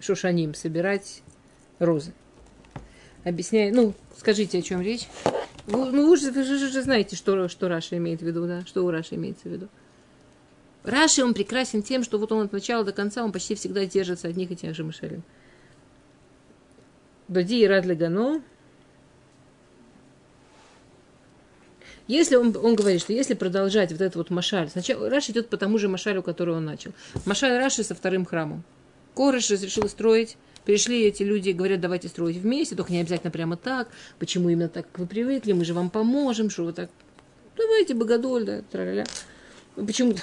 шушаним, 0.00 0.54
собирать 0.54 1.22
розы. 1.78 2.14
Объясняю, 3.24 3.74
ну, 3.74 3.94
скажите, 4.22 4.58
о 4.58 4.62
чем 4.62 4.80
речь. 4.80 5.08
Вы, 5.66 5.90
ну, 5.90 6.08
вы 6.08 6.16
же, 6.16 6.30
вы 6.30 6.44
же 6.44 6.82
знаете, 6.82 7.16
что, 7.16 7.48
что 7.48 7.68
Раша 7.68 7.96
имеет 7.96 8.20
в 8.20 8.22
виду, 8.24 8.46
да? 8.46 8.64
Что 8.64 8.84
у 8.84 8.90
Раши 8.90 9.16
имеется 9.16 9.48
в 9.48 9.52
виду. 9.52 9.68
Раши, 10.84 11.24
он 11.24 11.34
прекрасен 11.34 11.82
тем, 11.82 12.04
что 12.04 12.18
вот 12.18 12.30
он 12.30 12.46
от 12.46 12.52
начала 12.52 12.84
до 12.84 12.92
конца, 12.92 13.24
он 13.24 13.32
почти 13.32 13.56
всегда 13.56 13.84
держится 13.84 14.28
одних 14.28 14.50
и 14.52 14.56
тех 14.56 14.74
же 14.74 14.84
мышелин. 14.84 15.22
Доди 17.28 17.62
и 17.62 17.66
Радли 17.66 17.94
Гано. 17.94 18.42
Если 22.06 22.36
он, 22.36 22.56
он 22.56 22.74
говорит, 22.74 23.00
что 23.00 23.12
если 23.12 23.34
продолжать 23.34 23.90
вот 23.90 24.00
этот 24.00 24.16
вот 24.16 24.30
машаль, 24.30 24.68
сначала 24.68 25.08
Раш 25.08 25.30
идет 25.30 25.48
по 25.48 25.56
тому 25.56 25.78
же 25.78 25.88
машалю, 25.88 26.22
который 26.22 26.54
он 26.54 26.64
начал. 26.64 26.92
Машаль 27.24 27.56
Раши 27.58 27.82
со 27.82 27.94
вторым 27.94 28.24
храмом. 28.24 28.62
Корыш 29.14 29.50
разрешил 29.50 29.88
строить, 29.88 30.36
пришли 30.64 31.04
эти 31.04 31.22
люди, 31.22 31.50
говорят, 31.50 31.80
давайте 31.80 32.08
строить 32.08 32.36
вместе, 32.36 32.76
только 32.76 32.92
не 32.92 33.00
обязательно 33.00 33.30
прямо 33.30 33.56
так. 33.56 33.88
Почему 34.18 34.48
именно 34.48 34.68
так, 34.68 34.86
как 34.90 34.98
вы 34.98 35.06
привыкли, 35.06 35.52
мы 35.52 35.64
же 35.64 35.74
вам 35.74 35.90
поможем, 35.90 36.50
что 36.50 36.64
вы 36.64 36.72
так... 36.72 36.90
Давайте, 37.56 37.94
богодоль, 37.94 38.44
да, 38.44 38.62
тра-ля-ля. 38.62 39.04
Ну, 39.76 39.86
почему 39.86 40.14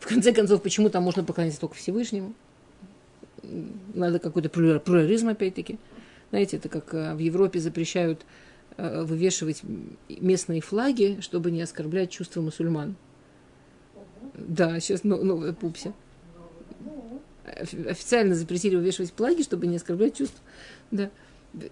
в 0.00 0.06
конце 0.06 0.32
концов, 0.32 0.62
почему 0.62 0.90
там 0.90 1.02
можно 1.02 1.24
поклоняться 1.24 1.60
только 1.60 1.76
Всевышнему? 1.76 2.34
Надо 3.94 4.18
какой-то 4.18 4.48
плюрализм, 4.48 5.28
опять-таки. 5.28 5.78
Знаете, 6.30 6.58
это 6.58 6.68
как 6.68 6.92
э, 6.92 7.14
в 7.14 7.18
Европе 7.18 7.58
запрещают 7.58 8.26
э, 8.76 9.02
вывешивать 9.02 9.62
местные 10.08 10.60
флаги, 10.60 11.18
чтобы 11.20 11.50
не 11.50 11.62
оскорблять 11.62 12.10
чувства 12.10 12.42
мусульман. 12.42 12.96
Да, 14.34 14.78
сейчас 14.80 15.04
ну, 15.04 15.22
новая 15.24 15.52
пупся. 15.52 15.94
Официально 17.88 18.34
запретили 18.34 18.76
вывешивать 18.76 19.12
флаги, 19.14 19.42
чтобы 19.42 19.66
не 19.66 19.76
оскорблять 19.76 20.16
чувства. 20.16 20.40
Да. 20.90 21.10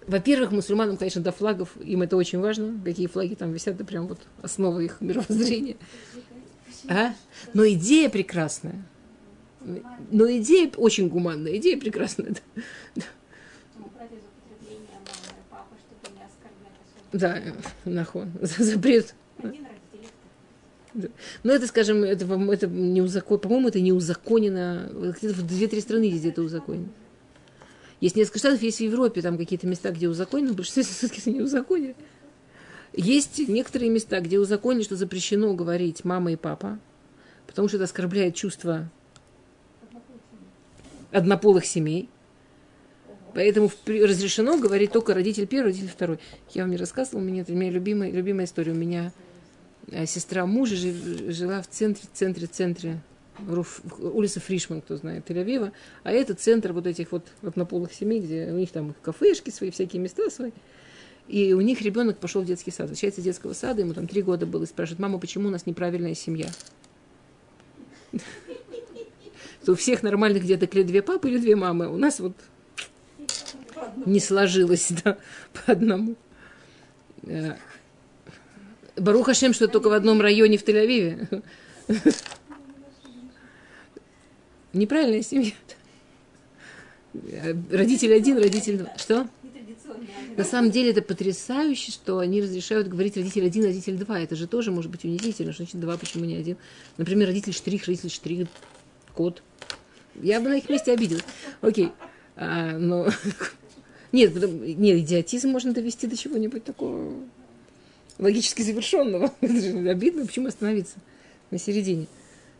Во-первых, 0.07 0.51
мусульманам, 0.51 0.97
конечно, 0.97 1.21
до 1.21 1.31
флагов, 1.31 1.77
им 1.77 2.01
это 2.01 2.17
очень 2.17 2.39
важно, 2.39 2.79
какие 2.83 3.07
флаги 3.07 3.35
там 3.35 3.51
висят, 3.53 3.75
это 3.75 3.85
прям 3.85 4.07
вот 4.07 4.19
основа 4.41 4.79
их 4.79 5.01
мировоззрения. 5.01 5.77
А? 6.89 7.13
Но 7.53 7.67
идея 7.67 8.09
прекрасная. 8.09 8.83
Но 10.11 10.29
идея 10.37 10.71
очень 10.77 11.09
гуманная, 11.09 11.57
идея 11.57 11.77
прекрасная. 11.77 12.33
Да, 17.11 17.41
нахон. 17.85 18.31
Запрет. 18.41 19.15
Ну, 21.43 21.51
это, 21.51 21.67
скажем, 21.67 22.03
это, 22.03 22.25
это 22.25 22.67
не 22.67 23.01
узакон... 23.01 23.39
по-моему, 23.39 23.67
это 23.67 23.79
не 23.79 23.91
узаконено. 23.91 24.89
Где-то 24.91 25.35
в 25.35 25.47
две-три 25.47 25.81
страны 25.81 26.03
есть 26.03 26.25
это 26.25 26.41
узаконено. 26.41 26.87
Есть 27.99 28.15
несколько 28.15 28.39
штатов, 28.39 28.61
есть 28.61 28.77
в 28.77 28.83
Европе, 28.83 29.21
там 29.21 29.37
какие-то 29.37 29.67
места, 29.67 29.91
где 29.91 30.07
узаконено, 30.07 30.49
потому 30.49 30.65
что 30.65 30.83
все-таки 30.83 31.31
не 31.31 31.41
узаконено. 31.41 31.95
Есть 32.93 33.39
некоторые 33.47 33.89
места, 33.89 34.19
где 34.21 34.39
узаконено, 34.39 34.83
что 34.83 34.95
запрещено 34.95 35.53
говорить 35.53 36.03
мама 36.03 36.31
и 36.31 36.35
папа, 36.35 36.79
потому 37.45 37.67
что 37.67 37.77
это 37.77 37.85
оскорбляет 37.85 38.35
чувства 38.35 38.89
однополых 41.11 41.65
семей. 41.65 42.09
Поэтому 43.33 43.71
разрешено 43.85 44.57
говорить 44.57 44.91
только 44.91 45.13
родитель 45.13 45.45
первый, 45.45 45.67
родитель 45.67 45.89
второй. 45.89 46.19
Я 46.53 46.63
вам 46.63 46.71
не 46.71 46.77
рассказывала, 46.77 47.21
у 47.21 47.23
меня 47.23 47.41
это 47.43 47.51
меня 47.53 47.71
любимая, 47.71 48.09
любимая 48.11 48.45
история. 48.45 48.71
У 48.71 48.75
меня 48.75 49.11
сестра 50.05 50.45
мужа 50.45 50.75
жила 50.75 51.61
в 51.61 51.67
центре, 51.67 52.07
центре, 52.13 52.47
центре 52.47 53.01
улица 53.99 54.39
Фришман, 54.39 54.81
кто 54.81 54.97
знает, 54.97 55.29
Тель-Авива. 55.29 55.71
А 56.03 56.11
это 56.11 56.33
центр 56.33 56.73
вот 56.73 56.87
этих 56.87 57.11
вот 57.11 57.27
однополых 57.41 57.93
семей, 57.93 58.19
где 58.19 58.47
у 58.51 58.57
них 58.57 58.71
там 58.71 58.95
кафешки 59.01 59.49
свои, 59.49 59.69
всякие 59.71 60.01
места 60.01 60.29
свои. 60.29 60.51
И 61.27 61.53
у 61.53 61.61
них 61.61 61.81
ребенок 61.81 62.17
пошел 62.17 62.41
в 62.41 62.45
детский 62.45 62.71
сад. 62.71 62.81
Возвращается 62.81 63.21
из 63.21 63.25
детского 63.25 63.53
сада, 63.53 63.81
ему 63.81 63.93
там 63.93 64.07
три 64.07 64.21
года 64.21 64.45
было, 64.45 64.63
и 64.63 64.65
спрашивает, 64.65 64.99
мама, 64.99 65.19
почему 65.19 65.49
у 65.49 65.51
нас 65.51 65.65
неправильная 65.65 66.15
семья? 66.15 66.47
у 69.67 69.75
всех 69.75 70.03
нормальных 70.03 70.43
где-то 70.43 70.65
или 70.65 70.83
две 70.83 71.01
папы, 71.01 71.29
или 71.29 71.37
две 71.39 71.55
мамы. 71.55 71.89
У 71.89 71.97
нас 71.97 72.21
вот 72.21 72.33
не 74.05 74.19
сложилось, 74.19 74.91
да, 75.03 75.17
по 75.53 75.73
одному. 75.73 76.15
Баруха 78.97 79.33
Шем, 79.33 79.53
что 79.53 79.67
только 79.67 79.89
в 79.89 79.93
одном 79.93 80.21
районе 80.21 80.57
в 80.57 80.63
Тель-Авиве. 80.63 81.43
Неправильная 84.73 85.21
семья. 85.21 85.51
Родитель 87.71 88.13
один, 88.13 88.37
родитель 88.37 88.79
два. 88.79 88.93
Что? 88.97 89.27
На 90.35 90.43
самом 90.43 90.69
деле 90.69 90.91
это 90.91 91.01
потрясающе, 91.01 91.91
что 91.91 92.19
они 92.19 92.41
разрешают 92.41 92.87
говорить 92.87 93.17
родитель 93.17 93.45
один, 93.45 93.63
родитель 93.63 93.97
два. 93.97 94.19
Это 94.19 94.35
же 94.35 94.47
тоже 94.47 94.71
может 94.71 94.91
быть 94.91 95.03
унизительно. 95.03 95.53
Что 95.53 95.63
значит 95.63 95.79
два, 95.79 95.97
почему 95.97 96.25
не 96.25 96.35
один? 96.35 96.57
Например, 96.97 97.27
родитель 97.27 97.53
штрих, 97.53 97.85
родитель 97.85 98.09
штрих, 98.09 98.47
кот. 99.13 99.41
Я 100.15 100.39
бы 100.39 100.49
на 100.49 100.57
их 100.57 100.69
месте 100.69 100.91
обиделась. 100.91 101.23
Окей. 101.61 101.91
А, 102.35 102.77
но... 102.77 103.07
Нет, 104.13 104.33
нет, 104.35 104.99
идиотизм 104.99 105.49
можно 105.49 105.73
довести 105.73 106.07
до 106.07 106.15
чего-нибудь 106.15 106.63
такого 106.63 107.13
логически 108.19 108.61
завершенного. 108.61 109.33
Это 109.41 109.61
же 109.61 109.89
обидно, 109.89 110.25
почему 110.25 110.47
остановиться 110.47 110.97
на 111.51 111.57
середине. 111.57 112.07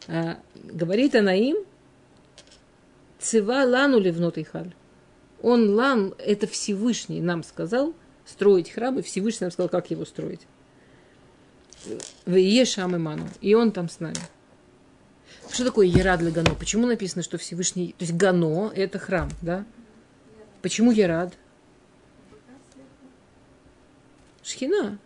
А, 0.08 0.38
говорит 0.56 1.16
она 1.16 1.34
им, 1.34 1.58
цива 3.20 3.64
лану 3.66 4.00
ливнот 4.00 4.38
халь. 4.52 4.74
Он 5.42 5.76
лан, 5.76 6.16
это 6.18 6.48
Всевышний 6.48 7.22
нам 7.22 7.44
сказал 7.44 7.94
строить 8.26 8.72
храм, 8.72 8.98
и 9.00 9.02
Всевышний 9.02 9.46
нам 9.46 9.52
сказал, 9.52 9.70
как 9.70 9.90
его 9.92 10.06
строить. 10.06 10.42
В 12.26 12.36
Ешам 12.36 12.96
Иману. 12.96 13.28
И 13.40 13.54
он 13.54 13.72
там 13.72 13.88
с 13.88 14.00
нами. 14.00 14.18
Что 15.50 15.64
такое 15.64 15.88
Ерад 15.88 16.20
для 16.20 16.32
Гано? 16.32 16.56
Почему 16.56 16.88
написано, 16.88 17.24
что 17.24 17.38
Всевышний... 17.38 17.96
То 17.98 18.04
есть 18.04 18.14
Гано– 18.16 18.72
это 18.76 19.00
храм, 19.00 19.30
да? 19.42 19.64
Почему 20.62 20.92
Ерад? 20.92 21.34
Шхина. 24.44 25.00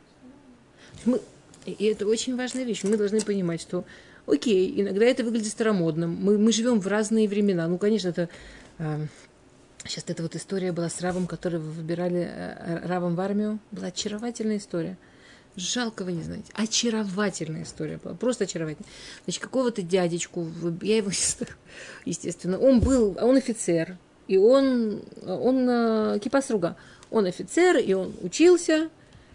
Мы, 1.06 1.22
и 1.66 1.86
это 1.86 2.08
очень 2.08 2.36
важная 2.36 2.64
вещь. 2.64 2.84
Мы 2.84 2.98
должны 2.98 3.22
понимать, 3.22 3.62
что, 3.62 3.86
окей, 4.26 4.82
иногда 4.82 5.06
это 5.06 5.24
выглядит 5.24 5.52
старомодным. 5.52 6.18
Мы, 6.20 6.38
мы 6.38 6.52
живем 6.52 6.80
в 6.80 6.88
разные 6.88 7.28
времена. 7.28 7.68
Ну, 7.68 7.78
конечно, 7.78 8.10
это... 8.10 8.30
Э, 8.80 9.06
сейчас 9.86 10.06
эта 10.08 10.24
вот 10.24 10.36
история 10.36 10.72
была 10.72 10.90
с 10.90 11.02
Равом, 11.02 11.28
который 11.28 11.60
выбирали 11.60 12.28
э, 12.32 12.88
Равом 12.88 13.16
в 13.16 13.22
армию. 13.22 13.60
Была 13.72 13.88
очаровательная 13.88 14.58
история. 14.58 14.98
Жалко 15.56 16.04
вы 16.04 16.14
не 16.14 16.24
знаете. 16.24 16.52
Очаровательная 16.54 17.64
история 17.64 18.00
была. 18.02 18.16
Просто 18.16 18.46
очаровательная. 18.46 18.90
Значит, 19.26 19.44
какого-то 19.44 19.82
дядечку, 19.82 20.48
я 20.82 20.98
его 20.98 21.12
естественно, 22.06 22.58
он 22.58 22.80
был, 22.80 23.18
он 23.22 23.36
офицер, 23.36 23.98
и 24.28 24.38
он, 24.38 25.04
он 25.26 25.70
э, 25.70 26.20
кипасруга. 26.24 26.78
Он 27.10 27.26
офицер, 27.26 27.78
и 27.78 27.92
он 27.94 28.14
учился, 28.22 28.90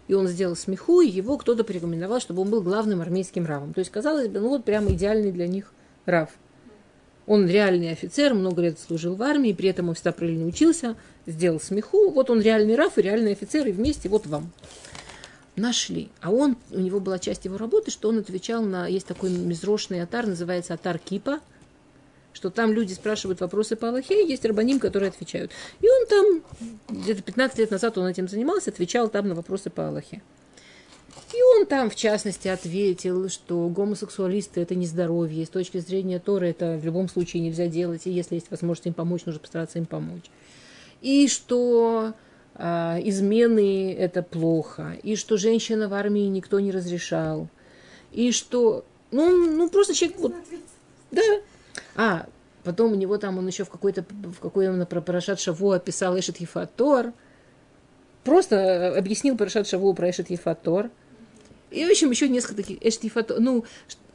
и 0.07 0.13
он 0.13 0.27
сделал 0.27 0.55
смеху, 0.55 1.01
и 1.01 1.09
его 1.09 1.37
кто-то 1.37 1.63
порекомендовал, 1.63 2.19
чтобы 2.19 2.41
он 2.41 2.49
был 2.49 2.61
главным 2.61 3.01
армейским 3.01 3.45
равом. 3.45 3.73
То 3.73 3.79
есть, 3.79 3.91
казалось 3.91 4.27
бы, 4.27 4.39
ну 4.39 4.49
вот 4.49 4.63
прямо 4.63 4.91
идеальный 4.91 5.31
для 5.31 5.47
них 5.47 5.73
рав. 6.05 6.29
Он 7.25 7.45
реальный 7.47 7.91
офицер, 7.91 8.33
много 8.33 8.61
лет 8.61 8.79
служил 8.79 9.15
в 9.15 9.21
армии, 9.21 9.51
при 9.51 9.69
этом 9.69 9.89
он 9.89 9.95
всегда 9.95 10.13
правильно 10.13 10.45
учился, 10.45 10.95
сделал 11.25 11.59
смеху. 11.59 12.09
Вот 12.09 12.29
он 12.29 12.41
реальный 12.41 12.75
раф 12.75 12.97
и 12.97 13.01
реальный 13.01 13.33
офицер, 13.33 13.67
и 13.67 13.73
вместе 13.73 14.07
вот 14.07 14.25
вам. 14.27 14.51
Нашли. 15.57 16.09
А 16.21 16.31
он, 16.31 16.55
у 16.71 16.79
него 16.79 16.99
была 16.99 17.19
часть 17.19 17.43
его 17.45 17.57
работы, 17.57 17.91
что 17.91 18.09
он 18.09 18.19
отвечал 18.19 18.61
на... 18.61 18.87
Есть 18.87 19.07
такой 19.07 19.29
мизрошный 19.31 20.01
атар, 20.01 20.25
называется 20.25 20.73
атар 20.73 20.99
Кипа– 20.99 21.39
что 22.37 22.51
там 22.51 22.71
люди 22.71 22.93
спрашивают 22.93 23.41
вопросы 23.41 23.75
по 23.75 23.89
Аллахе, 23.89 24.23
и 24.23 24.29
есть 24.29 24.45
рабаним, 24.45 24.79
которые 24.79 25.09
отвечают. 25.09 25.51
И 25.81 25.89
он 25.89 26.05
там, 26.05 26.43
где-то 26.89 27.23
15 27.23 27.57
лет 27.57 27.71
назад 27.71 27.97
он 27.97 28.05
этим 28.05 28.27
занимался, 28.27 28.69
отвечал 28.69 29.09
там 29.09 29.27
на 29.27 29.33
вопросы 29.33 29.71
по 29.71 29.87
Аллахе. 29.87 30.21
И 31.33 31.41
он 31.57 31.65
там, 31.65 31.89
в 31.89 31.95
частности, 31.95 32.47
ответил, 32.47 33.27
что 33.27 33.67
гомосексуалисты– 33.69 34.61
это 34.61 34.75
нездоровье, 34.75 35.45
с 35.47 35.49
точки 35.49 35.79
зрения 35.79 36.19
Торы 36.19 36.49
это 36.49 36.77
в 36.77 36.85
любом 36.85 37.09
случае 37.09 37.41
нельзя 37.41 37.67
делать, 37.67 38.05
и 38.05 38.11
если 38.11 38.35
есть 38.35 38.51
возможность 38.51 38.85
им 38.85 38.93
помочь, 38.93 39.25
нужно 39.25 39.41
постараться 39.41 39.79
им 39.79 39.87
помочь. 39.87 40.25
И 41.01 41.27
что 41.27 42.13
а, 42.53 42.99
измены– 43.03 43.93
это 43.99 44.21
плохо, 44.21 44.95
и 45.01 45.15
что 45.15 45.37
женщина 45.37 45.89
в 45.89 45.93
армии 45.95 46.27
никто 46.27 46.59
не 46.59 46.71
разрешал, 46.71 47.49
и 48.11 48.31
что, 48.31 48.85
ну, 49.09 49.55
ну 49.55 49.69
просто 49.69 49.95
человек, 49.95 50.19
вот, 50.19 50.33
да, 51.11 51.21
а, 51.97 52.27
потом 52.63 52.93
у 52.93 52.95
него 52.95 53.17
там, 53.17 53.39
он 53.39 53.47
еще 53.47 53.65
в 53.65 53.69
какой-то, 53.69 54.05
в 54.09 54.39
какой-то 54.39 54.85
про 54.85 55.01
Парашат 55.01 55.39
Шаву 55.39 55.71
описал 55.71 56.17
Эшет 56.17 56.37
Ефатор. 56.37 57.11
Просто 58.23 58.95
объяснил 58.95 59.35
Парашат 59.35 59.67
Шаву 59.67 59.93
про 59.93 60.11
Эшет 60.11 60.29
Ефатор. 60.29 60.91
И, 61.71 61.85
в 61.85 61.89
общем, 61.89 62.11
еще 62.11 62.29
несколько 62.29 62.57
таких 62.57 62.77
Эшет 62.85 63.03
Ефатор. 63.03 63.39
Ну, 63.39 63.65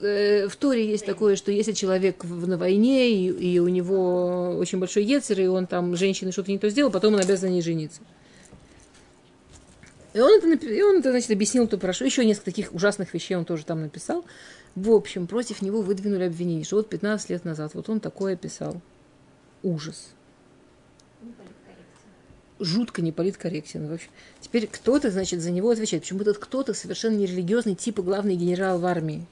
э, 0.00 0.46
в 0.48 0.54
Торе 0.54 0.88
есть 0.88 1.04
такое, 1.04 1.34
что 1.34 1.50
если 1.50 1.72
человек 1.72 2.24
в, 2.24 2.46
на 2.46 2.56
войне, 2.56 3.10
и, 3.10 3.54
и 3.54 3.58
у 3.58 3.66
него 3.66 4.56
очень 4.56 4.78
большой 4.78 5.02
яцер, 5.02 5.40
и 5.40 5.46
он 5.48 5.66
там 5.66 5.96
женщины 5.96 6.30
что-то 6.30 6.52
не 6.52 6.58
то 6.58 6.70
сделал, 6.70 6.92
потом 6.92 7.14
он 7.14 7.20
обязан 7.20 7.50
не 7.50 7.62
жениться. 7.62 8.00
И 10.14 10.20
он 10.20 10.52
это, 10.52 10.66
и 10.66 10.82
он 10.82 10.98
это 10.98 11.10
значит, 11.10 11.30
объяснил 11.30 11.66
то 11.66 11.78
прошу. 11.78 12.04
Еще 12.04 12.24
несколько 12.24 12.46
таких 12.46 12.72
ужасных 12.72 13.12
вещей 13.12 13.34
он 13.34 13.44
тоже 13.44 13.64
там 13.64 13.80
написал. 13.82 14.24
В 14.74 14.90
общем, 14.90 15.26
против 15.26 15.60
него 15.60 15.82
выдвинули 15.82 16.24
обвинение, 16.24 16.64
что 16.64 16.76
вот 16.76 16.88
15 16.88 17.30
лет 17.30 17.44
назад 17.44 17.74
вот 17.74 17.88
он 17.88 18.00
такое 18.00 18.36
писал. 18.36 18.80
Ужас. 19.62 20.14
Жутко 22.58 23.02
не 23.02 23.12
политкорректен. 23.12 23.88
В 23.88 23.92
общем. 23.92 24.08
Теперь 24.40 24.66
кто-то, 24.66 25.10
значит, 25.10 25.40
за 25.40 25.50
него 25.50 25.70
отвечает. 25.70 26.04
Почему 26.04 26.20
этот 26.20 26.38
кто-то 26.38 26.74
совершенно 26.74 27.16
нерелигиозный, 27.16 27.74
типа 27.74 28.02
главный 28.02 28.36
генерал 28.36 28.78
в 28.78 28.86
армии. 28.86 29.26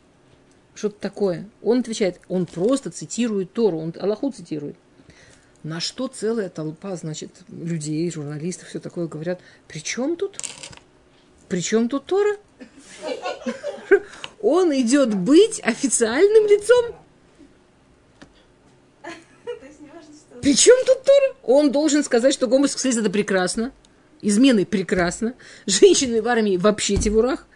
Что-то 0.74 1.00
такое. 1.00 1.48
Он 1.62 1.80
отвечает, 1.80 2.20
он 2.28 2.46
просто 2.46 2.90
цитирует 2.90 3.52
Тору, 3.52 3.78
он 3.78 3.94
Аллаху 3.98 4.30
цитирует. 4.30 4.76
На 5.62 5.78
что 5.80 6.08
целая 6.08 6.48
толпа, 6.48 6.96
значит, 6.96 7.30
людей, 7.48 8.10
журналистов, 8.10 8.68
все 8.68 8.80
такое 8.80 9.08
говорят, 9.08 9.40
при 9.68 9.80
чем 9.80 10.16
тут? 10.16 10.38
При 11.48 11.60
чем 11.60 11.88
тут 11.88 12.06
Тора? 12.06 12.36
Он 14.40 14.74
идет 14.74 15.14
быть 15.14 15.60
официальным 15.62 16.46
лицом. 16.46 16.96
Причем 20.40 20.74
тут 20.86 21.02
Тора? 21.02 21.36
Он 21.42 21.70
должен 21.70 22.02
сказать, 22.02 22.32
что 22.32 22.46
гомосексуализм 22.46 23.00
это 23.00 23.10
прекрасно, 23.10 23.72
измены 24.22 24.64
прекрасно, 24.64 25.34
женщины 25.66 26.22
в 26.22 26.28
армии 26.28 26.56
вообще 26.56 26.96
тевурах. 26.96 27.46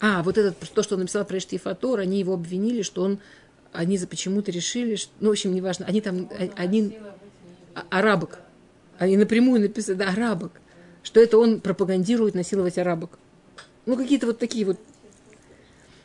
А, 0.00 0.22
вот 0.22 0.38
этот, 0.38 0.58
то, 0.58 0.82
что 0.82 0.94
он 0.94 1.02
написал 1.02 1.24
про 1.26 1.38
Эштифатор, 1.38 2.00
они 2.00 2.18
его 2.18 2.34
обвинили, 2.34 2.82
что 2.82 3.02
он, 3.02 3.18
они 3.72 3.98
почему-то 3.98 4.50
решили, 4.50 4.96
что, 4.96 5.12
ну, 5.20 5.28
в 5.28 5.32
общем, 5.32 5.54
неважно, 5.54 5.84
они 5.86 6.00
там, 6.00 6.30
а, 6.30 6.48
они, 6.56 6.98
а, 7.74 7.84
арабок, 7.90 8.38
они 8.98 9.16
напрямую 9.18 9.60
написали, 9.60 9.96
да, 9.96 10.08
арабок, 10.08 10.52
что 11.02 11.20
это 11.20 11.36
он 11.36 11.60
пропагандирует 11.60 12.34
насиловать 12.34 12.78
арабок. 12.78 13.18
Ну, 13.84 13.96
какие-то 13.96 14.26
вот 14.26 14.38
такие 14.38 14.64
вот 14.64 14.78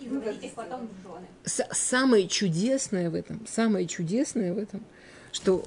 и 0.02 0.08
выдать 0.08 0.44
их 0.44 0.54
потом 0.54 0.88
в 0.88 1.08
жены. 1.08 1.28
Самое 1.46 2.28
чудесное 2.28 3.10
в 3.10 3.16
этом, 3.16 3.46
самое 3.48 3.88
чудесное 3.88 4.54
в 4.54 4.58
этом, 4.58 4.84
что 5.32 5.64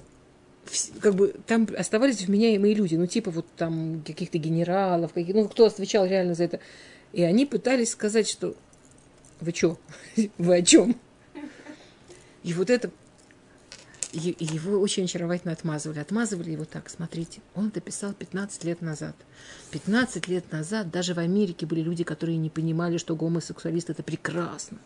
как 1.01 1.14
бы 1.14 1.35
там 1.47 1.68
оставались 1.76 2.22
вменяемые 2.22 2.74
люди, 2.74 2.97
ну 2.97 3.07
типа 3.07 3.30
вот 3.30 3.47
там 3.57 4.03
каких-то 4.05 4.39
генералов, 4.39 5.12
каких, 5.12 5.35
ну 5.35 5.49
кто 5.49 5.66
отвечал 5.66 6.07
реально 6.07 6.35
за 6.35 6.45
это. 6.45 6.61
И 7.12 7.22
они 7.22 7.47
пытались 7.47 7.91
сказать, 7.91 8.28
что 8.28 8.57
вы 9.41 9.53
что, 9.53 9.78
вы 10.39 10.57
о 10.57 10.62
чем? 10.62 10.97
И 12.43 12.53
вот 12.53 12.70
это 12.70 12.91
его 14.14 14.80
очень 14.80 15.04
очаровательно 15.04 15.52
отмазывали. 15.52 15.98
Отмазывали 15.98 16.50
его 16.50 16.64
так, 16.64 16.88
смотрите, 16.88 17.40
он 17.54 17.68
это 17.68 17.80
писал 17.80 18.12
15 18.12 18.64
лет 18.64 18.80
назад. 18.80 19.14
15 19.70 20.28
лет 20.28 20.50
назад 20.52 20.90
даже 20.90 21.14
в 21.14 21.18
Америке 21.18 21.66
были 21.66 21.80
люди, 21.80 22.04
которые 22.04 22.38
не 22.38 22.50
понимали, 22.50 22.96
что 22.98 23.16
гомосексуалист 23.16 23.90
это 23.90 24.02
прекрасно. 24.02 24.78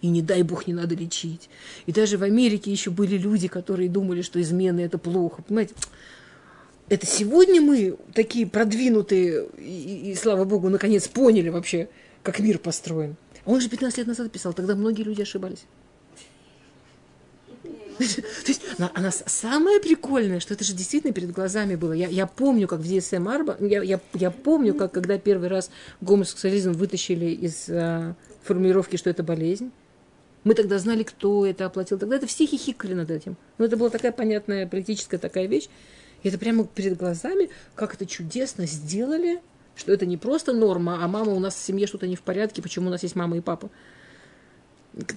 И 0.00 0.08
не 0.08 0.22
дай 0.22 0.42
бог 0.42 0.66
не 0.66 0.74
надо 0.74 0.94
лечить. 0.94 1.48
И 1.86 1.92
даже 1.92 2.18
в 2.18 2.22
Америке 2.22 2.70
еще 2.70 2.90
были 2.90 3.16
люди, 3.16 3.48
которые 3.48 3.88
думали, 3.88 4.22
что 4.22 4.40
измены 4.40 4.80
это 4.80 4.98
плохо. 4.98 5.42
Понимаете? 5.42 5.74
Это 6.88 7.06
сегодня 7.06 7.62
мы 7.62 7.96
такие 8.12 8.46
продвинутые, 8.46 9.46
и, 9.56 10.10
и 10.10 10.14
слава 10.14 10.44
богу, 10.44 10.68
наконец 10.68 11.08
поняли 11.08 11.48
вообще, 11.48 11.88
как 12.22 12.40
мир 12.40 12.58
построен. 12.58 13.16
Он 13.46 13.60
же 13.60 13.68
15 13.68 13.98
лет 13.98 14.06
назад 14.06 14.30
писал, 14.30 14.52
тогда 14.52 14.74
многие 14.74 15.02
люди 15.02 15.22
ошибались. 15.22 15.64
То 17.98 18.48
есть 18.48 18.62
она, 18.78 18.90
она 18.94 19.10
самое 19.10 19.80
прикольное, 19.80 20.40
что 20.40 20.54
это 20.54 20.64
же 20.64 20.72
действительно 20.72 21.12
перед 21.12 21.30
глазами 21.32 21.74
было. 21.74 21.92
Я, 21.92 22.08
я 22.08 22.26
помню, 22.26 22.68
как 22.68 22.80
в 22.80 22.84
DSM 22.84 23.32
Арба, 23.32 23.56
я, 23.60 23.82
я, 23.82 24.00
я 24.14 24.30
помню, 24.30 24.74
как 24.74 24.92
когда 24.92 25.18
первый 25.18 25.48
раз 25.48 25.70
гомосексуализм 26.00 26.72
вытащили 26.72 27.26
из 27.26 27.68
а, 27.68 28.14
формулировки, 28.42 28.96
что 28.96 29.10
это 29.10 29.22
болезнь. 29.22 29.70
Мы 30.44 30.54
тогда 30.54 30.78
знали, 30.78 31.02
кто 31.02 31.46
это 31.46 31.66
оплатил. 31.66 31.98
Тогда 31.98 32.16
это 32.16 32.26
все 32.26 32.46
хихикали 32.46 32.94
над 32.94 33.10
этим. 33.10 33.36
Но 33.58 33.64
это 33.64 33.76
была 33.76 33.88
такая 33.88 34.12
понятная 34.12 34.66
политическая 34.66 35.18
такая 35.18 35.46
вещь. 35.46 35.68
И 36.22 36.28
это 36.28 36.38
прямо 36.38 36.66
перед 36.66 36.96
глазами, 36.96 37.50
как 37.74 37.94
это 37.94 38.06
чудесно 38.06 38.66
сделали, 38.66 39.40
что 39.76 39.92
это 39.92 40.06
не 40.06 40.16
просто 40.16 40.52
норма, 40.52 41.04
а 41.04 41.08
мама 41.08 41.32
у 41.32 41.38
нас 41.38 41.54
в 41.54 41.58
семье 41.58 41.86
что-то 41.86 42.06
не 42.06 42.16
в 42.16 42.22
порядке, 42.22 42.62
почему 42.62 42.88
у 42.88 42.90
нас 42.90 43.02
есть 43.02 43.16
мама 43.16 43.36
и 43.36 43.40
папа. 43.40 43.70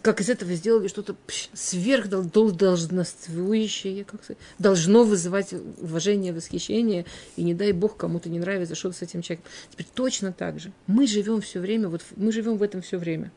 Как 0.02 0.22
из 0.22 0.30
этого 0.30 0.54
сделали 0.54 0.88
что-то 0.88 1.16
сверхдолжностствующее, 1.54 4.06
как 4.06 4.24
сказать, 4.24 4.42
должно 4.58 5.04
вызывать 5.04 5.54
уважение, 5.80 6.34
восхищение, 6.34 7.06
и 7.36 7.44
не 7.44 7.54
дай 7.54 7.74
бог 7.74 7.96
кому-то 7.96 8.28
не 8.28 8.40
нравится 8.40 8.74
что-то 8.74 8.98
с 8.98 9.04
этим 9.04 9.22
человеком. 9.22 9.52
Теперь 9.72 9.86
точно 9.94 10.34
так 10.34 10.60
же. 10.60 10.72
Мы 10.88 11.06
живем 11.06 11.42
все 11.42 11.60
время, 11.60 11.90
вот 11.90 12.02
мы 12.16 12.32
живем 12.32 12.58
в 12.58 12.64
этом 12.64 12.82
все 12.82 12.98
время. 12.98 13.32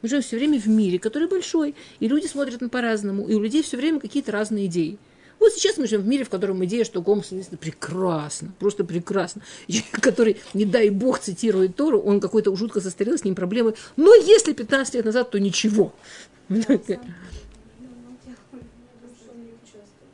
Мы 0.00 0.08
живем 0.08 0.22
все 0.22 0.36
время 0.36 0.60
в 0.60 0.68
мире, 0.68 1.00
который 1.00 1.26
большой, 1.26 1.74
и 1.98 2.06
люди 2.06 2.26
смотрят 2.26 2.60
на 2.60 2.68
по-разному, 2.68 3.26
и 3.26 3.34
у 3.34 3.40
людей 3.40 3.62
все 3.62 3.76
время 3.76 3.98
какие-то 3.98 4.30
разные 4.30 4.66
идеи. 4.66 4.96
Вот 5.40 5.52
сейчас 5.52 5.76
мы 5.76 5.86
живем 5.86 6.02
в 6.02 6.06
мире, 6.06 6.24
в 6.24 6.30
котором 6.30 6.64
идея, 6.64 6.84
что 6.84 7.02
гомосексуализм 7.02 7.56
прекрасно, 7.56 8.52
просто 8.58 8.84
прекрасно. 8.84 9.42
человек, 9.68 10.00
который, 10.00 10.36
не 10.54 10.64
дай 10.64 10.90
бог, 10.90 11.18
цитирует 11.18 11.76
Тору, 11.76 12.00
он 12.00 12.20
какой-то 12.20 12.54
жутко 12.56 12.80
застарел, 12.80 13.18
с 13.18 13.24
ним 13.24 13.34
проблемы. 13.34 13.74
Но 13.96 14.14
если 14.14 14.52
15 14.52 14.94
лет 14.94 15.04
назад, 15.04 15.30
то 15.30 15.38
ничего. 15.38 15.92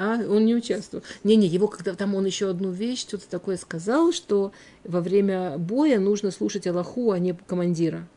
А, 0.03 0.15
он 0.15 0.47
не 0.47 0.55
участвовал. 0.55 1.05
Не-не, 1.25 1.47
его 1.47 1.69
когда 1.69 1.95
там 1.95 2.15
он 2.15 2.25
еще 2.25 2.49
одну 2.49 2.71
вещь, 2.71 3.03
что-то 3.03 3.29
такое 3.29 3.59
сказал, 3.59 4.13
что 4.13 4.51
во 4.83 5.03
время 5.03 5.59
боя 5.59 6.01
нужно 6.01 6.31
слушать 6.31 6.67
Аллаху, 6.67 7.11
а 7.11 7.19
не 7.19 7.35
командира. 7.35 8.09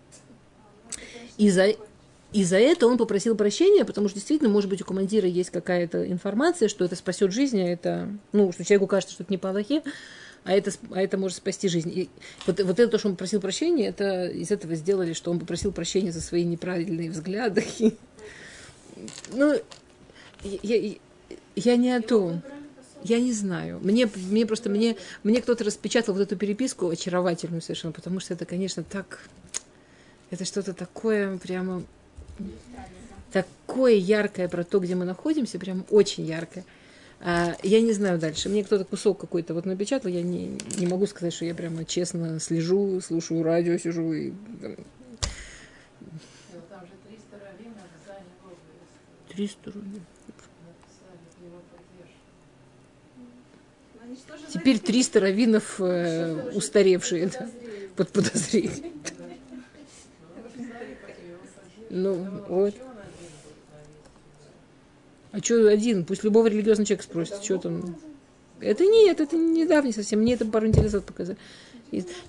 И 1.38 1.49
за, 1.49 1.76
и 2.34 2.43
за 2.43 2.57
это 2.57 2.88
он 2.88 2.97
попросил 2.97 3.36
прощения, 3.36 3.86
потому 3.86 4.07
что 4.07 4.15
действительно, 4.15 4.49
может 4.49 4.69
быть, 4.69 4.81
у 4.81 4.86
командира 4.86 5.27
есть 5.27 5.51
какая-то 5.51 6.09
информация, 6.11 6.67
что 6.67 6.84
это 6.84 6.95
спасет 6.95 7.31
жизнь, 7.31 7.61
а 7.61 7.67
это, 7.67 8.09
ну, 8.31 8.51
что 8.51 8.65
человеку 8.65 8.88
кажется, 8.88 9.13
что 9.13 9.23
это 9.23 9.31
не 9.31 9.38
по 9.38 9.49
Аллахе, 9.49 9.84
а 10.43 10.51
это, 10.51 10.71
а 10.91 11.01
это 11.01 11.17
может 11.17 11.38
спасти 11.38 11.67
жизнь. 11.67 11.91
И 11.93 12.09
вот, 12.47 12.59
вот 12.59 12.79
это 12.79 12.88
то, 12.88 12.97
что 12.97 13.07
он 13.07 13.13
попросил 13.13 13.39
прощения, 13.39 13.88
это 13.88 14.25
из 14.25 14.51
этого 14.51 14.75
сделали, 14.75 15.13
что 15.13 15.29
он 15.29 15.39
попросил 15.39 15.71
прощения 15.71 16.11
за 16.11 16.21
свои 16.21 16.43
неправильные 16.43 17.11
взгляды. 17.11 17.65
Ну, 19.31 19.55
я, 20.43 20.95
я 21.55 21.75
не 21.77 21.91
о 21.91 22.01
том. 22.01 22.41
Я 23.03 23.19
не 23.19 23.34
знаю. 23.34 23.79
Мне, 23.81 24.09
мне 24.15 24.45
просто 24.45 24.69
мне, 24.69 24.95
мне 25.23 25.41
кто-то 25.41 25.63
распечатал 25.63 26.13
вот 26.13 26.21
эту 26.21 26.36
переписку 26.38 26.89
очаровательную 26.89 27.61
совершенно, 27.61 27.91
потому 27.91 28.19
что 28.19 28.34
это, 28.34 28.45
конечно, 28.45 28.84
так. 28.84 29.19
Это 30.29 30.45
что-то 30.45 30.73
такое 30.73 31.38
прямо 31.38 31.84
такое 33.31 33.93
яркое 33.93 34.47
про 34.47 34.63
то, 34.63 34.79
где 34.79 34.95
мы 34.95 35.05
находимся, 35.05 35.59
прям 35.59 35.86
очень 35.89 36.25
яркое. 36.25 36.63
А, 37.19 37.55
я 37.63 37.81
не 37.81 37.93
знаю 37.93 38.19
дальше. 38.19 38.49
Мне 38.49 38.63
кто-то 38.63 38.86
кусок 38.86 39.19
какой-то 39.19 39.53
вот 39.53 39.65
напечатал, 39.65 40.11
я 40.11 40.21
не, 40.21 40.57
не 40.77 40.88
могу 40.88 41.07
сказать, 41.07 41.34
что 41.34 41.45
я 41.45 41.55
прямо 41.55 41.86
честно 41.86 42.39
слежу, 42.39 42.99
слушаю 43.01 43.43
радио, 43.43 43.77
сижу 43.77 44.13
и... 44.13 44.34
300 49.29 49.71
рублей. 49.71 50.01
Теперь 54.53 54.79
300 54.79 55.19
раввинов 55.19 55.75
э, 55.79 56.51
устаревшие 56.53 57.27
да, 57.27 57.49
под 57.95 58.09
подозрением. 58.09 58.93
Ну, 61.96 62.28
вот. 62.50 62.74
А 65.32 65.38
что 65.38 65.68
один? 65.68 66.06
Пусть 66.06 66.24
любого 66.24 66.48
религиозного 66.48 66.88
человека 66.88 67.04
спросит, 67.04 67.44
что 67.44 67.60
там. 67.60 67.96
Это 68.60 68.84
нет, 68.84 69.22
это 69.22 69.36
недавний 69.38 69.91
совсем. 69.91 70.22
Мне 70.22 70.34
это 70.34 70.46
пару 70.46 70.68
назад 70.70 71.06
показали. 71.06 71.38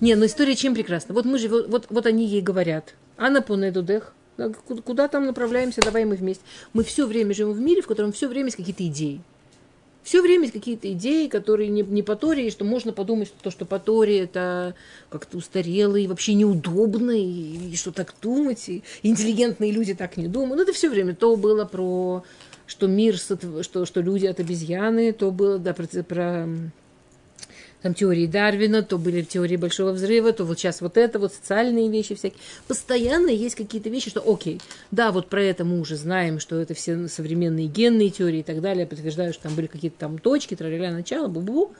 Не, 0.01 0.13
но 0.13 0.27
история 0.27 0.55
чем 0.55 0.75
прекрасна. 0.75 1.15
Вот 1.15 1.25
мы 1.25 1.39
живем, 1.39 1.67
вот, 1.71 1.87
вот 1.89 2.05
они 2.05 2.27
ей 2.27 2.41
говорят. 2.41 2.93
Анна 3.17 3.41
Понедудех. 3.41 4.13
Куда, 4.67 4.81
куда 4.83 5.07
там 5.07 5.25
направляемся, 5.25 5.81
давай 5.81 6.05
мы 6.05 6.15
вместе. 6.15 6.43
Мы 6.73 6.83
все 6.83 7.07
время 7.07 7.33
живем 7.33 7.53
в 7.53 7.59
мире, 7.59 7.81
в 7.81 7.87
котором 7.87 8.11
все 8.11 8.27
время 8.27 8.47
есть 8.47 8.57
какие-то 8.57 8.85
идеи. 8.85 9.21
Все 10.05 10.21
время 10.21 10.43
есть 10.43 10.53
какие-то 10.53 10.91
идеи, 10.91 11.27
которые 11.27 11.67
не, 11.69 11.81
не 11.81 12.03
по 12.03 12.15
Торе, 12.15 12.45
и 12.45 12.51
что 12.51 12.63
можно 12.63 12.93
подумать, 12.93 13.27
что 13.27 13.37
то, 13.41 13.49
что 13.49 13.65
по 13.65 13.79
Торе, 13.79 14.19
это 14.19 14.75
как-то 15.09 15.37
устарело 15.37 15.95
и 15.95 16.05
вообще 16.05 16.35
неудобно, 16.35 17.09
и, 17.09 17.71
и 17.71 17.75
что 17.75 17.91
так 17.91 18.13
думать, 18.21 18.69
и 18.69 18.83
интеллигентные 19.01 19.71
люди 19.71 19.95
так 19.95 20.15
не 20.15 20.27
думают. 20.27 20.57
Ну, 20.57 20.61
это 20.61 20.73
все 20.73 20.91
время 20.91 21.15
то 21.15 21.35
было 21.35 21.65
про 21.65 22.23
что 22.67 22.85
мир, 22.85 23.17
что, 23.17 23.85
что 23.85 24.01
люди 24.01 24.27
от 24.27 24.39
обезьяны, 24.39 25.11
то 25.11 25.31
было 25.31 25.57
да, 25.57 25.73
про, 25.73 25.87
про 26.03 26.49
там 27.85 27.93
теории 27.93 28.25
Дарвина, 28.25 28.81
то 28.81 28.97
были 28.97 29.21
теории 29.21 29.57
Большого 29.57 29.91
Взрыва, 29.91 30.33
то 30.33 30.43
вот 30.43 30.57
сейчас 30.57 30.81
вот 30.81 30.97
это, 30.97 31.19
вот 31.19 31.35
социальные 31.35 31.87
вещи 31.91 32.15
всякие. 32.15 32.39
Постоянно 32.67 33.29
есть 33.29 33.53
какие-то 33.53 33.89
вещи, 33.89 34.09
что 34.09 34.23
окей, 34.27 34.59
да, 34.89 35.11
вот 35.11 35.29
про 35.29 35.43
это 35.43 35.65
мы 35.65 35.79
уже 35.79 35.95
знаем, 35.95 36.39
что 36.39 36.59
это 36.59 36.73
все 36.73 37.07
современные 37.07 37.67
генные 37.67 38.09
теории 38.09 38.39
и 38.39 38.43
так 38.43 38.59
далее, 38.59 38.87
подтверждают, 38.87 39.35
что 39.35 39.43
там 39.43 39.53
были 39.53 39.67
какие-то 39.67 39.99
там 39.99 40.17
точки, 40.17 40.55
траля 40.55 40.91
начало, 40.91 41.27
бу-бу. 41.27 41.75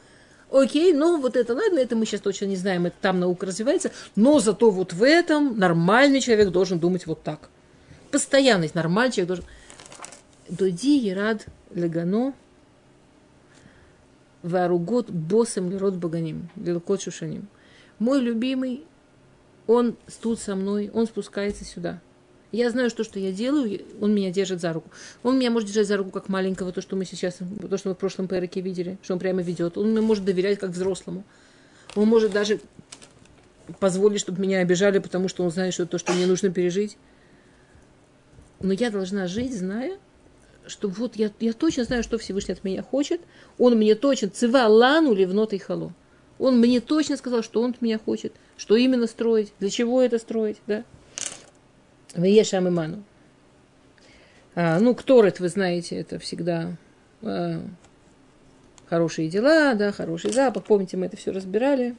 Окей, 0.51 0.93
но 0.93 1.18
вот 1.18 1.36
это, 1.36 1.56
ладно, 1.56 1.80
это 1.80 1.95
мы 1.95 2.06
сейчас 2.06 2.22
точно 2.22 2.45
не 2.45 2.56
знаем, 2.56 2.86
это 2.86 2.97
там 3.01 3.20
наука 3.20 3.47
развивается, 3.47 3.89
но 4.16 4.39
зато 4.39 4.70
вот 4.70 4.93
в 4.93 5.01
этом 5.01 5.58
нормальный 5.58 6.22
человек 6.22 6.49
должен 6.49 6.78
думать 6.78 7.08
вот 7.08 7.24
так. 7.24 7.49
Постоянность, 8.12 8.76
нормальный 8.76 9.12
человек 9.12 9.28
должен... 9.28 9.45
Доди 10.49 10.99
Ерад 10.99 11.47
Легано 11.74 12.36
Варугот 14.46 15.10
босом 15.10 15.72
лирот 15.72 15.96
баганим, 15.96 16.50
лилкот 16.56 17.02
шушаним. 17.02 17.48
Мой 17.98 18.22
любимый, 18.22 18.84
он 19.66 19.96
тут 20.22 20.39
со 20.39 20.56
мной, 20.56 20.91
он 20.93 21.08
спускается 21.08 21.66
сюда. 21.66 22.00
Я 22.52 22.70
знаю, 22.70 22.91
что, 22.91 23.04
что 23.04 23.20
я 23.20 23.32
делаю, 23.32 23.82
он 24.00 24.14
меня 24.14 24.32
держит 24.32 24.62
за 24.62 24.72
руку. 24.72 24.89
Он 25.24 25.39
меня 25.39 25.50
может 25.50 25.68
держать 25.68 25.88
за 25.88 25.98
руку 25.98 26.12
как 26.12 26.30
маленького, 26.30 26.72
то, 26.72 26.82
что 26.82 26.96
мы 26.96 27.06
сейчас, 27.06 27.39
то, 27.70 27.78
что 27.78 27.89
мы 27.89 27.96
в 27.96 27.98
прошлом 27.98 28.28
переке 28.28 28.62
видели, 28.62 29.00
что 29.02 29.14
он 29.14 29.20
прямо 29.20 29.41
ведет. 29.41 29.78
Он 29.78 29.91
мне 29.91 30.02
может 30.02 30.24
доверять 30.24 30.60
как 30.60 30.70
взрослому. 30.70 31.24
Он 31.96 32.08
может 32.08 32.32
даже 32.32 32.60
позволить, 33.80 34.20
чтобы 34.20 34.41
меня 34.41 34.60
обижали, 34.60 35.00
потому 35.00 35.28
что 35.28 35.43
он 35.43 35.50
знает, 35.50 35.74
что 35.74 35.88
то, 35.88 35.98
что 35.98 36.14
мне 36.14 36.28
нужно 36.28 36.52
пережить. 36.52 36.98
Но 38.62 38.74
я 38.74 38.91
должна 38.91 39.26
жить, 39.26 39.58
зная, 39.58 39.98
что 40.68 40.88
вот 40.88 41.16
я, 41.16 41.32
я 41.39 41.53
точно 41.53 41.84
знаю, 41.84 42.03
что 42.03 42.18
Всевышний 42.18 42.53
от 42.53 42.63
меня 42.63 42.84
хочет. 42.84 43.22
Он 43.57 43.76
мне 43.76 43.95
точно, 43.95 44.30
цива 44.30 44.68
лану 44.68 45.13
и 45.13 45.57
хало. 45.57 45.93
Он 46.38 46.59
мне 46.59 46.82
точно 46.82 47.18
сказал, 47.18 47.43
что 47.43 47.61
он 47.61 47.72
от 47.72 47.82
меня 47.82 47.97
хочет, 47.97 48.34
что 48.57 48.76
именно 48.76 49.07
строить, 49.07 49.53
для 49.59 49.70
чего 49.70 50.01
это 50.01 50.20
строить, 50.20 50.57
да. 50.68 50.84
Веешам 52.13 52.68
иману. 52.68 53.03
А, 54.53 54.80
ну, 54.80 54.95
Кторет, 54.95 55.39
вы 55.39 55.49
знаете, 55.49 55.97
это 55.97 56.20
всегда 56.20 56.76
а, 57.22 57.61
хорошие 58.88 59.30
дела, 59.30 59.74
да, 59.76 59.91
хороший 59.91 60.32
запах. 60.32 60.63
Помните, 60.63 60.97
мы 60.97 61.07
это 61.07 61.18
все 61.18 61.32
разбирали. 61.32 61.95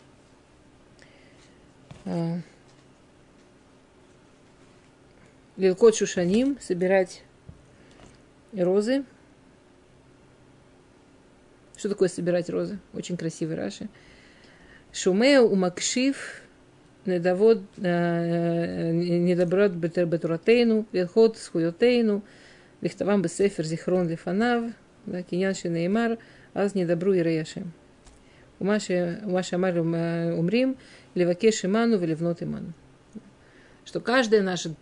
А, 2.04 2.38
Лилкот 5.56 5.96
Шушаним, 5.96 6.58
собирать 6.60 7.22
розы. 8.62 9.04
Что 11.76 11.88
такое 11.90 12.09
собирать 12.09 12.48
розы? 12.48 12.78
Очень 12.94 13.16
красивый 13.16 13.57
Раши. 13.57 13.88
Шумео 14.92 15.44
умакшив 15.44 16.42
недовод 17.04 17.62
недоброт 17.76 19.72
бетуратейну, 19.72 20.86
лихот 20.92 21.36
схуютейну, 21.36 22.22
лихтавам 22.80 23.22
бесефер 23.22 23.64
зихрон 23.64 24.09
лифанав, 24.09 24.72
киньян 25.28 25.54
шинеймар, 25.54 26.18
аз 26.54 26.74
недобру 26.74 27.12
и 27.12 27.22
рейашем. 27.22 27.72
Умаши 28.59 29.20
амар 29.52 29.78
умрим, 29.78 30.76
левакеш 31.14 31.64
иману, 31.64 31.98
велевнот 31.98 32.42
иману. 32.42 32.72
Что 33.87 34.01
каждая 34.01 34.43
наша, 34.43 34.74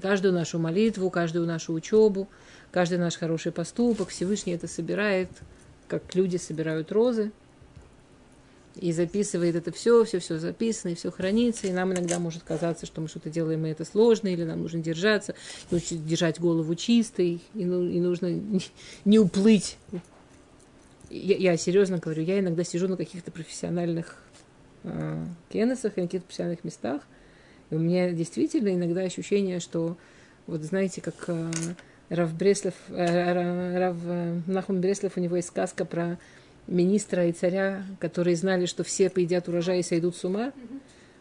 каждую 0.00 0.32
нашу 0.32 0.60
молитву, 0.60 1.10
каждую 1.10 1.46
нашу 1.46 1.72
учебу, 1.72 2.28
Каждый 2.70 2.98
наш 2.98 3.16
хороший 3.16 3.50
поступок 3.50 4.10
Всевышний 4.10 4.52
это 4.52 4.68
собирает, 4.68 5.28
как 5.88 6.14
люди 6.14 6.36
собирают 6.36 6.92
розы, 6.92 7.32
и 8.76 8.92
записывает 8.92 9.56
это 9.56 9.72
все, 9.72 10.04
все, 10.04 10.20
все 10.20 10.38
записано, 10.38 10.92
и 10.92 10.94
все 10.94 11.10
хранится, 11.10 11.66
и 11.66 11.72
нам 11.72 11.92
иногда 11.92 12.20
может 12.20 12.44
казаться, 12.44 12.86
что 12.86 13.00
мы 13.00 13.08
что-то 13.08 13.28
делаем, 13.28 13.66
и 13.66 13.70
это 13.70 13.84
сложно, 13.84 14.28
или 14.28 14.44
нам 14.44 14.62
нужно 14.62 14.80
держаться, 14.80 15.34
держать 15.70 16.38
голову 16.38 16.76
чистой, 16.76 17.40
и, 17.54 17.64
ну, 17.64 17.84
и 17.84 17.98
нужно 17.98 18.28
не, 18.28 18.60
не 19.04 19.18
уплыть. 19.18 19.76
Я, 21.10 21.36
я 21.36 21.56
серьезно 21.56 21.98
говорю, 21.98 22.22
я 22.22 22.38
иногда 22.38 22.62
сижу 22.62 22.86
на 22.86 22.96
каких-то 22.96 23.32
профессиональных 23.32 24.16
э, 24.84 25.26
кеннесах 25.48 25.96
на 25.96 26.04
каких-то 26.04 26.26
профессиональных 26.26 26.62
местах, 26.62 27.02
и 27.70 27.74
у 27.74 27.78
меня 27.78 28.10
действительно 28.10 28.74
иногда 28.74 29.02
ощущение, 29.02 29.60
что 29.60 29.96
Вот 30.46 30.62
знаете, 30.62 31.00
как 31.00 31.14
э, 31.28 31.50
Рав 32.08 32.34
Бреслов, 32.34 32.74
э, 32.88 33.78
Рав 33.78 33.96
э, 34.04 34.40
Нахум 34.46 34.80
Бреслов, 34.80 35.12
у 35.16 35.20
него 35.20 35.36
есть 35.36 35.48
сказка 35.48 35.84
про 35.84 36.18
министра 36.66 37.26
и 37.26 37.32
царя, 37.32 37.84
которые 38.00 38.36
знали, 38.36 38.66
что 38.66 38.82
все 38.82 39.10
поедят 39.10 39.48
урожай 39.48 39.80
и 39.80 39.84
сойдут 39.84 40.16
с 40.16 40.24
ума. 40.24 40.52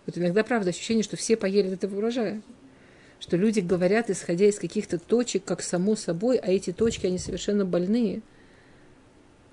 Вот 0.06 0.18
иногда, 0.18 0.43
правда, 0.43 0.72
ощущение, 0.72 1.04
что 1.04 1.18
все 1.18 1.38
поели 1.38 1.72
этого 1.72 1.97
урожая. 1.97 2.41
Что 3.20 3.38
люди 3.38 3.60
говорят, 3.60 4.10
исходя 4.10 4.45
из 4.45 4.58
каких-то 4.58 4.97
точек, 4.97 5.43
как 5.43 5.62
само 5.62 5.95
собой, 5.95 6.38
а 6.38 6.52
эти 6.52 6.72
точки, 6.72 7.06
они 7.06 7.20
совершенно 7.20 7.66
больные. 7.66 8.22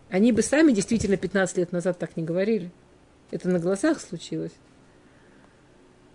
Они 0.09 0.33
бы 0.33 0.41
сами 0.41 0.73
действительно 0.73 1.17
15 1.17 1.59
лет 1.59 1.73
назад 1.73 1.99
так 1.99 2.17
не 2.17 2.23
говорили. 2.23 2.71
Это 3.31 3.49
на 3.49 3.59
глазах 3.59 4.01
случилось. 4.01 4.53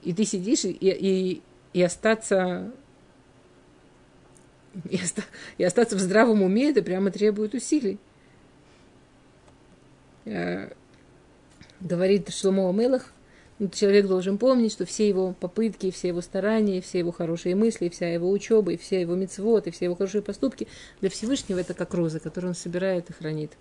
И 0.04 0.14
ты 0.14 0.26
сидишь, 0.26 0.66
и, 0.66 0.78
и, 0.80 1.42
и 1.74 1.82
остаться 1.82 2.72
и, 4.90 4.96
оста, 5.02 5.24
и 5.58 5.64
остаться 5.64 5.96
в 5.96 6.00
здравом 6.00 6.42
уме, 6.42 6.72
это 6.72 6.82
прямо 6.82 7.12
требует 7.12 7.54
усилий. 7.54 8.00
Э, 10.26 10.72
говорит 11.82 12.30
Шломо 12.30 12.70
Амелах, 12.70 13.12
ну, 13.60 13.70
человек 13.70 14.08
должен 14.08 14.38
помнить, 14.38 14.72
что 14.72 14.86
все 14.86 15.08
его 15.08 15.36
попытки, 15.40 15.92
все 15.92 16.08
его 16.08 16.22
старания, 16.22 16.82
все 16.82 17.00
его 17.00 17.12
хорошие 17.12 17.56
мысли, 17.56 17.90
вся 17.90 18.12
его 18.12 18.32
учеба, 18.32 18.74
и 18.74 18.78
все 18.78 19.02
его 19.02 19.16
мецвод, 19.16 19.68
и 19.68 19.72
все 19.72 19.86
его 19.86 19.96
хорошие 19.96 20.22
поступки 20.22 20.68
для 21.00 21.10
Всевышнего 21.10 21.60
это 21.60 21.74
как 21.74 21.94
розы, 21.94 22.20
которые 22.20 22.50
он 22.50 22.56
собирает 22.56 23.10
и 23.10 23.14
хранит. 23.14 23.52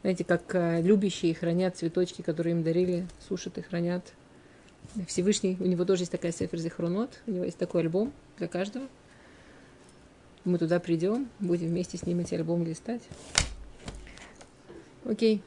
Знаете, 0.00 0.24
как 0.24 0.54
э, 0.54 0.80
любящие 0.82 1.34
хранят 1.34 1.76
цветочки, 1.76 2.22
которые 2.22 2.54
им 2.54 2.62
дарили, 2.62 3.06
сушат 3.28 3.58
и 3.58 3.62
хранят. 3.62 4.12
Всевышний, 5.06 5.56
у 5.60 5.64
него 5.64 5.84
тоже 5.84 6.02
есть 6.02 6.12
такая 6.12 6.32
сефер 6.32 6.58
Зихронот, 6.58 7.20
у 7.26 7.30
него 7.30 7.44
есть 7.44 7.58
такой 7.58 7.82
альбом 7.82 8.12
для 8.38 8.48
каждого. 8.48 8.86
Мы 10.44 10.58
туда 10.58 10.80
придем, 10.80 11.28
будем 11.40 11.68
вместе 11.68 11.98
с 11.98 12.06
ним 12.06 12.20
эти 12.20 12.34
альбомы 12.34 12.64
листать. 12.64 13.02
Окей. 15.04 15.42